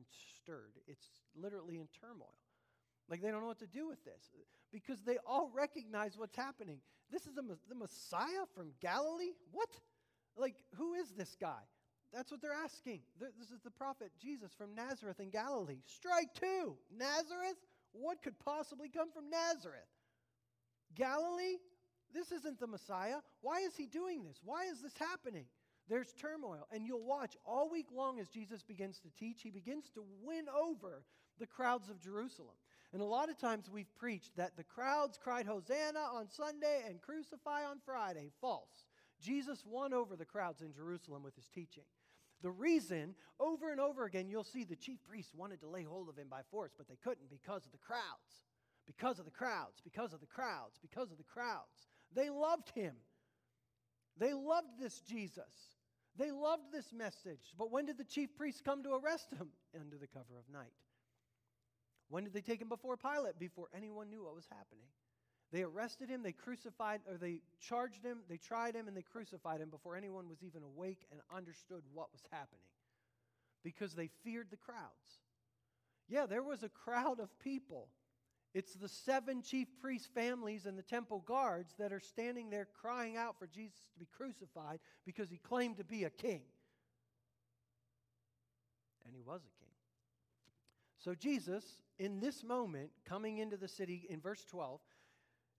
stirred, 0.43 0.73
it's 0.89 1.07
literally 1.35 1.77
in 1.77 1.89
turmoil. 2.01 2.35
Like 3.09 3.23
they 3.23 3.31
don't 3.31 3.41
know 3.41 3.47
what 3.47 3.61
to 3.61 3.69
do 3.69 3.87
with 3.87 4.03
this 4.05 4.33
because 4.73 5.01
they 5.03 5.19
all 5.25 5.51
recognize 5.55 6.17
what's 6.17 6.35
happening. 6.35 6.79
This 7.13 7.27
is 7.27 7.35
the, 7.35 7.43
the 7.69 7.75
Messiah 7.77 8.47
from 8.53 8.73
Galilee? 8.81 9.35
What? 9.53 9.69
Like, 10.37 10.55
who 10.77 10.95
is 10.95 11.11
this 11.17 11.37
guy? 11.41 11.63
That's 12.13 12.31
what 12.31 12.41
they're 12.41 12.53
asking. 12.53 13.01
This 13.21 13.51
is 13.51 13.61
the 13.63 13.71
prophet 13.71 14.11
Jesus 14.21 14.53
from 14.57 14.75
Nazareth 14.75 15.21
in 15.21 15.31
Galilee. 15.31 15.81
Strike 15.85 16.35
two. 16.35 16.77
Nazareth? 16.97 17.57
What 17.93 18.23
could 18.23 18.39
possibly 18.39 18.89
come 18.89 19.11
from 19.11 19.31
Nazareth? 19.31 19.89
Galilee? 20.95 21.57
This 22.15 22.33
isn't 22.33 22.61
the 22.61 22.67
Messiah. 22.67 23.17
Why 23.41 23.61
is 23.61 23.77
he 23.77 23.87
doing 23.87 24.23
this? 24.25 24.41
Why 24.45 24.65
is 24.65 24.81
this 24.81 24.97
happening? 24.99 25.47
There's 25.89 26.13
turmoil. 26.13 26.67
And 26.73 26.87
you'll 26.87 27.05
watch 27.05 27.37
all 27.45 27.71
week 27.71 27.87
long 27.95 28.19
as 28.19 28.29
Jesus 28.29 28.63
begins 28.63 28.99
to 29.01 29.09
teach, 29.19 29.43
he 29.43 29.51
begins 29.51 29.91
to 29.95 30.05
win 30.23 30.47
over 30.49 31.03
the 31.39 31.47
crowds 31.47 31.91
of 31.91 32.01
Jerusalem. 32.01 32.57
And 32.93 33.03
a 33.03 33.05
lot 33.05 33.29
of 33.29 33.39
times 33.39 33.69
we've 33.71 33.95
preached 33.97 34.37
that 34.37 34.57
the 34.57 34.65
crowds 34.65 35.19
cried 35.23 35.47
Hosanna 35.47 36.01
on 36.15 36.31
Sunday 36.31 36.83
and 36.89 37.03
crucify 37.03 37.65
on 37.65 37.79
Friday. 37.85 38.31
False. 38.41 38.87
Jesus 39.23 39.65
won 39.67 39.93
over 39.93 40.17
the 40.17 40.25
crowds 40.25 40.61
in 40.61 40.73
Jerusalem 40.73 41.23
with 41.23 41.35
his 41.37 41.49
teaching. 41.49 41.85
The 42.43 42.51
reason, 42.51 43.15
over 43.41 43.71
and 43.71 43.81
over 43.81 44.05
again, 44.05 44.29
you'll 44.29 44.45
see 44.45 44.65
the 44.65 44.77
chief 44.77 44.99
priests 45.09 45.35
wanted 45.35 45.61
to 45.61 45.69
lay 45.69 45.85
hold 45.85 46.09
of 46.09 46.17
him 46.17 46.29
by 46.29 46.43
force, 46.51 46.73
but 46.77 46.89
they 46.89 46.99
couldn't 47.03 47.31
because 47.31 47.65
of 47.65 47.73
the 47.73 47.79
crowds. 47.79 48.45
Because 48.87 49.19
of 49.19 49.25
the 49.25 49.31
crowds, 49.31 49.81
because 49.83 50.13
of 50.13 50.21
the 50.21 50.27
crowds, 50.27 50.79
because 50.81 51.11
of 51.11 51.19
the 51.19 51.25
crowds. 51.25 51.89
They 52.15 52.31
loved 52.31 52.71
him. 52.71 52.95
They 54.19 54.33
loved 54.33 54.79
this 54.79 55.01
Jesus. 55.01 55.77
They 56.17 56.31
loved 56.31 56.73
this 56.73 56.93
message. 56.93 57.53
But 57.59 57.71
when 57.71 57.87
did 57.87 57.99
the 57.99 58.05
chief 58.05 58.35
priests 58.37 58.63
come 58.65 58.83
to 58.85 58.95
arrest 58.95 59.33
him? 59.33 59.49
Under 59.79 59.97
the 59.99 60.07
cover 60.07 60.39
of 60.39 60.53
night. 60.53 60.73
When 62.09 62.25
did 62.25 62.33
they 62.33 62.41
take 62.41 62.61
him 62.61 62.69
before 62.69 62.97
Pilate? 62.97 63.39
Before 63.39 63.69
anyone 63.75 64.09
knew 64.09 64.25
what 64.25 64.35
was 64.35 64.47
happening. 64.49 64.87
They 65.53 65.63
arrested 65.63 66.09
him, 66.09 66.23
they 66.23 66.33
crucified, 66.33 67.01
or 67.09 67.17
they 67.17 67.41
charged 67.61 68.05
him, 68.05 68.19
they 68.29 68.37
tried 68.37 68.75
him, 68.75 68.89
and 68.89 68.97
they 68.97 69.03
crucified 69.03 69.61
him 69.61 69.71
before 69.71 69.97
anyone 69.97 70.29
was 70.29 70.43
even 70.43 70.63
awake 70.63 71.07
and 71.11 71.21
understood 71.35 71.83
what 71.93 72.13
was 72.13 72.23
happening 72.33 72.61
because 73.63 73.95
they 73.95 74.11
feared 74.25 74.49
the 74.51 74.57
crowds. 74.57 75.21
Yeah, 76.09 76.27
there 76.27 76.43
was 76.43 76.63
a 76.63 76.69
crowd 76.69 77.21
of 77.21 77.37
people. 77.39 77.89
It's 78.55 78.75
the 78.75 78.89
seven 78.89 79.43
chief 79.43 79.69
priest 79.81 80.09
families 80.15 80.67
and 80.67 80.79
the 80.79 80.83
temple 80.83 81.23
guards 81.27 81.75
that 81.79 81.93
are 81.93 82.01
standing 82.01 82.49
there 82.49 82.67
crying 82.81 83.17
out 83.17 83.39
for 83.39 83.47
Jesus 83.47 83.81
to 83.93 83.99
be 83.99 84.07
crucified 84.17 84.79
because 85.05 85.31
he 85.31 85.37
claimed 85.37 85.77
to 85.77 85.85
be 85.85 86.05
a 86.05 86.11
king. 86.11 86.43
And 89.05 89.15
he 89.15 89.21
was 89.21 89.43
a 89.43 89.61
king. 89.61 89.75
So, 90.99 91.15
Jesus, 91.15 91.65
in 91.99 92.19
this 92.19 92.43
moment, 92.43 92.91
coming 93.05 93.39
into 93.39 93.57
the 93.57 93.69
city 93.69 94.07
in 94.09 94.21
verse 94.21 94.45
12, 94.45 94.81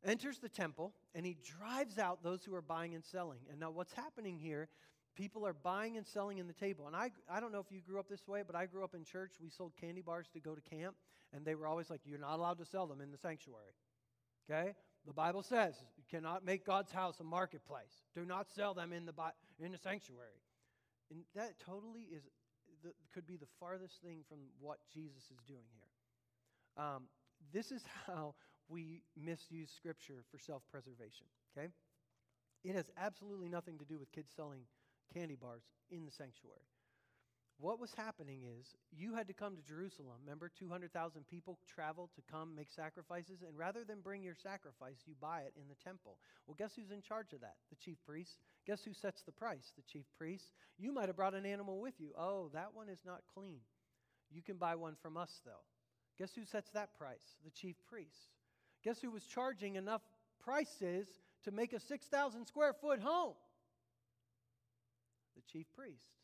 enters 0.08 0.40
the 0.40 0.50
temple 0.50 0.94
and 1.14 1.26
he 1.26 1.38
drives 1.60 2.00
out 2.00 2.24
those 2.24 2.44
who 2.44 2.56
are 2.56 2.62
buying 2.62 2.96
and 2.96 3.04
selling. 3.04 3.40
And 3.50 3.60
now, 3.60 3.72
what's 3.72 3.94
happening 3.94 4.40
here, 4.40 4.70
people 5.16 5.46
are 5.46 5.54
buying 5.54 5.98
and 5.98 6.06
selling 6.06 6.38
in 6.38 6.48
the 6.48 6.54
table. 6.54 6.88
And 6.88 6.96
I, 6.96 7.12
I 7.30 7.40
don't 7.40 7.52
know 7.52 7.60
if 7.60 7.72
you 7.72 7.82
grew 7.82 8.00
up 8.00 8.08
this 8.10 8.28
way, 8.28 8.44
but 8.46 8.56
I 8.56 8.66
grew 8.66 8.84
up 8.84 8.96
in 8.96 9.04
church. 9.04 9.34
We 9.42 9.50
sold 9.50 9.74
candy 9.80 10.02
bars 10.02 10.28
to 10.34 10.40
go 10.40 10.56
to 10.56 10.62
camp, 10.62 10.96
and 11.34 11.46
they 11.46 11.56
were 11.56 11.68
always 11.68 11.90
like, 11.90 12.02
You're 12.06 12.20
not 12.20 12.38
allowed 12.38 12.58
to 12.60 12.66
sell 12.66 12.88
them 12.88 13.02
in 13.02 13.12
the 13.12 13.18
sanctuary. 13.18 13.76
Okay? 14.50 14.74
The 15.06 15.14
Bible 15.14 15.42
says 15.42 15.76
you 15.98 16.04
cannot 16.10 16.44
make 16.44 16.66
God's 16.66 16.92
house 16.92 17.20
a 17.22 17.24
marketplace. 17.24 18.04
Do 18.14 18.26
not 18.26 18.50
sell 18.50 18.74
them 18.74 18.92
in 18.92 19.06
the, 19.06 19.14
in 19.58 19.72
the 19.72 19.78
sanctuary. 19.78 20.42
And 21.10 21.22
that 21.34 21.54
totally 21.66 22.08
is 22.14 22.24
could 23.14 23.26
be 23.26 23.38
the 23.38 23.48
farthest 23.60 24.02
thing 24.02 24.20
from 24.30 24.40
what 24.60 24.78
Jesus 24.94 25.24
is 25.32 25.40
doing 25.48 25.66
here. 25.74 26.84
Um, 26.84 27.04
this 27.52 27.72
is 27.72 27.84
how 28.06 28.36
we 28.70 29.02
misuse 29.16 29.72
Scripture 29.76 30.24
for 30.30 30.40
self 30.40 30.64
preservation, 30.70 31.28
okay? 31.56 31.70
It 32.64 32.76
has 32.76 32.90
absolutely 32.98 33.50
nothing 33.50 33.78
to 33.78 33.86
do 33.86 34.00
with 34.00 34.12
kids 34.12 34.32
selling 34.36 34.62
candy 35.14 35.36
bars 35.36 35.64
in 35.90 36.06
the 36.06 36.12
sanctuary. 36.12 36.68
What 37.60 37.80
was 37.80 37.92
happening 37.96 38.44
is 38.60 38.76
you 38.92 39.16
had 39.16 39.28
to 39.28 39.34
come 39.34 39.56
to 39.56 39.64
Jerusalem. 39.64 40.22
Remember, 40.24 40.48
200,000 40.48 41.26
people 41.28 41.58
traveled 41.68 42.12
to 42.16 42.22
come 42.32 42.54
make 42.54 42.70
sacrifices, 42.70 43.42
and 43.42 43.58
rather 43.58 43.84
than 43.84 44.02
bring 44.02 44.22
your 44.22 44.36
sacrifice, 44.36 44.98
you 45.08 45.16
buy 45.20 45.42
it 45.42 45.54
in 45.60 45.68
the 45.68 45.84
temple. 45.84 46.20
Well, 46.46 46.56
guess 46.56 46.76
who's 46.76 46.92
in 46.92 47.02
charge 47.02 47.34
of 47.34 47.42
that? 47.42 47.56
The 47.72 47.76
chief 47.78 47.98
priest. 48.06 48.38
Guess 48.68 48.84
who 48.84 48.94
sets 48.94 49.24
the 49.24 49.32
price? 49.32 49.74
The 49.76 49.82
chief 49.92 50.06
priest. 50.20 50.52
You 50.78 50.94
might 50.94 51.08
have 51.08 51.16
brought 51.16 51.34
an 51.34 51.48
animal 51.48 51.82
with 51.82 51.96
you. 52.00 52.12
Oh, 52.16 52.52
that 52.54 52.76
one 52.76 52.90
is 52.90 53.02
not 53.04 53.22
clean. 53.34 53.62
You 54.30 54.44
can 54.44 54.58
buy 54.58 54.76
one 54.76 54.96
from 55.02 55.18
us, 55.18 55.42
though. 55.44 55.66
Guess 56.20 56.36
who 56.36 56.46
sets 56.46 56.70
that 56.72 56.96
price? 56.96 57.38
The 57.44 57.52
chief 57.52 57.76
priest. 57.90 58.37
Guess 58.84 59.02
who 59.02 59.12
was 59.12 59.24
charging 59.26 59.76
enough 59.76 60.02
prices 60.40 61.08
to 61.44 61.52
make 61.52 61.74
a 61.74 61.80
6,000 61.80 62.46
square 62.46 62.74
foot 62.74 63.00
home? 63.00 63.34
The 65.36 65.42
chief 65.52 65.68
priest. 65.76 66.18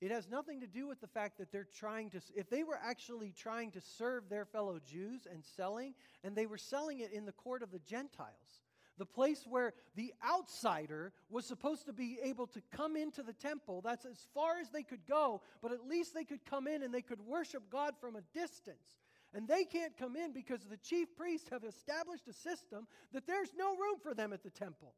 It 0.00 0.10
has 0.10 0.28
nothing 0.28 0.60
to 0.62 0.66
do 0.66 0.88
with 0.88 1.00
the 1.00 1.06
fact 1.06 1.38
that 1.38 1.52
they're 1.52 1.68
trying 1.78 2.10
to, 2.10 2.20
if 2.34 2.50
they 2.50 2.64
were 2.64 2.78
actually 2.82 3.32
trying 3.36 3.70
to 3.70 3.80
serve 3.80 4.28
their 4.28 4.44
fellow 4.44 4.80
Jews 4.84 5.28
and 5.32 5.44
selling, 5.44 5.94
and 6.24 6.34
they 6.34 6.46
were 6.46 6.58
selling 6.58 6.98
it 6.98 7.12
in 7.12 7.24
the 7.24 7.30
court 7.30 7.62
of 7.62 7.70
the 7.70 7.78
Gentiles, 7.78 8.62
the 8.98 9.06
place 9.06 9.44
where 9.48 9.74
the 9.94 10.12
outsider 10.28 11.12
was 11.30 11.46
supposed 11.46 11.86
to 11.86 11.92
be 11.92 12.18
able 12.22 12.48
to 12.48 12.60
come 12.72 12.96
into 12.96 13.22
the 13.22 13.32
temple. 13.32 13.80
That's 13.80 14.04
as 14.04 14.26
far 14.34 14.58
as 14.60 14.70
they 14.70 14.82
could 14.82 15.06
go, 15.06 15.40
but 15.62 15.70
at 15.70 15.86
least 15.86 16.14
they 16.14 16.24
could 16.24 16.44
come 16.44 16.66
in 16.66 16.82
and 16.82 16.92
they 16.92 17.02
could 17.02 17.20
worship 17.20 17.70
God 17.70 17.94
from 18.00 18.16
a 18.16 18.22
distance. 18.34 19.01
And 19.34 19.48
they 19.48 19.64
can't 19.64 19.96
come 19.96 20.16
in 20.16 20.32
because 20.32 20.60
the 20.64 20.76
chief 20.76 21.08
priests 21.16 21.48
have 21.50 21.64
established 21.64 22.28
a 22.28 22.32
system 22.32 22.86
that 23.12 23.26
there's 23.26 23.52
no 23.56 23.70
room 23.70 23.98
for 24.02 24.14
them 24.14 24.32
at 24.32 24.42
the 24.42 24.50
temple. 24.50 24.94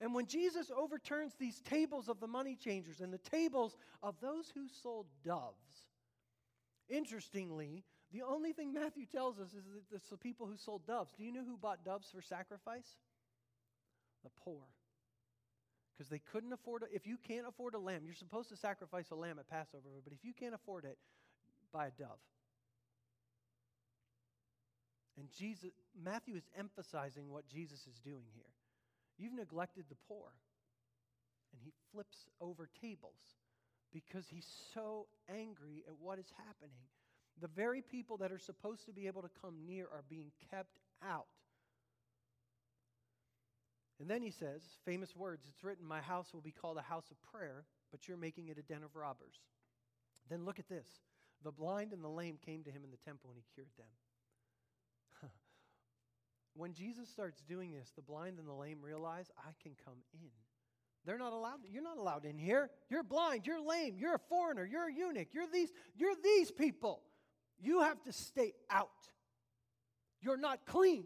And 0.00 0.14
when 0.14 0.26
Jesus 0.26 0.70
overturns 0.74 1.34
these 1.38 1.60
tables 1.60 2.08
of 2.08 2.20
the 2.20 2.26
money 2.26 2.56
changers 2.56 3.00
and 3.00 3.12
the 3.12 3.18
tables 3.18 3.76
of 4.02 4.14
those 4.22 4.50
who 4.54 4.66
sold 4.82 5.06
doves, 5.22 5.88
interestingly, 6.88 7.84
the 8.10 8.22
only 8.22 8.52
thing 8.52 8.72
Matthew 8.72 9.04
tells 9.04 9.38
us 9.38 9.48
is 9.48 9.64
that 9.66 9.96
it's 9.96 10.08
the 10.08 10.16
people 10.16 10.46
who 10.46 10.56
sold 10.56 10.86
doves. 10.86 11.12
Do 11.16 11.22
you 11.22 11.32
know 11.32 11.44
who 11.44 11.58
bought 11.58 11.84
doves 11.84 12.08
for 12.10 12.22
sacrifice? 12.22 12.96
The 14.24 14.30
poor. 14.42 14.62
Because 15.96 16.08
they 16.08 16.18
couldn't 16.32 16.54
afford 16.54 16.82
it. 16.82 16.88
If 16.94 17.06
you 17.06 17.18
can't 17.18 17.46
afford 17.46 17.74
a 17.74 17.78
lamb, 17.78 18.02
you're 18.06 18.14
supposed 18.14 18.48
to 18.48 18.56
sacrifice 18.56 19.10
a 19.10 19.14
lamb 19.14 19.38
at 19.38 19.50
Passover, 19.50 19.88
but 20.02 20.14
if 20.14 20.24
you 20.24 20.32
can't 20.32 20.54
afford 20.54 20.86
it, 20.86 20.96
buy 21.72 21.88
a 21.88 21.90
dove. 21.90 22.18
And 25.20 25.28
Jesus, 25.36 25.70
Matthew 26.02 26.34
is 26.34 26.48
emphasizing 26.58 27.30
what 27.30 27.46
Jesus 27.46 27.80
is 27.80 28.00
doing 28.00 28.24
here. 28.34 28.48
You've 29.18 29.34
neglected 29.34 29.84
the 29.90 29.96
poor. 30.08 30.32
And 31.52 31.60
he 31.62 31.72
flips 31.92 32.24
over 32.40 32.70
tables 32.80 33.20
because 33.92 34.24
he's 34.30 34.48
so 34.72 35.08
angry 35.28 35.84
at 35.86 35.94
what 36.00 36.18
is 36.18 36.32
happening. 36.38 36.80
The 37.38 37.48
very 37.48 37.82
people 37.82 38.16
that 38.16 38.32
are 38.32 38.38
supposed 38.38 38.86
to 38.86 38.92
be 38.92 39.08
able 39.08 39.20
to 39.20 39.30
come 39.42 39.66
near 39.66 39.84
are 39.84 40.04
being 40.08 40.30
kept 40.50 40.78
out. 41.06 41.26
And 44.00 44.08
then 44.08 44.22
he 44.22 44.30
says, 44.30 44.62
famous 44.86 45.14
words, 45.14 45.44
it's 45.46 45.62
written, 45.62 45.86
My 45.86 46.00
house 46.00 46.32
will 46.32 46.40
be 46.40 46.52
called 46.52 46.78
a 46.78 46.82
house 46.82 47.10
of 47.10 47.20
prayer, 47.30 47.64
but 47.90 48.08
you're 48.08 48.16
making 48.16 48.48
it 48.48 48.56
a 48.56 48.62
den 48.62 48.82
of 48.82 48.96
robbers. 48.96 49.36
Then 50.30 50.46
look 50.46 50.58
at 50.58 50.68
this. 50.70 50.86
The 51.44 51.52
blind 51.52 51.92
and 51.92 52.02
the 52.02 52.08
lame 52.08 52.38
came 52.42 52.62
to 52.64 52.70
him 52.70 52.84
in 52.84 52.90
the 52.90 53.04
temple 53.04 53.28
and 53.28 53.36
he 53.36 53.44
cured 53.54 53.68
them. 53.76 53.88
When 56.54 56.74
Jesus 56.74 57.08
starts 57.08 57.42
doing 57.48 57.72
this, 57.72 57.92
the 57.96 58.02
blind 58.02 58.38
and 58.38 58.48
the 58.48 58.52
lame 58.52 58.78
realize 58.82 59.30
I 59.38 59.50
can 59.62 59.72
come 59.84 59.98
in. 60.12 60.30
They're 61.06 61.18
not 61.18 61.32
allowed. 61.32 61.60
You're 61.70 61.82
not 61.82 61.96
allowed 61.96 62.24
in 62.24 62.38
here. 62.38 62.70
You're 62.90 63.02
blind. 63.02 63.46
You're 63.46 63.60
lame. 63.60 63.96
You're 63.98 64.16
a 64.16 64.20
foreigner. 64.28 64.66
You're 64.66 64.88
a 64.88 64.92
eunuch. 64.92 65.28
You're 65.32 65.46
these. 65.50 65.70
You're 65.96 66.14
these 66.22 66.50
people. 66.50 67.00
You 67.58 67.80
have 67.80 68.02
to 68.04 68.12
stay 68.12 68.52
out. 68.68 68.90
You're 70.20 70.36
not 70.36 70.66
clean. 70.66 71.04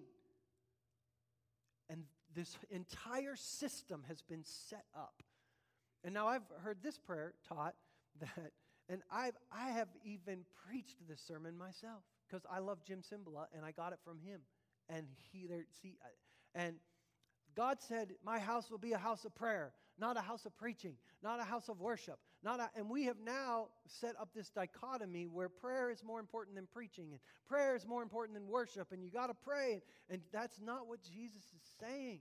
And 1.89 2.05
this 2.35 2.57
entire 2.71 3.37
system 3.37 4.03
has 4.09 4.23
been 4.23 4.43
set 4.45 4.85
up. 4.97 5.23
And 6.03 6.13
now 6.13 6.27
I've 6.27 6.43
heard 6.63 6.79
this 6.83 6.99
prayer 6.99 7.35
taught 7.49 7.75
that 8.21 8.53
and 8.89 9.01
I've, 9.11 9.37
I 9.51 9.71
have 9.71 9.89
even 10.05 10.45
preached 10.69 10.97
this 11.09 11.21
sermon 11.27 11.57
myself 11.57 12.03
because 12.27 12.45
I 12.51 12.59
love 12.59 12.85
Jim 12.87 13.01
Cymbala 13.01 13.47
and 13.57 13.65
I 13.65 13.73
got 13.73 13.93
it 13.93 13.99
from 14.05 14.19
him. 14.21 14.41
And 14.89 15.07
he 15.33 15.47
there, 15.47 15.65
see, 15.83 15.97
uh, 16.05 16.59
and 16.59 16.77
God 17.57 17.79
said, 17.81 18.13
My 18.25 18.39
house 18.39 18.71
will 18.71 18.79
be 18.79 18.93
a 18.93 18.99
house 18.99 19.25
of 19.25 19.35
prayer, 19.35 19.73
not 19.99 20.17
a 20.17 20.21
house 20.21 20.45
of 20.45 20.57
preaching, 20.57 20.95
not 21.23 21.41
a 21.41 21.45
house 21.45 21.69
of 21.69 21.81
worship. 21.81 22.19
Not 22.45 22.61
a, 22.61 22.69
and 22.77 22.91
we 22.91 23.05
have 23.05 23.17
now 23.25 23.69
set 23.87 24.15
up 24.21 24.29
this 24.35 24.51
dichotomy 24.51 25.27
where 25.27 25.49
prayer 25.49 25.91
is 25.91 26.05
more 26.05 26.21
important 26.21 26.57
than 26.57 26.67
preaching, 26.67 27.07
and 27.13 27.21
prayer 27.49 27.75
is 27.75 27.87
more 27.87 28.03
important 28.03 28.39
than 28.39 28.47
worship, 28.47 28.93
and 28.93 29.03
you 29.03 29.11
got 29.11 29.29
to 29.29 29.35
pray. 29.35 29.73
And, 29.73 29.83
and 30.11 30.21
that's 30.31 30.61
not 30.61 30.87
what 30.87 31.03
Jesus 31.03 31.43
is 31.43 31.63
saying. 31.81 32.21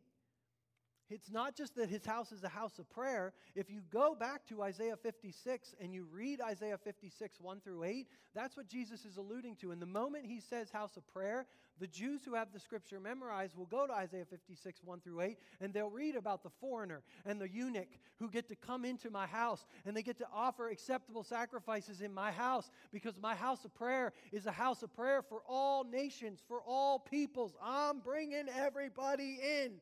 It's 1.10 1.30
not 1.30 1.56
just 1.56 1.76
that 1.76 1.90
his 1.90 2.06
house 2.06 2.32
is 2.32 2.46
a 2.46 2.50
house 2.50 2.80
of 2.80 2.90
prayer. 2.90 3.34
If 3.54 3.70
you 3.70 3.82
go 3.92 4.16
back 4.16 4.48
to 4.48 4.64
Isaiah 4.64 4.96
56 4.96 5.76
and 5.82 5.94
you 5.94 6.08
read 6.12 6.40
Isaiah 6.40 6.78
56, 6.78 7.42
1 7.42 7.60
through 7.60 7.84
8, 7.84 8.08
that's 8.34 8.56
what 8.56 8.68
Jesus 8.68 9.04
is 9.04 9.18
alluding 9.18 9.58
to. 9.58 9.72
And 9.72 9.82
the 9.82 9.86
moment 9.86 10.26
he 10.26 10.40
says 10.40 10.72
house 10.72 10.96
of 10.96 11.06
prayer, 11.08 11.46
the 11.80 11.88
Jews 11.88 12.22
who 12.24 12.36
have 12.36 12.54
the 12.54 12.60
scripture 12.60 13.00
memorized 13.00 13.56
will 13.58 13.66
go 13.66 13.88
to 13.88 13.94
Isaiah 13.94 14.26
56, 14.30 14.82
1 14.84 15.00
through 15.02 15.22
8, 15.22 15.38
and 15.60 15.74
they'll 15.74 15.90
read 15.90 16.16
about 16.16 16.44
the 16.44 16.50
foreigner 16.62 17.02
and 17.26 17.40
the 17.42 17.50
eunuch 17.50 17.88
who 18.20 18.30
get 18.30 18.48
to 18.50 18.56
come 18.56 18.86
into 18.86 19.10
my 19.10 19.28
house 19.28 19.66
and 19.86 19.96
they 19.96 20.04
get 20.04 20.18
to 20.20 20.28
offer 20.34 20.70
acceptable 20.70 21.24
sacrifices 21.24 22.02
in 22.02 22.14
my 22.14 22.32
house 22.32 22.70
because 22.92 23.20
my 23.20 23.36
house 23.36 23.66
of 23.66 23.74
prayer 23.74 24.14
is 24.32 24.46
a 24.46 24.52
house 24.52 24.84
of 24.84 24.94
prayer 24.96 25.22
for 25.22 25.42
all 25.48 25.84
nations, 25.84 26.40
for 26.48 26.62
all 26.62 27.00
peoples. 27.00 27.56
I'm 27.62 28.00
bringing 28.00 28.46
everybody 28.50 29.40
in. 29.42 29.74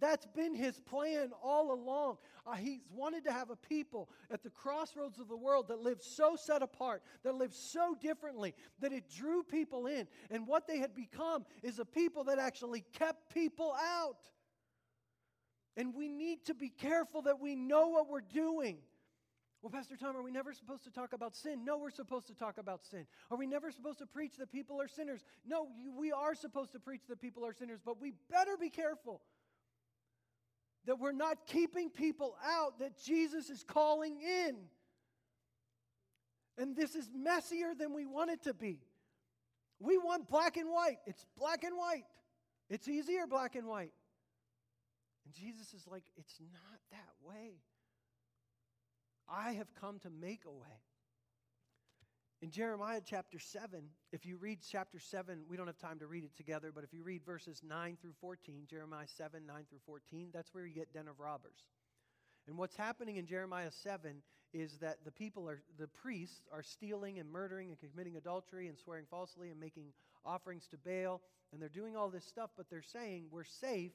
That's 0.00 0.26
been 0.26 0.54
his 0.54 0.78
plan 0.78 1.32
all 1.42 1.72
along. 1.72 2.18
Uh, 2.46 2.54
he's 2.54 2.82
wanted 2.92 3.24
to 3.24 3.32
have 3.32 3.50
a 3.50 3.56
people 3.56 4.08
at 4.30 4.42
the 4.42 4.50
crossroads 4.50 5.18
of 5.18 5.28
the 5.28 5.36
world 5.36 5.68
that 5.68 5.80
lived 5.80 6.02
so 6.02 6.36
set 6.36 6.62
apart, 6.62 7.02
that 7.24 7.34
lived 7.34 7.54
so 7.54 7.96
differently, 8.00 8.54
that 8.80 8.92
it 8.92 9.04
drew 9.14 9.42
people 9.42 9.86
in. 9.86 10.06
And 10.30 10.46
what 10.46 10.66
they 10.66 10.78
had 10.78 10.94
become 10.94 11.44
is 11.62 11.78
a 11.78 11.84
people 11.84 12.24
that 12.24 12.38
actually 12.38 12.84
kept 12.92 13.34
people 13.34 13.74
out. 13.80 14.18
And 15.76 15.94
we 15.94 16.08
need 16.08 16.44
to 16.46 16.54
be 16.54 16.68
careful 16.68 17.22
that 17.22 17.40
we 17.40 17.54
know 17.54 17.88
what 17.88 18.08
we're 18.08 18.20
doing. 18.20 18.78
Well, 19.62 19.70
Pastor 19.70 19.96
Tom, 19.96 20.16
are 20.16 20.22
we 20.22 20.30
never 20.30 20.52
supposed 20.52 20.84
to 20.84 20.90
talk 20.90 21.12
about 21.12 21.34
sin? 21.34 21.64
No, 21.64 21.78
we're 21.78 21.90
supposed 21.90 22.28
to 22.28 22.34
talk 22.34 22.58
about 22.58 22.84
sin. 22.84 23.06
Are 23.28 23.36
we 23.36 23.46
never 23.46 23.72
supposed 23.72 23.98
to 23.98 24.06
preach 24.06 24.36
that 24.36 24.52
people 24.52 24.80
are 24.80 24.86
sinners? 24.86 25.24
No, 25.44 25.68
we 25.96 26.12
are 26.12 26.36
supposed 26.36 26.72
to 26.72 26.78
preach 26.78 27.02
that 27.08 27.20
people 27.20 27.44
are 27.44 27.52
sinners, 27.52 27.80
but 27.84 28.00
we 28.00 28.12
better 28.30 28.56
be 28.56 28.70
careful 28.70 29.20
that 30.88 30.98
we're 30.98 31.12
not 31.12 31.46
keeping 31.46 31.90
people 31.90 32.34
out 32.42 32.78
that 32.78 32.98
Jesus 33.04 33.50
is 33.50 33.62
calling 33.62 34.16
in. 34.22 34.56
And 36.56 36.74
this 36.74 36.94
is 36.94 37.10
messier 37.14 37.74
than 37.78 37.92
we 37.92 38.06
want 38.06 38.30
it 38.30 38.42
to 38.44 38.54
be. 38.54 38.80
We 39.78 39.98
want 39.98 40.30
black 40.30 40.56
and 40.56 40.70
white. 40.70 40.96
It's 41.06 41.26
black 41.36 41.62
and 41.62 41.76
white. 41.76 42.04
It's 42.70 42.88
easier 42.88 43.26
black 43.26 43.54
and 43.54 43.66
white. 43.66 43.92
And 45.26 45.34
Jesus 45.34 45.74
is 45.74 45.86
like, 45.86 46.04
it's 46.16 46.40
not 46.54 46.80
that 46.90 47.12
way. 47.22 47.60
I 49.28 49.52
have 49.52 49.74
come 49.74 49.98
to 50.00 50.10
make 50.10 50.46
a 50.46 50.50
way. 50.50 50.80
In 52.40 52.52
Jeremiah 52.52 53.00
chapter 53.04 53.40
7, 53.40 53.82
if 54.12 54.24
you 54.24 54.36
read 54.36 54.60
chapter 54.62 55.00
7, 55.00 55.40
we 55.48 55.56
don't 55.56 55.66
have 55.66 55.78
time 55.78 55.98
to 55.98 56.06
read 56.06 56.22
it 56.22 56.36
together, 56.36 56.70
but 56.72 56.84
if 56.84 56.94
you 56.94 57.02
read 57.02 57.24
verses 57.26 57.62
9 57.66 57.98
through 58.00 58.12
14, 58.20 58.62
Jeremiah 58.70 59.08
7, 59.08 59.44
9 59.44 59.56
through 59.68 59.80
14, 59.84 60.28
that's 60.32 60.54
where 60.54 60.64
you 60.64 60.72
get 60.72 60.92
den 60.92 61.08
of 61.08 61.18
robbers. 61.18 61.64
And 62.46 62.56
what's 62.56 62.76
happening 62.76 63.16
in 63.16 63.26
Jeremiah 63.26 63.72
7 63.72 64.22
is 64.54 64.78
that 64.78 64.98
the 65.04 65.10
people 65.10 65.48
are, 65.48 65.62
the 65.78 65.88
priests 65.88 66.46
are 66.52 66.62
stealing 66.62 67.18
and 67.18 67.28
murdering 67.28 67.70
and 67.70 67.78
committing 67.80 68.16
adultery 68.16 68.68
and 68.68 68.78
swearing 68.78 69.06
falsely 69.10 69.50
and 69.50 69.58
making 69.58 69.86
offerings 70.24 70.68
to 70.68 70.76
Baal. 70.78 71.20
And 71.52 71.60
they're 71.60 71.68
doing 71.68 71.96
all 71.96 72.08
this 72.08 72.24
stuff, 72.24 72.50
but 72.56 72.70
they're 72.70 72.82
saying 72.82 73.24
we're 73.32 73.42
safe 73.42 73.92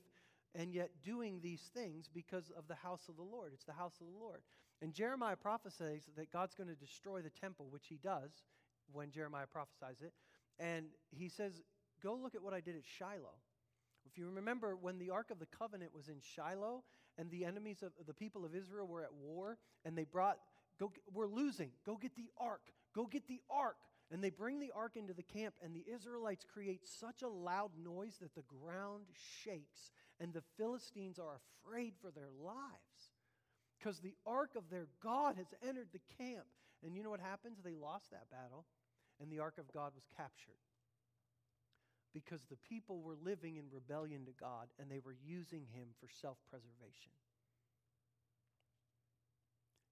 and 0.53 0.73
yet 0.73 0.89
doing 1.01 1.39
these 1.41 1.71
things 1.73 2.09
because 2.13 2.51
of 2.57 2.67
the 2.67 2.75
house 2.75 3.07
of 3.07 3.15
the 3.15 3.23
Lord. 3.23 3.51
It's 3.53 3.63
the 3.63 3.71
house 3.71 3.95
of 4.01 4.07
the 4.07 4.19
Lord. 4.19 4.41
And 4.83 4.93
Jeremiah 4.93 5.37
prophesies 5.37 6.09
that 6.17 6.29
God's 6.29 6.55
going 6.55 6.67
to 6.67 6.75
destroy 6.75 7.21
the 7.21 7.29
temple, 7.29 7.67
which 7.69 7.85
he 7.87 7.97
does 8.03 8.43
when 8.91 9.11
Jeremiah 9.11 9.47
prophesies 9.47 10.01
it. 10.01 10.11
And 10.59 10.87
he 11.09 11.29
says, 11.29 11.61
Go 12.03 12.15
look 12.21 12.35
at 12.35 12.43
what 12.43 12.53
I 12.53 12.59
did 12.59 12.75
at 12.75 12.83
Shiloh. 12.83 13.39
If 14.05 14.17
you 14.17 14.29
remember, 14.29 14.75
when 14.75 14.99
the 14.99 15.09
Ark 15.09 15.31
of 15.31 15.39
the 15.39 15.45
Covenant 15.45 15.95
was 15.95 16.09
in 16.09 16.17
Shiloh 16.19 16.83
and 17.17 17.31
the 17.31 17.45
enemies 17.45 17.81
of 17.81 17.93
the 18.05 18.13
people 18.13 18.43
of 18.43 18.53
Israel 18.53 18.85
were 18.85 19.01
at 19.01 19.13
war 19.13 19.57
and 19.85 19.97
they 19.97 20.03
brought, 20.03 20.39
go, 20.77 20.91
we're 21.13 21.27
losing, 21.27 21.69
go 21.85 21.95
get 21.95 22.17
the 22.17 22.29
Ark, 22.37 22.73
go 22.93 23.05
get 23.05 23.25
the 23.29 23.39
Ark. 23.49 23.77
And 24.11 24.21
they 24.21 24.31
bring 24.31 24.59
the 24.59 24.71
ark 24.75 24.91
into 24.95 25.13
the 25.13 25.23
camp, 25.23 25.55
and 25.63 25.73
the 25.73 25.85
Israelites 25.91 26.45
create 26.53 26.81
such 26.85 27.23
a 27.23 27.27
loud 27.27 27.71
noise 27.83 28.17
that 28.21 28.35
the 28.35 28.43
ground 28.43 29.05
shakes, 29.43 29.91
and 30.19 30.31
the 30.33 30.43
Philistines 30.55 31.17
are 31.17 31.39
afraid 31.65 31.93
for 31.99 32.11
their 32.11 32.29
lives 32.29 33.12
because 33.83 33.99
the 33.99 34.15
ark 34.25 34.51
of 34.55 34.63
their 34.69 34.87
God 35.03 35.35
has 35.35 35.47
entered 35.67 35.89
the 35.91 36.23
camp. 36.23 36.45
And 36.85 36.95
you 36.95 37.03
know 37.03 37.09
what 37.09 37.19
happens? 37.19 37.57
They 37.63 37.75
lost 37.75 38.11
that 38.11 38.29
battle, 38.31 38.65
and 39.19 39.31
the 39.31 39.39
ark 39.39 39.55
of 39.57 39.71
God 39.73 39.91
was 39.95 40.03
captured. 40.15 40.59
Because 42.13 42.41
the 42.49 42.57
people 42.69 43.01
were 43.01 43.15
living 43.15 43.57
in 43.57 43.65
rebellion 43.71 44.25
to 44.25 44.31
God, 44.39 44.67
and 44.79 44.89
they 44.89 44.99
were 44.99 45.15
using 45.25 45.65
him 45.73 45.87
for 45.99 46.07
self 46.21 46.37
preservation. 46.49 47.11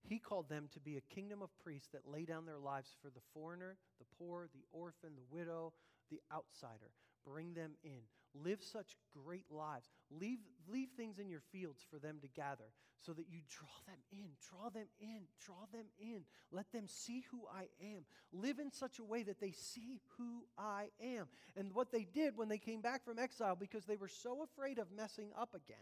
He 0.03 0.19
called 0.19 0.49
them 0.49 0.69
to 0.73 0.79
be 0.79 0.97
a 0.97 1.13
kingdom 1.13 1.41
of 1.41 1.49
priests 1.63 1.89
that 1.93 2.07
lay 2.07 2.25
down 2.25 2.45
their 2.45 2.59
lives 2.59 2.89
for 3.01 3.09
the 3.09 3.21
foreigner, 3.33 3.77
the 3.99 4.05
poor, 4.17 4.49
the 4.53 4.65
orphan, 4.71 5.11
the 5.15 5.35
widow, 5.35 5.73
the 6.09 6.19
outsider. 6.31 6.91
Bring 7.25 7.53
them 7.53 7.71
in. 7.83 8.01
Live 8.33 8.63
such 8.63 8.95
great 9.25 9.45
lives. 9.51 9.89
Leave, 10.09 10.39
leave 10.67 10.89
things 10.95 11.19
in 11.19 11.29
your 11.29 11.41
fields 11.51 11.85
for 11.89 11.99
them 11.99 12.17
to 12.21 12.27
gather 12.29 12.71
so 12.99 13.13
that 13.13 13.25
you 13.29 13.39
draw 13.49 13.67
them 13.87 13.97
in, 14.11 14.29
draw 14.49 14.69
them 14.69 14.87
in, 14.99 15.23
draw 15.43 15.65
them 15.73 15.85
in. 15.99 16.21
Let 16.51 16.71
them 16.71 16.87
see 16.87 17.25
who 17.31 17.41
I 17.53 17.67
am. 17.83 18.03
Live 18.31 18.59
in 18.59 18.71
such 18.71 18.99
a 18.99 19.03
way 19.03 19.23
that 19.23 19.41
they 19.41 19.51
see 19.51 19.99
who 20.17 20.43
I 20.57 20.89
am. 21.03 21.27
And 21.57 21.73
what 21.73 21.91
they 21.91 22.05
did 22.05 22.37
when 22.37 22.47
they 22.47 22.57
came 22.57 22.81
back 22.81 23.03
from 23.03 23.19
exile, 23.19 23.55
because 23.55 23.85
they 23.85 23.97
were 23.97 24.07
so 24.07 24.43
afraid 24.43 24.79
of 24.79 24.87
messing 24.95 25.31
up 25.37 25.53
again, 25.53 25.77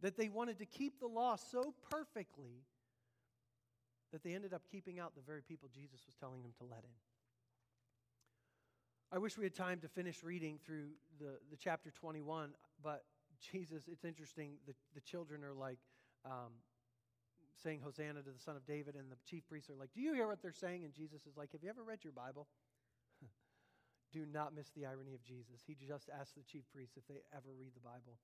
that 0.00 0.16
they 0.16 0.28
wanted 0.28 0.58
to 0.58 0.66
keep 0.66 1.00
the 1.00 1.06
law 1.06 1.36
so 1.36 1.74
perfectly 1.90 2.64
that 4.12 4.22
they 4.22 4.34
ended 4.34 4.52
up 4.52 4.62
keeping 4.70 5.00
out 5.00 5.14
the 5.14 5.22
very 5.22 5.42
people 5.42 5.68
Jesus 5.72 6.00
was 6.06 6.14
telling 6.16 6.42
them 6.42 6.52
to 6.58 6.64
let 6.64 6.84
in. 6.84 7.11
I 9.12 9.18
wish 9.18 9.36
we 9.36 9.44
had 9.44 9.54
time 9.54 9.78
to 9.80 9.88
finish 9.88 10.22
reading 10.24 10.58
through 10.64 10.88
the, 11.20 11.36
the 11.50 11.56
chapter 11.60 11.90
21, 11.90 12.48
but 12.82 13.04
Jesus, 13.52 13.84
it's 13.86 14.06
interesting. 14.06 14.52
The, 14.66 14.72
the 14.94 15.02
children 15.02 15.44
are 15.44 15.52
like 15.52 15.76
um, 16.24 16.56
saying 17.62 17.80
Hosanna 17.84 18.22
to 18.22 18.30
the 18.30 18.40
Son 18.40 18.56
of 18.56 18.64
David, 18.64 18.96
and 18.96 19.12
the 19.12 19.20
chief 19.28 19.46
priests 19.46 19.68
are 19.68 19.76
like, 19.76 19.92
Do 19.92 20.00
you 20.00 20.14
hear 20.14 20.26
what 20.26 20.40
they're 20.40 20.50
saying? 20.50 20.84
And 20.84 20.94
Jesus 20.94 21.26
is 21.26 21.36
like, 21.36 21.52
Have 21.52 21.62
you 21.62 21.68
ever 21.68 21.84
read 21.84 21.98
your 22.02 22.14
Bible? 22.14 22.48
Do 24.14 24.24
not 24.24 24.56
miss 24.56 24.70
the 24.70 24.86
irony 24.86 25.12
of 25.12 25.22
Jesus. 25.22 25.60
He 25.66 25.76
just 25.76 26.08
asked 26.08 26.34
the 26.34 26.48
chief 26.48 26.64
priests 26.72 26.96
if 26.96 27.06
they 27.06 27.20
ever 27.36 27.52
read 27.52 27.72
the 27.74 27.84
Bible. 27.84 28.16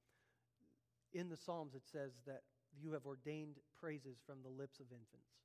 In 1.12 1.28
the 1.28 1.36
Psalms, 1.36 1.74
it 1.74 1.84
says 1.84 2.22
that 2.26 2.44
you 2.80 2.92
have 2.92 3.04
ordained 3.04 3.56
praises 3.78 4.16
from 4.24 4.40
the 4.42 4.48
lips 4.48 4.80
of 4.80 4.86
infants. 4.88 5.36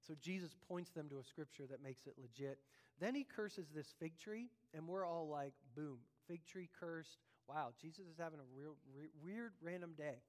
So 0.00 0.14
Jesus 0.18 0.56
points 0.66 0.90
them 0.90 1.10
to 1.10 1.18
a 1.18 1.24
scripture 1.24 1.66
that 1.68 1.82
makes 1.82 2.06
it 2.06 2.14
legit. 2.16 2.58
Then 3.00 3.14
he 3.14 3.24
curses 3.24 3.66
this 3.74 3.94
fig 3.98 4.18
tree, 4.18 4.50
and 4.74 4.86
we're 4.86 5.06
all 5.06 5.28
like, 5.28 5.54
boom, 5.74 5.98
fig 6.28 6.44
tree 6.46 6.68
cursed. 6.78 7.18
Wow, 7.48 7.72
Jesus 7.80 8.06
is 8.06 8.18
having 8.18 8.38
a 8.38 8.56
real, 8.56 8.76
re- 8.96 9.10
weird, 9.22 9.52
random 9.60 9.94
day. 9.96 10.22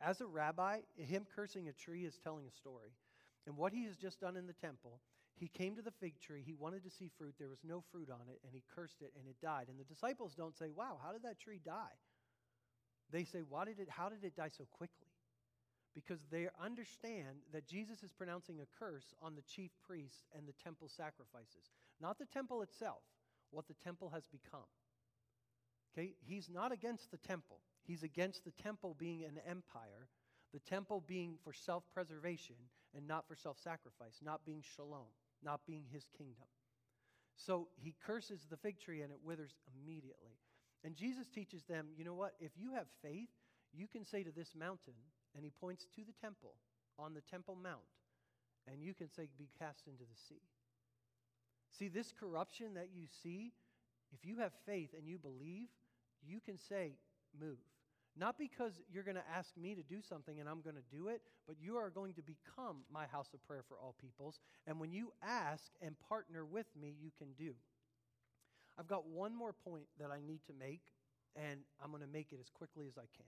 As 0.00 0.20
a 0.20 0.26
rabbi, 0.26 0.80
him 0.96 1.26
cursing 1.34 1.68
a 1.68 1.72
tree 1.72 2.04
is 2.04 2.18
telling 2.22 2.46
a 2.46 2.50
story. 2.52 2.92
And 3.46 3.56
what 3.56 3.72
he 3.72 3.84
has 3.84 3.96
just 3.96 4.20
done 4.20 4.36
in 4.36 4.46
the 4.46 4.52
temple, 4.52 5.00
he 5.36 5.48
came 5.48 5.76
to 5.76 5.82
the 5.82 5.92
fig 6.00 6.18
tree, 6.20 6.42
he 6.44 6.54
wanted 6.54 6.82
to 6.84 6.90
see 6.90 7.10
fruit, 7.18 7.34
there 7.38 7.48
was 7.48 7.62
no 7.62 7.82
fruit 7.92 8.10
on 8.10 8.28
it, 8.28 8.40
and 8.42 8.52
he 8.52 8.62
cursed 8.74 9.02
it, 9.02 9.12
and 9.18 9.28
it 9.28 9.36
died. 9.42 9.66
And 9.68 9.78
the 9.78 9.84
disciples 9.84 10.34
don't 10.34 10.56
say, 10.56 10.70
Wow, 10.74 10.98
how 11.02 11.12
did 11.12 11.22
that 11.24 11.38
tree 11.38 11.60
die? 11.64 11.96
They 13.10 13.24
say, 13.24 13.40
Why 13.46 13.66
did 13.66 13.78
it, 13.78 13.88
How 13.90 14.08
did 14.08 14.24
it 14.24 14.34
die 14.34 14.48
so 14.48 14.66
quickly? 14.72 14.95
Because 15.96 16.20
they 16.30 16.46
understand 16.62 17.40
that 17.54 17.66
Jesus 17.66 18.02
is 18.02 18.12
pronouncing 18.12 18.60
a 18.60 18.78
curse 18.78 19.14
on 19.22 19.34
the 19.34 19.42
chief 19.42 19.70
priests 19.88 20.28
and 20.36 20.46
the 20.46 20.52
temple 20.62 20.88
sacrifices. 20.94 21.72
Not 22.00 22.18
the 22.18 22.26
temple 22.26 22.60
itself, 22.60 23.00
what 23.50 23.66
the 23.66 23.74
temple 23.82 24.10
has 24.12 24.26
become. 24.26 24.68
Okay? 25.96 26.12
He's 26.20 26.50
not 26.52 26.70
against 26.70 27.10
the 27.10 27.16
temple. 27.16 27.60
He's 27.82 28.02
against 28.02 28.44
the 28.44 28.50
temple 28.62 28.94
being 28.98 29.24
an 29.24 29.40
empire, 29.48 30.08
the 30.52 30.60
temple 30.60 31.02
being 31.06 31.38
for 31.42 31.54
self 31.54 31.84
preservation 31.94 32.56
and 32.94 33.08
not 33.08 33.26
for 33.26 33.34
self 33.34 33.58
sacrifice, 33.58 34.18
not 34.22 34.44
being 34.44 34.62
shalom, 34.76 35.08
not 35.42 35.60
being 35.66 35.84
his 35.90 36.04
kingdom. 36.18 36.46
So 37.36 37.68
he 37.76 37.94
curses 38.06 38.46
the 38.50 38.56
fig 38.58 38.80
tree 38.80 39.00
and 39.00 39.10
it 39.10 39.18
withers 39.24 39.54
immediately. 39.82 40.36
And 40.84 40.94
Jesus 40.94 41.28
teaches 41.28 41.64
them, 41.64 41.86
you 41.96 42.04
know 42.04 42.14
what? 42.14 42.34
If 42.38 42.52
you 42.56 42.72
have 42.74 42.86
faith, 43.02 43.30
you 43.72 43.86
can 43.88 44.04
say 44.04 44.22
to 44.22 44.30
this 44.30 44.54
mountain, 44.54 44.94
and 45.36 45.44
he 45.44 45.50
points 45.60 45.86
to 45.94 46.02
the 46.02 46.14
temple 46.20 46.54
on 46.98 47.12
the 47.12 47.20
Temple 47.20 47.56
Mount, 47.62 47.84
and 48.66 48.82
you 48.82 48.94
can 48.94 49.10
say, 49.10 49.28
be 49.38 49.48
cast 49.58 49.86
into 49.86 50.02
the 50.02 50.18
sea. 50.28 50.42
See, 51.78 51.88
this 51.88 52.12
corruption 52.18 52.74
that 52.74 52.88
you 52.94 53.04
see, 53.22 53.52
if 54.12 54.24
you 54.24 54.38
have 54.38 54.52
faith 54.64 54.90
and 54.96 55.06
you 55.06 55.18
believe, 55.18 55.68
you 56.26 56.40
can 56.40 56.56
say, 56.56 56.92
move. 57.38 57.58
Not 58.18 58.38
because 58.38 58.72
you're 58.90 59.02
going 59.02 59.16
to 59.16 59.30
ask 59.36 59.50
me 59.58 59.74
to 59.74 59.82
do 59.82 60.00
something 60.00 60.40
and 60.40 60.48
I'm 60.48 60.62
going 60.62 60.76
to 60.76 60.96
do 60.96 61.08
it, 61.08 61.20
but 61.46 61.56
you 61.60 61.76
are 61.76 61.90
going 61.90 62.14
to 62.14 62.22
become 62.22 62.78
my 62.90 63.04
house 63.06 63.28
of 63.34 63.46
prayer 63.46 63.62
for 63.68 63.76
all 63.76 63.94
peoples. 64.00 64.40
And 64.66 64.80
when 64.80 64.90
you 64.90 65.12
ask 65.22 65.64
and 65.82 65.94
partner 66.08 66.46
with 66.46 66.66
me, 66.80 66.94
you 66.98 67.10
can 67.18 67.28
do. 67.38 67.52
I've 68.78 68.88
got 68.88 69.06
one 69.06 69.34
more 69.34 69.52
point 69.52 69.84
that 70.00 70.10
I 70.10 70.20
need 70.26 70.40
to 70.46 70.54
make, 70.58 70.82
and 71.34 71.60
I'm 71.82 71.90
going 71.90 72.02
to 72.02 72.08
make 72.08 72.32
it 72.32 72.38
as 72.40 72.48
quickly 72.48 72.86
as 72.88 72.96
I 72.96 73.04
can. 73.16 73.26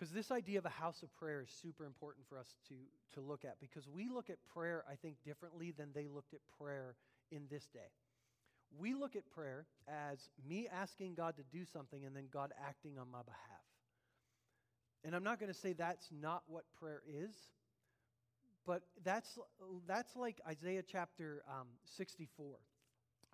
Because 0.00 0.14
this 0.14 0.30
idea 0.30 0.56
of 0.56 0.64
a 0.64 0.70
house 0.70 1.02
of 1.02 1.14
prayer 1.14 1.42
is 1.42 1.50
super 1.60 1.84
important 1.84 2.26
for 2.26 2.38
us 2.38 2.54
to, 2.68 2.74
to 3.12 3.20
look 3.20 3.44
at 3.44 3.60
because 3.60 3.86
we 3.86 4.08
look 4.08 4.30
at 4.30 4.38
prayer, 4.54 4.82
I 4.90 4.94
think, 4.94 5.16
differently 5.26 5.74
than 5.76 5.90
they 5.94 6.08
looked 6.08 6.32
at 6.32 6.40
prayer 6.58 6.94
in 7.30 7.42
this 7.50 7.66
day. 7.66 7.92
We 8.78 8.94
look 8.94 9.14
at 9.14 9.28
prayer 9.30 9.66
as 9.86 10.30
me 10.48 10.68
asking 10.72 11.16
God 11.16 11.36
to 11.36 11.42
do 11.52 11.66
something 11.66 12.06
and 12.06 12.16
then 12.16 12.28
God 12.32 12.52
acting 12.66 12.98
on 12.98 13.10
my 13.10 13.20
behalf. 13.22 13.60
And 15.04 15.14
I'm 15.14 15.22
not 15.22 15.38
going 15.38 15.52
to 15.52 15.58
say 15.58 15.74
that's 15.74 16.08
not 16.10 16.44
what 16.46 16.64
prayer 16.78 17.02
is, 17.06 17.34
but 18.66 18.80
that's, 19.04 19.38
that's 19.86 20.16
like 20.16 20.40
Isaiah 20.48 20.82
chapter 20.82 21.42
um, 21.46 21.66
64. 21.98 22.56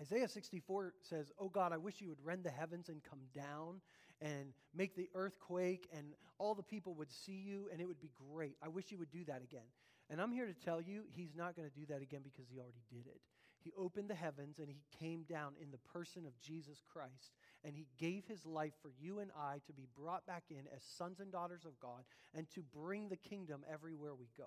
Isaiah 0.01 0.29
64 0.29 0.95
says, 1.09 1.31
Oh 1.39 1.49
God, 1.49 1.73
I 1.73 1.77
wish 1.77 2.01
you 2.01 2.09
would 2.09 2.25
rend 2.25 2.43
the 2.43 2.51
heavens 2.51 2.89
and 2.89 3.03
come 3.09 3.21
down 3.33 3.81
and 4.21 4.53
make 4.75 4.97
the 4.97 5.09
earth 5.14 5.39
quake 5.41 5.89
and 5.97 6.07
all 6.39 6.55
the 6.55 6.62
people 6.62 6.95
would 6.95 7.11
see 7.11 7.43
you 7.45 7.69
and 7.73 7.81
it 7.81 7.87
would 7.87 8.01
be 8.01 8.11
great. 8.33 8.57
I 8.62 8.69
wish 8.69 8.91
you 8.91 8.99
would 8.99 9.11
do 9.11 9.25
that 9.25 9.43
again. 9.43 9.67
And 10.11 10.21
I'm 10.21 10.33
here 10.33 10.47
to 10.47 10.55
tell 10.55 10.81
you, 10.81 11.03
he's 11.12 11.35
not 11.35 11.57
going 11.57 11.69
to 11.69 11.75
do 11.75 11.87
that 11.87 12.03
again 12.03 12.21
because 12.23 12.49
he 12.49 12.59
already 12.61 12.85
did 12.91 13.07
it. 13.07 13.21
He 13.59 13.73
opened 13.77 14.09
the 14.09 14.14
heavens 14.14 14.61
and 14.61 14.69
he 14.69 14.81
came 15.01 15.25
down 15.25 15.55
in 15.61 15.73
the 15.73 15.79
person 15.93 16.25
of 16.25 16.39
Jesus 16.39 16.79
Christ 16.93 17.33
and 17.64 17.75
he 17.75 17.89
gave 17.99 18.25
his 18.27 18.47
life 18.47 18.75
for 18.81 18.93
you 19.01 19.19
and 19.19 19.31
I 19.37 19.61
to 19.67 19.73
be 19.73 19.89
brought 19.99 20.25
back 20.25 20.45
in 20.51 20.69
as 20.75 20.85
sons 20.97 21.19
and 21.19 21.33
daughters 21.33 21.64
of 21.64 21.79
God 21.81 22.05
and 22.33 22.49
to 22.55 22.62
bring 22.62 23.09
the 23.09 23.17
kingdom 23.17 23.64
everywhere 23.69 24.14
we 24.14 24.29
go. 24.39 24.47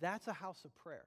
That's 0.00 0.26
a 0.26 0.32
house 0.32 0.64
of 0.64 0.74
prayer. 0.74 1.04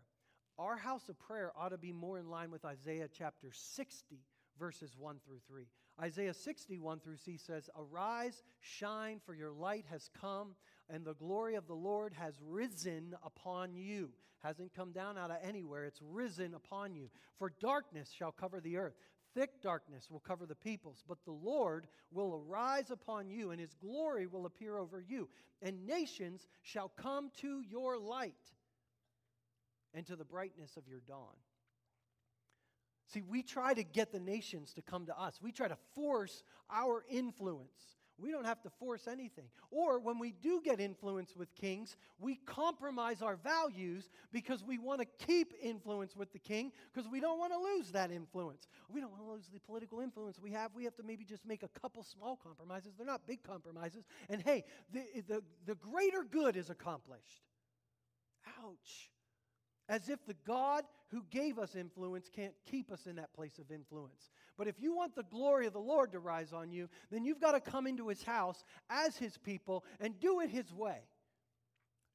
Our 0.59 0.77
house 0.77 1.09
of 1.09 1.17
prayer 1.17 1.51
ought 1.57 1.69
to 1.69 1.77
be 1.77 1.91
more 1.91 2.19
in 2.19 2.29
line 2.29 2.51
with 2.51 2.65
Isaiah 2.65 3.07
chapter 3.11 3.49
60, 3.51 4.19
verses 4.59 4.91
1 4.97 5.19
through 5.25 5.39
3. 5.47 5.65
Isaiah 6.01 6.33
61 6.33 6.99
through 6.99 7.17
C 7.17 7.37
says, 7.37 7.69
Arise, 7.77 8.43
shine, 8.61 9.19
for 9.25 9.33
your 9.33 9.51
light 9.51 9.85
has 9.89 10.09
come, 10.19 10.55
and 10.89 11.03
the 11.03 11.15
glory 11.15 11.55
of 11.55 11.67
the 11.67 11.75
Lord 11.75 12.13
has 12.13 12.35
risen 12.41 13.15
upon 13.23 13.75
you. 13.75 14.09
Hasn't 14.41 14.73
come 14.73 14.93
down 14.93 15.17
out 15.17 15.31
of 15.31 15.37
anywhere, 15.43 15.85
it's 15.85 16.01
risen 16.01 16.53
upon 16.53 16.95
you. 16.95 17.09
For 17.37 17.53
darkness 17.59 18.09
shall 18.17 18.31
cover 18.31 18.61
the 18.61 18.77
earth. 18.77 18.95
Thick 19.35 19.61
darkness 19.61 20.09
will 20.09 20.21
cover 20.21 20.45
the 20.45 20.55
peoples, 20.55 21.03
but 21.07 21.23
the 21.25 21.31
Lord 21.31 21.87
will 22.11 22.41
arise 22.47 22.89
upon 22.89 23.29
you, 23.29 23.51
and 23.51 23.59
his 23.59 23.75
glory 23.75 24.25
will 24.25 24.45
appear 24.45 24.77
over 24.77 25.01
you. 25.01 25.27
And 25.61 25.85
nations 25.85 26.47
shall 26.61 26.89
come 26.89 27.29
to 27.41 27.61
your 27.69 27.97
light 27.97 28.33
and 29.93 30.05
to 30.07 30.15
the 30.15 30.25
brightness 30.25 30.77
of 30.77 30.87
your 30.87 31.01
dawn. 31.01 31.35
See, 33.11 33.21
we 33.21 33.41
try 33.41 33.73
to 33.73 33.83
get 33.83 34.11
the 34.11 34.19
nations 34.19 34.73
to 34.73 34.81
come 34.83 35.07
to 35.07 35.19
us. 35.19 35.39
We 35.41 35.51
try 35.51 35.67
to 35.67 35.77
force 35.95 36.43
our 36.69 37.03
influence. 37.09 37.97
We 38.19 38.31
don't 38.31 38.45
have 38.45 38.61
to 38.63 38.69
force 38.69 39.07
anything. 39.07 39.45
Or 39.71 39.99
when 39.99 40.19
we 40.19 40.31
do 40.31 40.61
get 40.63 40.79
influence 40.79 41.35
with 41.35 41.55
kings, 41.55 41.95
we 42.19 42.35
compromise 42.45 43.21
our 43.21 43.37
values 43.37 44.09
because 44.31 44.63
we 44.63 44.77
want 44.77 44.99
to 44.99 45.25
keep 45.25 45.53
influence 45.61 46.15
with 46.15 46.31
the 46.33 46.39
king 46.39 46.71
because 46.93 47.09
we 47.09 47.19
don't 47.19 47.39
want 47.39 47.53
to 47.53 47.59
lose 47.59 47.91
that 47.91 48.11
influence. 48.11 48.67
We 48.89 48.99
don't 48.99 49.11
want 49.11 49.23
to 49.23 49.31
lose 49.31 49.47
the 49.51 49.59
political 49.59 50.01
influence 50.01 50.39
we 50.39 50.51
have. 50.51 50.71
We 50.75 50.83
have 50.83 50.95
to 50.97 51.03
maybe 51.03 51.23
just 51.23 51.45
make 51.45 51.63
a 51.63 51.79
couple 51.79 52.03
small 52.03 52.35
compromises. 52.35 52.93
They're 52.97 53.07
not 53.07 53.25
big 53.25 53.41
compromises. 53.41 54.03
And 54.29 54.41
hey, 54.41 54.65
the, 54.91 55.03
the, 55.27 55.43
the 55.65 55.75
greater 55.75 56.23
good 56.23 56.57
is 56.57 56.69
accomplished. 56.69 57.41
Ouch. 58.63 59.09
As 59.89 60.07
if 60.07 60.23
the 60.27 60.35
God 60.45 60.83
who 61.09 61.25
gave 61.31 61.57
us 61.57 61.75
influence 61.75 62.29
can't 62.33 62.53
keep 62.69 62.91
us 62.91 63.07
in 63.07 63.15
that 63.15 63.33
place 63.33 63.57
of 63.57 63.71
influence. 63.71 64.29
But 64.55 64.67
if 64.67 64.75
you 64.79 64.95
want 64.95 65.15
the 65.15 65.23
glory 65.23 65.65
of 65.65 65.73
the 65.73 65.79
Lord 65.79 66.11
to 66.11 66.19
rise 66.19 66.53
on 66.53 66.71
you, 66.71 66.87
then 67.11 67.25
you've 67.25 67.41
got 67.41 67.53
to 67.53 67.59
come 67.59 67.87
into 67.87 68.07
his 68.07 68.21
house 68.21 68.63
as 68.89 69.17
his 69.17 69.37
people 69.39 69.83
and 69.99 70.19
do 70.19 70.41
it 70.41 70.51
his 70.51 70.71
way. 70.71 70.99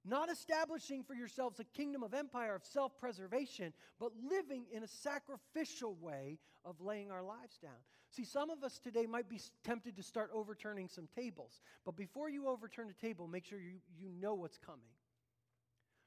Not 0.05 0.31
establishing 0.31 1.03
for 1.03 1.15
yourselves 1.15 1.59
a 1.59 1.65
kingdom 1.65 2.05
of 2.05 2.15
empire 2.15 2.55
of 2.55 2.63
self 2.63 2.97
preservation, 2.99 3.73
but 3.99 4.13
living 4.31 4.67
in 4.71 4.85
a 4.85 4.89
sacrificial 4.89 5.97
way 6.01 6.39
of 6.65 6.81
laying 6.81 7.11
our 7.11 7.23
lives 7.23 7.59
down. 7.61 7.73
See, 8.11 8.25
some 8.25 8.51
of 8.51 8.63
us 8.63 8.79
today 8.79 9.07
might 9.07 9.29
be 9.29 9.41
tempted 9.65 9.97
to 9.97 10.03
start 10.03 10.31
overturning 10.33 10.89
some 10.89 11.09
tables, 11.17 11.61
but 11.85 11.97
before 11.97 12.31
you 12.31 12.47
overturn 12.47 12.89
a 12.89 13.05
table, 13.05 13.27
make 13.27 13.45
sure 13.45 13.59
you, 13.59 13.79
you 13.99 14.11
know 14.21 14.35
what's 14.35 14.59
coming. 14.59 14.93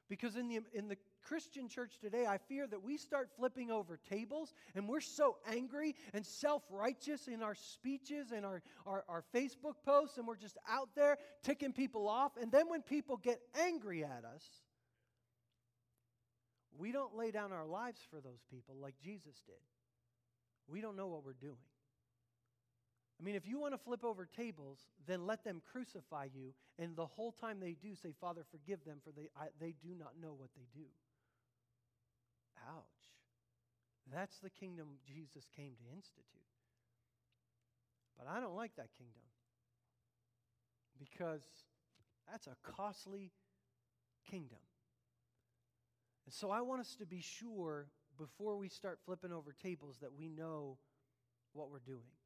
Because 0.10 0.36
in 0.36 0.48
the, 0.48 0.60
in 0.74 0.88
the 0.88 0.98
Christian 1.22 1.68
church 1.68 2.00
today, 2.00 2.26
I 2.26 2.38
fear 2.38 2.68
that 2.68 2.82
we 2.82 2.98
start 2.98 3.30
flipping 3.36 3.70
over 3.70 4.00
tables 4.10 4.54
and 4.76 4.88
we're 4.88 5.02
so 5.02 5.38
angry 5.52 5.96
and 6.14 6.26
self 6.26 6.64
righteous 6.70 7.28
in 7.28 7.44
our 7.44 7.56
speeches 7.56 8.32
and 8.32 8.46
our, 8.46 8.62
our, 8.86 9.04
our, 9.10 9.24
Facebook 9.36 9.76
posts, 9.86 10.18
and 10.18 10.26
we're 10.26 10.38
just 10.38 10.58
out 10.70 10.90
there 10.96 11.18
ticking 11.44 11.74
people 11.74 12.08
off. 12.08 12.32
And 12.42 12.52
then 12.52 12.70
when 12.70 12.82
people 12.82 13.18
get 13.18 13.42
angry 13.60 14.04
at 14.04 14.24
us, 14.24 14.46
we 16.78 16.92
don't 16.92 17.16
lay 17.16 17.32
down 17.32 17.52
our 17.52 17.66
lives 17.66 18.00
for 18.10 18.22
those 18.22 18.44
people 18.50 18.76
like 18.82 18.96
Jesus 19.04 19.42
did. 19.46 19.56
We 20.68 20.82
don't 20.82 20.96
know 20.96 21.08
what 21.08 21.26
we're 21.26 21.34
doing. 21.34 21.56
I 23.20 23.24
mean, 23.24 23.36
if 23.36 23.48
you 23.48 23.60
want 23.60 23.74
to 23.74 23.80
flip 23.80 24.04
over 24.04 24.26
tables, 24.26 24.86
then 25.08 25.26
let 25.26 25.44
them 25.44 25.62
crucify 25.72 26.28
you, 26.36 26.54
and 26.78 26.96
the 26.96 27.06
whole 27.06 27.32
time 27.32 27.60
they 27.60 27.76
do, 27.82 27.96
say, 27.96 28.14
Father, 28.22 28.42
forgive 28.52 28.84
them, 28.86 29.00
for 29.04 29.12
they, 29.12 29.30
I, 29.36 29.48
they 29.60 29.74
do 29.82 29.96
not 29.98 30.14
know 30.22 30.36
what 30.38 30.50
they 30.56 30.68
do. 30.80 30.86
Ouch. 32.70 32.84
That's 34.14 34.38
the 34.40 34.50
kingdom 34.50 34.88
Jesus 35.06 35.50
came 35.56 35.72
to 35.78 35.96
institute. 35.96 36.46
But 38.18 38.28
I 38.28 38.40
don't 38.40 38.56
like 38.56 38.76
that 38.78 38.90
kingdom 38.98 39.22
because 41.00 41.42
that's 42.30 42.48
a 42.48 42.56
costly 42.64 43.32
kingdom. 44.30 44.58
And 46.26 46.34
so 46.34 46.52
I 46.52 46.62
want 46.62 46.82
us 46.82 46.96
to 47.00 47.06
be 47.06 47.22
sure 47.22 47.88
before 48.18 48.58
we 48.58 48.70
start 48.70 49.00
flipping 49.06 49.32
over 49.32 49.54
tables 49.54 49.98
that 50.02 50.14
we 50.18 50.28
know 50.28 50.78
what 51.54 51.70
we're 51.72 51.80
doing. 51.80 52.17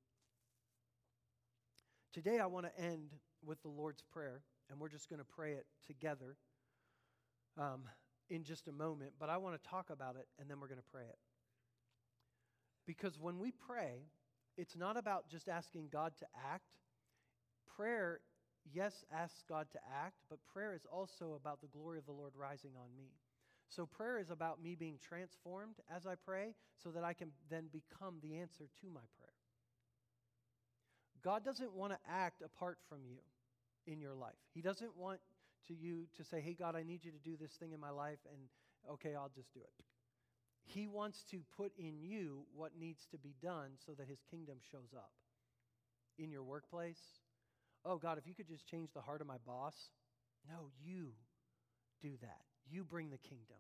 Today, 2.14 2.40
I 2.40 2.46
want 2.46 2.66
to 2.66 2.84
end 2.84 3.14
with 3.46 3.62
the 3.62 3.70
Lord's 3.70 4.04
Prayer, 4.12 4.42
and 4.70 4.78
we're 4.80 4.90
just 4.90 5.08
going 5.08 5.20
to 5.20 5.26
pray 5.26 5.54
it 5.54 5.66
together 5.88 6.36
um, 7.58 7.84
in 8.30 8.44
just 8.44 8.68
a 8.68 8.72
moment. 8.74 9.14
But 9.18 9.30
I 9.30 9.38
want 9.38 9.62
to 9.62 9.70
talk 9.70 9.90
about 9.90 10.18
it, 10.18 10.28
and 10.38 10.50
then 10.50 10.60
we're 10.60 10.68
going 10.68 10.82
to 10.82 10.92
pray 10.92 11.04
it. 11.04 11.18
Because 12.86 13.18
when 13.18 13.40
we 13.40 13.52
pray, 13.52 14.08
it's 14.58 14.76
not 14.76 14.98
about 14.98 15.30
just 15.30 15.48
asking 15.48 15.88
God 15.90 16.12
to 16.20 16.26
act. 16.54 16.66
Prayer, 17.78 18.20
yes, 18.74 19.06
asks 19.14 19.44
God 19.48 19.68
to 19.72 19.80
act, 20.04 20.18
but 20.30 20.40
prayer 20.52 20.76
is 20.76 20.86
also 20.92 21.40
about 21.40 21.62
the 21.62 21.68
glory 21.68 21.98
of 21.98 22.06
the 22.06 22.12
Lord 22.12 22.34
rising 22.36 22.72
on 22.76 22.90
me. 22.98 23.12
So 23.70 23.86
prayer 23.86 24.20
is 24.20 24.30
about 24.30 24.62
me 24.62 24.76
being 24.76 24.98
transformed 25.02 25.76
as 25.90 26.06
I 26.06 26.16
pray 26.16 26.56
so 26.84 26.90
that 26.90 27.06
I 27.06 27.14
can 27.14 27.32
then 27.50 27.70
become 27.72 28.16
the 28.22 28.36
answer 28.36 28.66
to 28.82 28.90
my 28.90 29.00
prayer. 29.18 29.21
God 31.24 31.44
doesn't 31.46 31.74
want 31.74 31.94
to 31.94 32.00
act 32.10 32.42
apart 32.42 32.78
from 32.90 33.00
you 33.06 33.18
in 33.86 34.00
your 34.00 34.14
life. 34.14 34.40
He 34.54 34.62
doesn't 34.62 34.96
want 34.96 35.20
to 35.68 35.74
you 35.74 36.08
to 36.18 36.24
say, 36.24 36.42
"Hey 36.42 36.54
God, 36.54 36.76
I 36.76 36.84
need 36.84 37.06
you 37.06 37.12
to 37.12 37.20
do 37.20 37.38
this 37.38 37.52
thing 37.54 37.72
in 37.72 37.80
my 37.80 37.90
life 37.92 38.20
and 38.32 38.50
okay, 38.90 39.16
I'll 39.16 39.30
just 39.30 39.54
do 39.54 39.60
it." 39.62 39.86
He 40.64 40.88
wants 40.88 41.24
to 41.32 41.42
put 41.58 41.72
in 41.78 42.02
you 42.02 42.46
what 42.56 42.78
needs 42.80 43.06
to 43.12 43.18
be 43.18 43.36
done 43.42 43.72
so 43.86 43.94
that 43.94 44.08
his 44.08 44.22
kingdom 44.30 44.58
shows 44.72 44.94
up. 44.96 45.12
In 46.18 46.30
your 46.30 46.44
workplace, 46.44 47.02
oh, 47.86 47.98
God, 47.98 48.18
if 48.18 48.28
you 48.28 48.36
could 48.36 48.48
just 48.48 48.68
change 48.68 48.90
the 48.94 49.02
heart 49.02 49.22
of 49.22 49.28
my 49.28 49.38
boss. 49.46 49.76
No, 50.48 50.70
you 50.84 51.14
do 52.02 52.12
that. 52.22 52.42
You 52.70 52.84
bring 52.84 53.10
the 53.10 53.18
kingdom. 53.18 53.58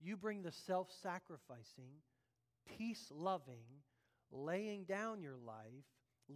You 0.00 0.16
bring 0.16 0.42
the 0.42 0.52
self 0.52 0.88
sacrificing, 1.02 1.90
peace 2.76 3.10
loving, 3.10 3.64
laying 4.30 4.84
down 4.84 5.20
your 5.20 5.36
life, 5.36 5.84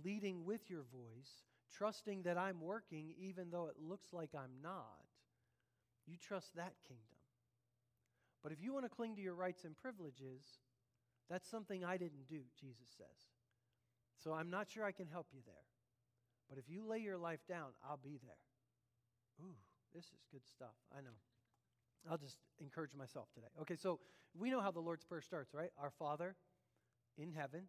leading 0.05 0.45
with 0.45 0.71
your 0.71 0.85
voice, 0.93 1.45
trusting 1.77 2.23
that 2.23 2.39
I'm 2.39 2.61
working 2.61 3.15
even 3.19 3.51
though 3.51 3.67
it 3.67 3.77
looks 3.81 4.13
like 4.13 4.31
I'm 4.35 4.63
not. 4.63 5.05
You 6.07 6.17
trust 6.17 6.55
that 6.57 6.75
kingdom. 6.87 7.19
But 8.43 8.53
if 8.53 8.61
you 8.61 8.73
want 8.73 8.85
to 8.85 8.91
cling 8.91 9.17
to 9.17 9.23
your 9.23 9.35
rights 9.35 9.65
and 9.65 9.77
privileges, 9.77 10.43
that's 11.31 11.49
something 11.49 11.85
I 11.85 11.97
didn't 11.97 12.29
do, 12.29 12.41
Jesus 12.61 12.89
says. 12.97 13.31
So 14.23 14.33
I'm 14.33 14.51
not 14.51 14.69
sure 14.69 14.85
I 14.85 14.93
can 14.93 15.07
help 15.07 15.29
you 15.33 15.41
there. 15.47 15.55
But 16.49 16.59
if 16.59 16.65
you 16.69 16.87
lay 16.87 16.99
your 16.99 17.17
life 17.17 17.41
down, 17.49 17.69
I'll 17.89 18.01
be 18.03 18.19
there. 18.23 18.37
Ooh, 19.43 19.57
this 19.95 20.05
is 20.05 20.27
good 20.31 20.47
stuff. 20.47 20.75
I 20.97 21.01
know. 21.01 21.17
I'll 22.11 22.19
just 22.19 22.37
encourage 22.61 22.95
myself 22.95 23.29
today. 23.35 23.47
Okay, 23.63 23.77
so 23.77 23.99
we 24.39 24.51
know 24.51 24.61
how 24.61 24.71
the 24.71 24.81
Lord's 24.81 25.05
Prayer 25.05 25.23
starts, 25.23 25.55
right? 25.55 25.71
Our 25.81 25.91
Father 25.91 26.37
in 27.17 27.33
heaven, 27.33 27.63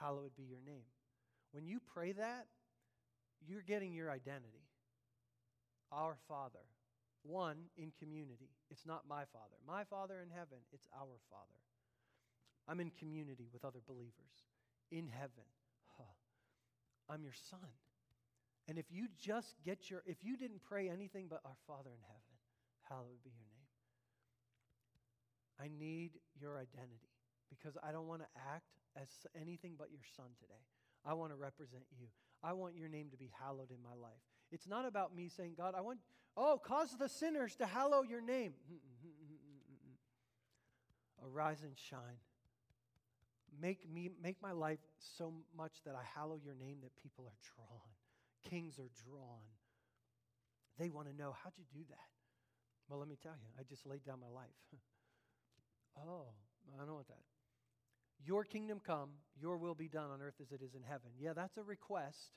hallowed 0.00 0.30
be 0.36 0.44
your 0.44 0.60
name. 0.66 0.86
When 1.52 1.66
you 1.66 1.80
pray 1.94 2.12
that, 2.12 2.46
you're 3.46 3.62
getting 3.62 3.92
your 3.92 4.10
identity. 4.10 4.66
Our 5.92 6.16
Father, 6.28 6.64
one 7.22 7.56
in 7.76 7.92
community. 7.98 8.50
It's 8.70 8.84
not 8.84 9.08
my 9.08 9.24
Father. 9.32 9.56
My 9.66 9.84
Father 9.84 10.20
in 10.22 10.30
heaven, 10.30 10.58
it's 10.72 10.86
our 10.94 11.18
Father. 11.30 11.62
I'm 12.68 12.80
in 12.80 12.90
community 12.98 13.48
with 13.52 13.64
other 13.64 13.80
believers 13.86 14.44
in 14.90 15.08
heaven. 15.08 15.48
Huh. 15.96 16.04
I'm 17.08 17.22
your 17.22 17.32
son. 17.50 17.72
And 18.68 18.78
if 18.78 18.84
you 18.90 19.08
just 19.18 19.54
get 19.64 19.88
your, 19.88 20.02
if 20.04 20.18
you 20.22 20.36
didn't 20.36 20.62
pray 20.62 20.90
anything 20.90 21.26
but 21.30 21.40
our 21.46 21.56
Father 21.66 21.88
in 21.88 22.02
heaven, 22.02 22.36
hallowed 22.88 23.22
be 23.24 23.30
your 23.30 23.48
name. 23.48 23.68
I 25.58 25.68
need 25.68 26.12
your 26.38 26.58
identity 26.58 27.17
because 27.50 27.76
I 27.82 27.92
don't 27.92 28.06
want 28.06 28.22
to 28.22 28.28
act 28.52 28.78
as 29.00 29.08
anything 29.40 29.74
but 29.78 29.88
your 29.90 30.02
son 30.16 30.26
today. 30.38 30.62
I 31.04 31.14
want 31.14 31.32
to 31.32 31.36
represent 31.36 31.84
you. 31.98 32.06
I 32.42 32.52
want 32.52 32.76
your 32.76 32.88
name 32.88 33.08
to 33.10 33.16
be 33.16 33.30
hallowed 33.40 33.70
in 33.70 33.82
my 33.82 33.94
life. 34.00 34.20
It's 34.50 34.66
not 34.66 34.86
about 34.86 35.14
me 35.14 35.28
saying, 35.28 35.54
God, 35.56 35.74
I 35.76 35.80
want, 35.80 35.98
oh, 36.36 36.60
cause 36.62 36.96
the 36.98 37.08
sinners 37.08 37.56
to 37.56 37.66
hallow 37.66 38.02
your 38.02 38.20
name. 38.20 38.54
Arise 41.24 41.62
and 41.62 41.76
shine. 41.76 42.20
Make 43.60 43.90
me 43.90 44.10
make 44.22 44.40
my 44.40 44.52
life 44.52 44.78
so 45.16 45.32
much 45.56 45.82
that 45.84 45.94
I 45.94 46.04
hallow 46.14 46.38
your 46.44 46.54
name 46.54 46.78
that 46.82 46.94
people 47.02 47.24
are 47.26 47.38
drawn. 47.42 47.90
Kings 48.48 48.78
are 48.78 48.90
drawn. 49.04 49.42
They 50.78 50.90
want 50.90 51.08
to 51.08 51.16
know, 51.16 51.34
how'd 51.42 51.54
you 51.58 51.64
do 51.72 51.84
that? 51.88 52.08
Well, 52.88 53.00
let 53.00 53.08
me 53.08 53.16
tell 53.20 53.32
you, 53.32 53.48
I 53.58 53.64
just 53.64 53.84
laid 53.84 54.04
down 54.04 54.20
my 54.20 54.30
life. 54.32 54.54
oh, 56.06 56.28
I 56.80 56.84
don't 56.84 56.94
want 56.94 57.08
that. 57.08 57.24
Your 58.24 58.44
kingdom 58.44 58.80
come, 58.84 59.10
your 59.40 59.56
will 59.56 59.74
be 59.74 59.88
done 59.88 60.10
on 60.10 60.20
earth 60.20 60.40
as 60.40 60.52
it 60.52 60.62
is 60.62 60.74
in 60.74 60.82
heaven. 60.82 61.10
Yeah, 61.18 61.32
that's 61.32 61.56
a 61.56 61.62
request. 61.62 62.32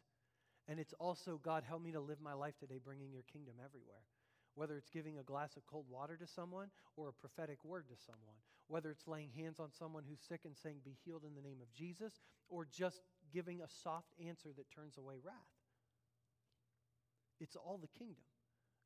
And 0.67 0.79
it's 0.79 0.93
also, 0.99 1.39
God, 1.43 1.63
help 1.67 1.81
me 1.81 1.91
to 1.91 1.99
live 1.99 2.21
my 2.21 2.33
life 2.33 2.57
today 2.59 2.79
bringing 2.83 3.11
your 3.11 3.23
kingdom 3.23 3.55
everywhere. 3.63 4.05
Whether 4.53 4.77
it's 4.77 4.89
giving 4.89 5.17
a 5.17 5.23
glass 5.23 5.55
of 5.55 5.65
cold 5.65 5.85
water 5.89 6.17
to 6.17 6.27
someone 6.27 6.69
or 6.95 7.09
a 7.09 7.13
prophetic 7.13 7.63
word 7.63 7.85
to 7.89 7.95
someone, 8.05 8.35
whether 8.67 8.91
it's 8.91 9.07
laying 9.07 9.31
hands 9.31 9.59
on 9.59 9.71
someone 9.71 10.03
who's 10.07 10.19
sick 10.19 10.41
and 10.45 10.55
saying, 10.55 10.77
Be 10.83 10.97
healed 11.03 11.23
in 11.25 11.35
the 11.35 11.41
name 11.41 11.61
of 11.61 11.73
Jesus, 11.73 12.19
or 12.49 12.65
just 12.65 13.01
giving 13.33 13.61
a 13.61 13.67
soft 13.83 14.13
answer 14.25 14.49
that 14.55 14.69
turns 14.71 14.97
away 14.97 15.15
wrath. 15.23 15.33
It's 17.39 17.55
all 17.55 17.79
the 17.81 17.99
kingdom. 17.99 18.23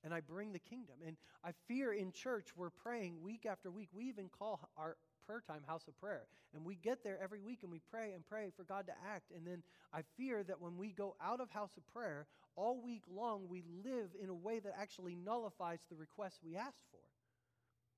And 0.04 0.14
I 0.14 0.22
bring 0.22 0.54
the 0.54 0.60
kingdom. 0.60 0.96
And 1.06 1.18
I 1.44 1.52
fear 1.68 1.92
in 1.92 2.12
church, 2.12 2.50
we're 2.56 2.70
praying 2.70 3.22
week 3.22 3.46
after 3.46 3.70
week. 3.72 3.90
We 3.92 4.06
even 4.06 4.30
call 4.30 4.70
our 4.78 4.98
prayer 5.26 5.44
time 5.46 5.62
house 5.68 5.88
of 5.88 6.00
prayer. 6.00 6.24
And 6.54 6.66
we 6.66 6.76
get 6.76 7.04
there 7.04 7.20
every 7.22 7.40
week 7.40 7.60
and 7.64 7.72
we 7.72 7.82
pray 7.92 8.14
and 8.14 8.26
pray 8.26 8.52
for 8.56 8.64
God 8.64 8.88
to 8.88 8.94
act. 9.14 9.32
And 9.36 9.46
then 9.46 9.64
I 9.94 10.02
fear 10.18 10.44
that 10.44 10.62
when 10.62 10.78
we 10.78 10.92
go 10.92 11.16
out 11.22 11.42
of 11.42 11.50
house 11.50 11.76
of 11.78 11.86
prayer, 11.94 12.28
all 12.56 12.82
week 12.82 13.04
long 13.14 13.48
we 13.50 13.64
live 13.84 14.10
in 14.22 14.30
a 14.30 14.34
way 14.34 14.60
that 14.60 14.74
actually 14.80 15.16
nullifies 15.16 15.80
the 15.90 15.96
requests 15.96 16.40
we 16.44 16.56
asked 16.56 16.86
for. 16.92 17.00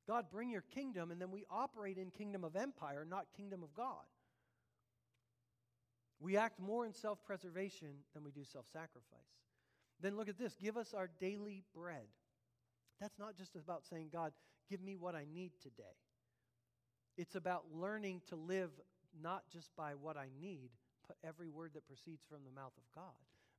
God, 0.07 0.25
bring 0.31 0.49
your 0.49 0.63
kingdom, 0.73 1.11
and 1.11 1.19
then 1.19 1.31
we 1.31 1.43
operate 1.51 1.97
in 1.97 2.11
kingdom 2.11 2.45
of 2.45 2.55
empire, 2.55 3.05
not 3.07 3.25
kingdom 3.35 3.61
of 3.61 3.73
God. 3.73 4.05
We 6.19 6.37
act 6.37 6.59
more 6.59 6.85
in 6.85 6.93
self 6.93 7.23
preservation 7.25 7.89
than 8.13 8.23
we 8.23 8.31
do 8.31 8.43
self 8.43 8.65
sacrifice. 8.71 9.19
Then 10.01 10.15
look 10.15 10.29
at 10.29 10.37
this 10.37 10.55
give 10.55 10.77
us 10.77 10.93
our 10.93 11.09
daily 11.19 11.63
bread. 11.75 12.07
That's 12.99 13.19
not 13.19 13.37
just 13.37 13.55
about 13.55 13.83
saying, 13.85 14.09
God, 14.11 14.31
give 14.69 14.81
me 14.81 14.95
what 14.95 15.13
I 15.13 15.25
need 15.31 15.51
today. 15.61 15.83
It's 17.17 17.35
about 17.35 17.65
learning 17.73 18.21
to 18.29 18.35
live 18.35 18.69
not 19.21 19.43
just 19.51 19.75
by 19.75 19.93
what 19.95 20.17
I 20.17 20.27
need, 20.39 20.69
but 21.07 21.17
every 21.23 21.49
word 21.49 21.71
that 21.73 21.87
proceeds 21.87 22.23
from 22.29 22.39
the 22.45 22.51
mouth 22.51 22.73
of 22.77 22.83
God. 22.93 23.15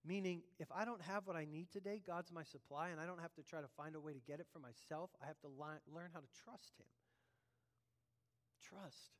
Meaning, 0.06 0.42
if 0.60 0.68
I 0.72 0.84
don't 0.84 1.02
have 1.02 1.26
what 1.26 1.34
I 1.34 1.44
need 1.44 1.72
today, 1.72 2.00
God's 2.06 2.30
my 2.30 2.44
supply, 2.44 2.90
and 2.90 3.00
I 3.00 3.06
don't 3.06 3.20
have 3.20 3.34
to 3.34 3.42
try 3.42 3.60
to 3.60 3.66
find 3.76 3.96
a 3.96 4.00
way 4.00 4.12
to 4.12 4.20
get 4.20 4.38
it 4.38 4.46
for 4.52 4.60
myself. 4.60 5.10
I 5.22 5.26
have 5.26 5.40
to 5.40 5.48
li- 5.48 5.82
learn 5.92 6.10
how 6.14 6.20
to 6.20 6.26
trust 6.44 6.72
Him. 6.78 6.86
Trust. 8.62 9.18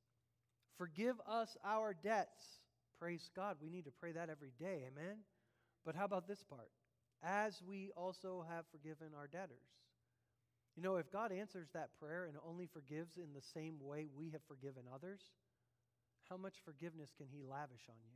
Forgive 0.77 1.17
us 1.27 1.57
our 1.65 1.95
debts. 1.95 2.61
Praise 3.01 3.29
God. 3.35 3.57
We 3.61 3.71
need 3.71 3.87
to 3.87 3.91
pray 3.91 4.13
that 4.13 4.31
every 4.31 4.53
day. 4.59 4.85
Amen. 4.87 5.19
But 5.85 5.97
how 5.97 6.05
about 6.05 6.29
this 6.29 6.45
part? 6.45 6.71
As 7.23 7.61
we 7.67 7.91
also 7.97 8.45
have 8.49 8.65
forgiven 8.71 9.09
our 9.17 9.27
debtors. 9.27 9.67
You 10.79 10.85
know, 10.85 10.95
if 10.95 11.11
God 11.11 11.33
answers 11.33 11.67
that 11.75 11.89
prayer 11.99 12.27
and 12.27 12.37
only 12.49 12.67
forgives 12.67 13.17
in 13.17 13.35
the 13.35 13.43
same 13.53 13.75
way 13.81 14.07
we 14.17 14.31
have 14.31 14.43
forgiven 14.47 14.85
others, 14.95 15.19
how 16.31 16.37
much 16.37 16.55
forgiveness 16.65 17.11
can 17.19 17.27
He 17.27 17.43
lavish 17.43 17.83
on 17.89 17.97
you? 18.05 18.15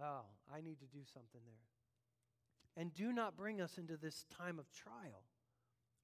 Wow, 0.00 0.22
I 0.50 0.62
need 0.62 0.80
to 0.80 0.86
do 0.86 1.00
something 1.12 1.42
there. 1.44 2.82
And 2.82 2.94
do 2.94 3.12
not 3.12 3.36
bring 3.36 3.60
us 3.60 3.76
into 3.76 3.98
this 3.98 4.24
time 4.38 4.58
of 4.58 4.64
trial, 4.72 5.24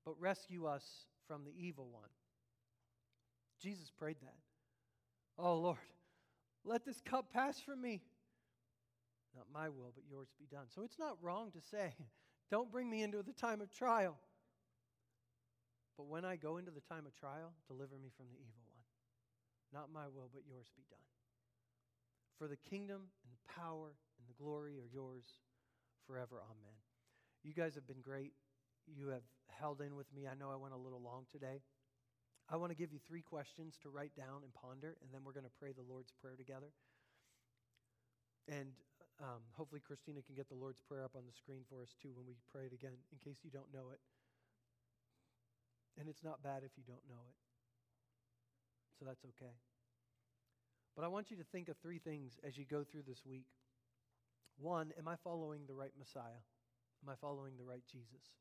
but 0.04 0.20
rescue 0.20 0.66
us 0.66 0.84
from 1.26 1.44
the 1.44 1.54
evil 1.58 1.88
one. 1.90 2.10
Jesus 3.58 3.90
prayed 3.90 4.18
that. 4.20 4.36
Oh, 5.38 5.54
Lord, 5.54 5.78
let 6.62 6.84
this 6.84 7.00
cup 7.00 7.32
pass 7.32 7.58
from 7.58 7.80
me. 7.80 8.02
Not 9.34 9.46
my 9.50 9.70
will, 9.70 9.92
but 9.94 10.04
yours 10.10 10.28
be 10.38 10.44
done. 10.54 10.66
So 10.74 10.82
it's 10.82 10.98
not 10.98 11.16
wrong 11.22 11.52
to 11.52 11.60
say, 11.70 11.94
don't 12.50 12.70
bring 12.70 12.88
me 12.88 13.02
into 13.02 13.22
the 13.22 13.32
time 13.32 13.60
of 13.60 13.70
trial. 13.70 14.16
But 15.96 16.06
when 16.06 16.24
I 16.24 16.36
go 16.36 16.56
into 16.56 16.70
the 16.70 16.80
time 16.80 17.06
of 17.06 17.14
trial, 17.14 17.52
deliver 17.66 17.98
me 17.98 18.10
from 18.16 18.26
the 18.30 18.38
evil 18.38 18.62
one. 18.70 18.84
Not 19.72 19.92
my 19.92 20.06
will, 20.06 20.30
but 20.32 20.42
yours 20.46 20.70
be 20.76 20.84
done. 20.88 21.04
For 22.38 22.46
the 22.46 22.56
kingdom 22.56 23.10
and 23.24 23.32
the 23.32 23.52
power 23.52 23.98
and 24.18 24.28
the 24.28 24.42
glory 24.42 24.78
are 24.78 24.88
yours 24.92 25.24
forever. 26.06 26.36
Amen. 26.38 26.78
You 27.42 27.52
guys 27.52 27.74
have 27.74 27.86
been 27.86 28.00
great. 28.00 28.32
You 28.86 29.08
have 29.08 29.26
held 29.50 29.80
in 29.80 29.96
with 29.96 30.06
me. 30.14 30.26
I 30.26 30.34
know 30.34 30.50
I 30.50 30.56
went 30.56 30.72
a 30.72 30.78
little 30.78 31.02
long 31.02 31.26
today. 31.30 31.60
I 32.48 32.56
want 32.56 32.70
to 32.72 32.78
give 32.78 32.92
you 32.92 32.98
three 33.06 33.20
questions 33.20 33.76
to 33.82 33.90
write 33.90 34.14
down 34.16 34.40
and 34.42 34.54
ponder, 34.54 34.96
and 35.02 35.12
then 35.12 35.20
we're 35.24 35.36
going 35.36 35.44
to 35.44 35.58
pray 35.60 35.72
the 35.72 35.82
Lord's 35.82 36.12
Prayer 36.22 36.36
together. 36.36 36.72
And 38.48 38.72
um, 39.18 39.42
hopefully, 39.58 39.82
Christina 39.82 40.22
can 40.22 40.34
get 40.34 40.48
the 40.48 40.54
Lord's 40.54 40.78
Prayer 40.86 41.04
up 41.04 41.16
on 41.16 41.26
the 41.26 41.34
screen 41.34 41.66
for 41.68 41.82
us 41.82 41.94
too 42.00 42.14
when 42.14 42.26
we 42.26 42.38
pray 42.52 42.66
it 42.66 42.72
again, 42.72 42.94
in 43.10 43.18
case 43.18 43.42
you 43.42 43.50
don't 43.50 43.72
know 43.74 43.90
it. 43.90 43.98
And 45.98 46.08
it's 46.08 46.22
not 46.22 46.42
bad 46.42 46.62
if 46.62 46.70
you 46.78 46.84
don't 46.86 47.02
know 47.10 47.26
it. 47.26 47.38
So 48.98 49.04
that's 49.04 49.24
okay. 49.24 49.54
But 50.94 51.04
I 51.04 51.08
want 51.08 51.30
you 51.30 51.36
to 51.36 51.44
think 51.50 51.68
of 51.68 51.76
three 51.78 51.98
things 51.98 52.38
as 52.46 52.56
you 52.56 52.64
go 52.64 52.84
through 52.84 53.02
this 53.06 53.22
week. 53.26 53.46
One, 54.58 54.92
am 54.98 55.06
I 55.06 55.14
following 55.22 55.62
the 55.66 55.74
right 55.74 55.92
Messiah? 55.98 56.42
Am 57.02 57.08
I 57.08 57.14
following 57.20 57.54
the 57.56 57.64
right 57.64 57.82
Jesus? 57.90 58.34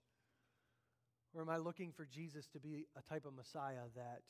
Or 1.33 1.41
am 1.41 1.49
I 1.49 1.57
looking 1.57 1.91
for 1.91 2.05
Jesus 2.05 2.47
to 2.53 2.59
be 2.59 2.85
a 2.97 3.01
type 3.01 3.25
of 3.25 3.35
Messiah 3.35 3.89
that 3.95 4.21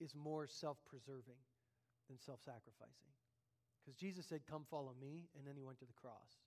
is 0.00 0.14
more 0.14 0.46
self 0.46 0.78
preserving 0.86 1.40
than 2.08 2.18
self 2.18 2.40
sacrificing? 2.44 3.12
Because 3.88 3.96
Jesus 3.96 4.28
said, 4.28 4.44
Come 4.44 4.68
follow 4.68 4.92
me, 5.00 5.32
and 5.32 5.48
then 5.48 5.56
he 5.56 5.64
went 5.64 5.78
to 5.80 5.88
the 5.88 5.96
cross. 5.96 6.44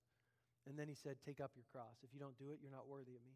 And 0.70 0.78
then 0.78 0.86
he 0.86 0.94
said, 0.94 1.18
Take 1.26 1.42
up 1.42 1.50
your 1.58 1.66
cross. 1.74 1.98
If 2.06 2.14
you 2.14 2.20
don't 2.20 2.38
do 2.38 2.54
it, 2.54 2.60
you're 2.62 2.70
not 2.70 2.86
worthy 2.86 3.18
of 3.18 3.26
me. 3.26 3.34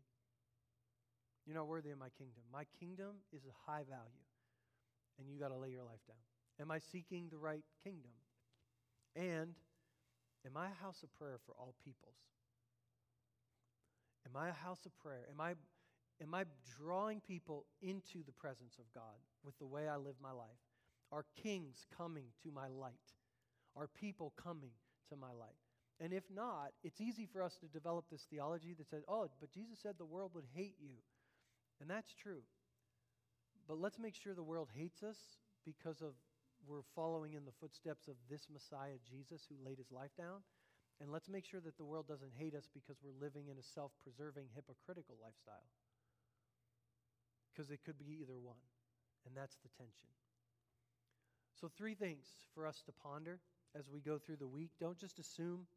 You're 1.47 1.57
not 1.57 1.65
worthy 1.65 1.89
of 1.89 1.97
my 1.97 2.13
kingdom. 2.13 2.45
My 2.53 2.69
kingdom 2.79 3.25
is 3.33 3.41
a 3.49 3.55
high 3.65 3.81
value, 3.81 4.29
and 5.17 5.25
you 5.27 5.39
got 5.39 5.49
to 5.49 5.57
lay 5.57 5.73
your 5.73 5.81
life 5.81 6.05
down. 6.05 6.21
Am 6.61 6.69
I 6.69 6.77
seeking 6.77 7.33
the 7.33 7.41
right 7.41 7.65
kingdom? 7.83 8.13
And 9.15 9.57
am 10.45 10.53
I 10.55 10.67
a 10.69 10.77
house 10.85 11.01
of 11.01 11.09
prayer 11.17 11.39
for 11.43 11.53
all 11.57 11.73
peoples? 11.83 12.21
Am 14.29 14.37
I 14.37 14.49
a 14.49 14.53
house 14.53 14.85
of 14.85 14.93
prayer? 15.01 15.25
Am 15.33 15.41
I, 15.41 15.57
am 16.21 16.35
I 16.35 16.45
drawing 16.77 17.21
people 17.21 17.65
into 17.81 18.21
the 18.23 18.37
presence 18.37 18.77
of 18.77 18.85
God 18.93 19.17
with 19.43 19.57
the 19.57 19.65
way 19.65 19.89
I 19.89 19.97
live 19.97 20.21
my 20.21 20.31
life? 20.31 20.61
Are 21.11 21.25
kings 21.41 21.87
coming 21.97 22.25
to 22.43 22.51
my 22.51 22.67
light? 22.67 22.93
Are 23.75 23.87
people 23.87 24.33
coming 24.41 24.71
to 25.09 25.15
my 25.15 25.31
light? 25.31 25.59
And 25.99 26.11
if 26.11 26.23
not, 26.33 26.71
it's 26.83 26.99
easy 26.99 27.25
for 27.25 27.41
us 27.41 27.55
to 27.61 27.67
develop 27.67 28.05
this 28.11 28.25
theology 28.29 28.73
that 28.77 28.89
says, 28.89 29.03
oh, 29.07 29.29
but 29.39 29.51
Jesus 29.51 29.79
said 29.81 29.95
the 29.97 30.05
world 30.05 30.31
would 30.35 30.45
hate 30.53 30.75
you. 30.79 30.95
And 31.79 31.89
that's 31.89 32.13
true. 32.13 32.43
But 33.67 33.79
let's 33.79 33.99
make 33.99 34.15
sure 34.15 34.33
the 34.33 34.43
world 34.43 34.69
hates 34.75 35.03
us 35.03 35.17
because 35.65 36.01
of 36.01 36.13
we're 36.67 36.87
following 36.95 37.33
in 37.33 37.45
the 37.45 37.55
footsteps 37.61 38.07
of 38.07 38.15
this 38.29 38.47
Messiah, 38.51 38.97
Jesus, 39.05 39.45
who 39.47 39.55
laid 39.63 39.77
his 39.77 39.91
life 39.91 40.11
down. 40.17 40.41
And 40.99 41.11
let's 41.11 41.29
make 41.29 41.45
sure 41.45 41.59
that 41.61 41.77
the 41.77 41.85
world 41.85 42.07
doesn't 42.07 42.33
hate 42.37 42.55
us 42.55 42.67
because 42.73 42.97
we're 43.03 43.19
living 43.19 43.47
in 43.51 43.57
a 43.59 43.63
self 43.75 43.91
preserving, 44.01 44.47
hypocritical 44.55 45.15
lifestyle. 45.21 45.67
Because 47.51 47.69
it 47.69 47.83
could 47.85 47.99
be 47.99 48.17
either 48.21 48.39
one. 48.39 48.63
And 49.27 49.35
that's 49.35 49.57
the 49.61 49.69
tension. 49.77 50.09
So, 51.59 51.69
three 51.77 51.95
things 51.95 52.25
for 52.53 52.65
us 52.65 52.81
to 52.85 52.91
ponder 52.91 53.39
as 53.77 53.89
we 53.91 53.99
go 53.99 54.17
through 54.17 54.37
the 54.37 54.47
week. 54.47 54.71
Don't 54.79 54.97
just 54.97 55.19
assume 55.19 55.67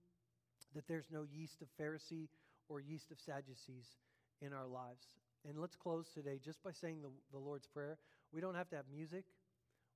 that 0.74 0.86
there's 0.86 1.10
no 1.10 1.24
yeast 1.24 1.62
of 1.62 1.68
Pharisee 1.80 2.28
or 2.68 2.80
yeast 2.80 3.10
of 3.10 3.20
Sadducees 3.20 3.96
in 4.40 4.52
our 4.52 4.66
lives. 4.66 5.14
And 5.48 5.58
let's 5.58 5.76
close 5.76 6.08
today 6.12 6.38
just 6.44 6.62
by 6.62 6.72
saying 6.72 7.02
the, 7.02 7.08
the 7.32 7.38
Lord's 7.38 7.66
Prayer. 7.66 7.98
We 8.32 8.40
don't 8.40 8.54
have 8.54 8.68
to 8.70 8.76
have 8.76 8.84
music. 8.92 9.24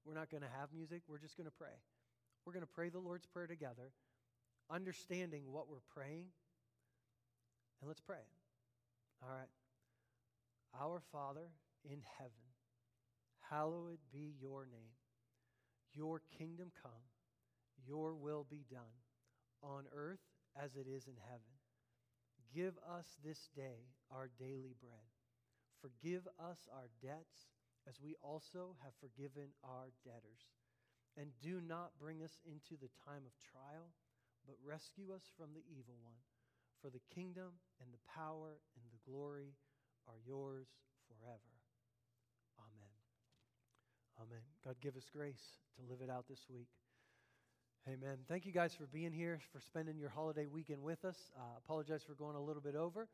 We're 0.05 0.15
not 0.15 0.31
going 0.31 0.43
to 0.43 0.49
have 0.59 0.69
music. 0.75 1.03
We're 1.09 1.19
just 1.19 1.37
going 1.37 1.47
to 1.47 1.57
pray. 1.57 1.77
We're 2.45 2.53
going 2.53 2.67
to 2.67 2.73
pray 2.73 2.89
the 2.89 2.99
Lord's 2.99 3.27
Prayer 3.27 3.47
together, 3.47 3.93
understanding 4.71 5.45
what 5.51 5.69
we're 5.69 5.85
praying. 5.95 6.27
And 7.81 7.89
let's 7.89 8.01
pray. 8.01 8.25
All 9.23 9.29
right. 9.29 9.49
Our 10.81 11.03
Father 11.13 11.51
in 11.85 11.99
heaven, 12.19 12.33
hallowed 13.51 13.99
be 14.13 14.35
your 14.41 14.67
name. 14.67 14.97
Your 15.95 16.23
kingdom 16.39 16.73
come, 16.83 16.91
your 17.87 18.15
will 18.15 18.47
be 18.49 18.65
done 18.71 19.01
on 19.63 19.85
earth 19.95 20.23
as 20.61 20.77
it 20.77 20.87
is 20.89 21.07
in 21.07 21.17
heaven. 21.29 21.55
Give 22.55 22.75
us 22.85 23.07
this 23.25 23.49
day 23.57 23.89
our 24.11 24.29
daily 24.39 24.75
bread. 24.81 25.09
Forgive 25.81 26.29
us 26.39 26.69
our 26.71 26.89
debts 27.01 27.49
as 27.89 27.99
we 27.99 28.15
also 28.23 28.77
have 28.85 28.93
forgiven 29.01 29.51
our 29.65 29.91
debtors. 30.05 30.53
And 31.17 31.33
do 31.43 31.61
not 31.61 31.97
bring 31.99 32.23
us 32.23 32.39
into 32.45 32.77
the 32.81 32.93
time 33.05 33.25
of 33.27 33.35
trial, 33.41 33.93
but 34.47 34.57
rescue 34.65 35.13
us 35.13 35.29
from 35.37 35.53
the 35.53 35.65
evil 35.69 35.97
one. 36.03 36.21
For 36.81 36.91
the 36.91 37.03
kingdom 37.15 37.61
and 37.81 37.93
the 37.93 38.05
power 38.09 38.59
and 38.77 38.85
the 38.91 39.03
glory 39.07 39.55
are 40.09 40.19
yours 40.27 40.69
forever. 41.07 41.53
Amen. 42.59 42.97
Amen. 44.21 44.45
God, 44.65 44.77
give 44.81 44.97
us 44.97 45.09
grace 45.11 45.61
to 45.77 45.83
live 45.89 46.01
it 46.03 46.11
out 46.11 46.27
this 46.29 46.47
week. 46.49 46.69
Amen. 47.89 48.19
Thank 48.29 48.47
you 48.47 48.53
guys 48.53 48.73
for 48.73 48.87
being 48.87 49.11
here, 49.11 49.41
for 49.53 49.59
spending 49.59 49.99
your 49.99 50.09
holiday 50.09 50.47
weekend 50.47 50.81
with 50.81 51.05
us. 51.05 51.17
Uh, 51.37 51.59
apologize 51.59 52.01
for 52.05 52.15
going 52.15 52.37
a 52.37 52.41
little 52.41 52.63
bit 52.63 52.77
over. 52.77 53.09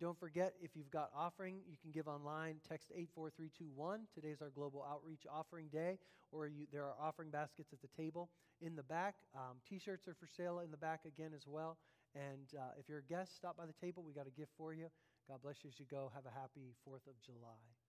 Don't 0.00 0.18
forget, 0.18 0.54
if 0.60 0.74
you've 0.74 0.90
got 0.90 1.10
offering, 1.16 1.60
you 1.68 1.76
can 1.80 1.92
give 1.92 2.08
online. 2.08 2.56
Text 2.68 2.90
84321. 2.90 4.08
Today's 4.12 4.42
our 4.42 4.50
Global 4.50 4.84
Outreach 4.90 5.26
Offering 5.30 5.68
Day, 5.68 5.98
or 6.32 6.48
you, 6.48 6.66
there 6.72 6.82
are 6.82 6.94
offering 7.00 7.30
baskets 7.30 7.72
at 7.72 7.80
the 7.82 7.88
table 7.96 8.30
in 8.60 8.74
the 8.74 8.82
back. 8.82 9.14
Um, 9.32 9.62
T 9.68 9.78
shirts 9.78 10.08
are 10.08 10.14
for 10.14 10.26
sale 10.26 10.58
in 10.58 10.72
the 10.72 10.76
back 10.76 11.04
again 11.06 11.30
as 11.32 11.46
well. 11.46 11.78
And 12.16 12.48
uh, 12.58 12.74
if 12.80 12.88
you're 12.88 12.98
a 12.98 13.02
guest, 13.02 13.36
stop 13.36 13.56
by 13.56 13.66
the 13.66 13.78
table. 13.80 14.02
We 14.02 14.12
got 14.12 14.26
a 14.26 14.34
gift 14.34 14.50
for 14.58 14.74
you. 14.74 14.86
God 15.28 15.38
bless 15.40 15.62
you 15.62 15.70
as 15.70 15.78
you 15.78 15.86
go. 15.88 16.10
Have 16.16 16.26
a 16.26 16.36
happy 16.36 16.74
4th 16.84 17.06
of 17.06 17.14
July. 17.24 17.79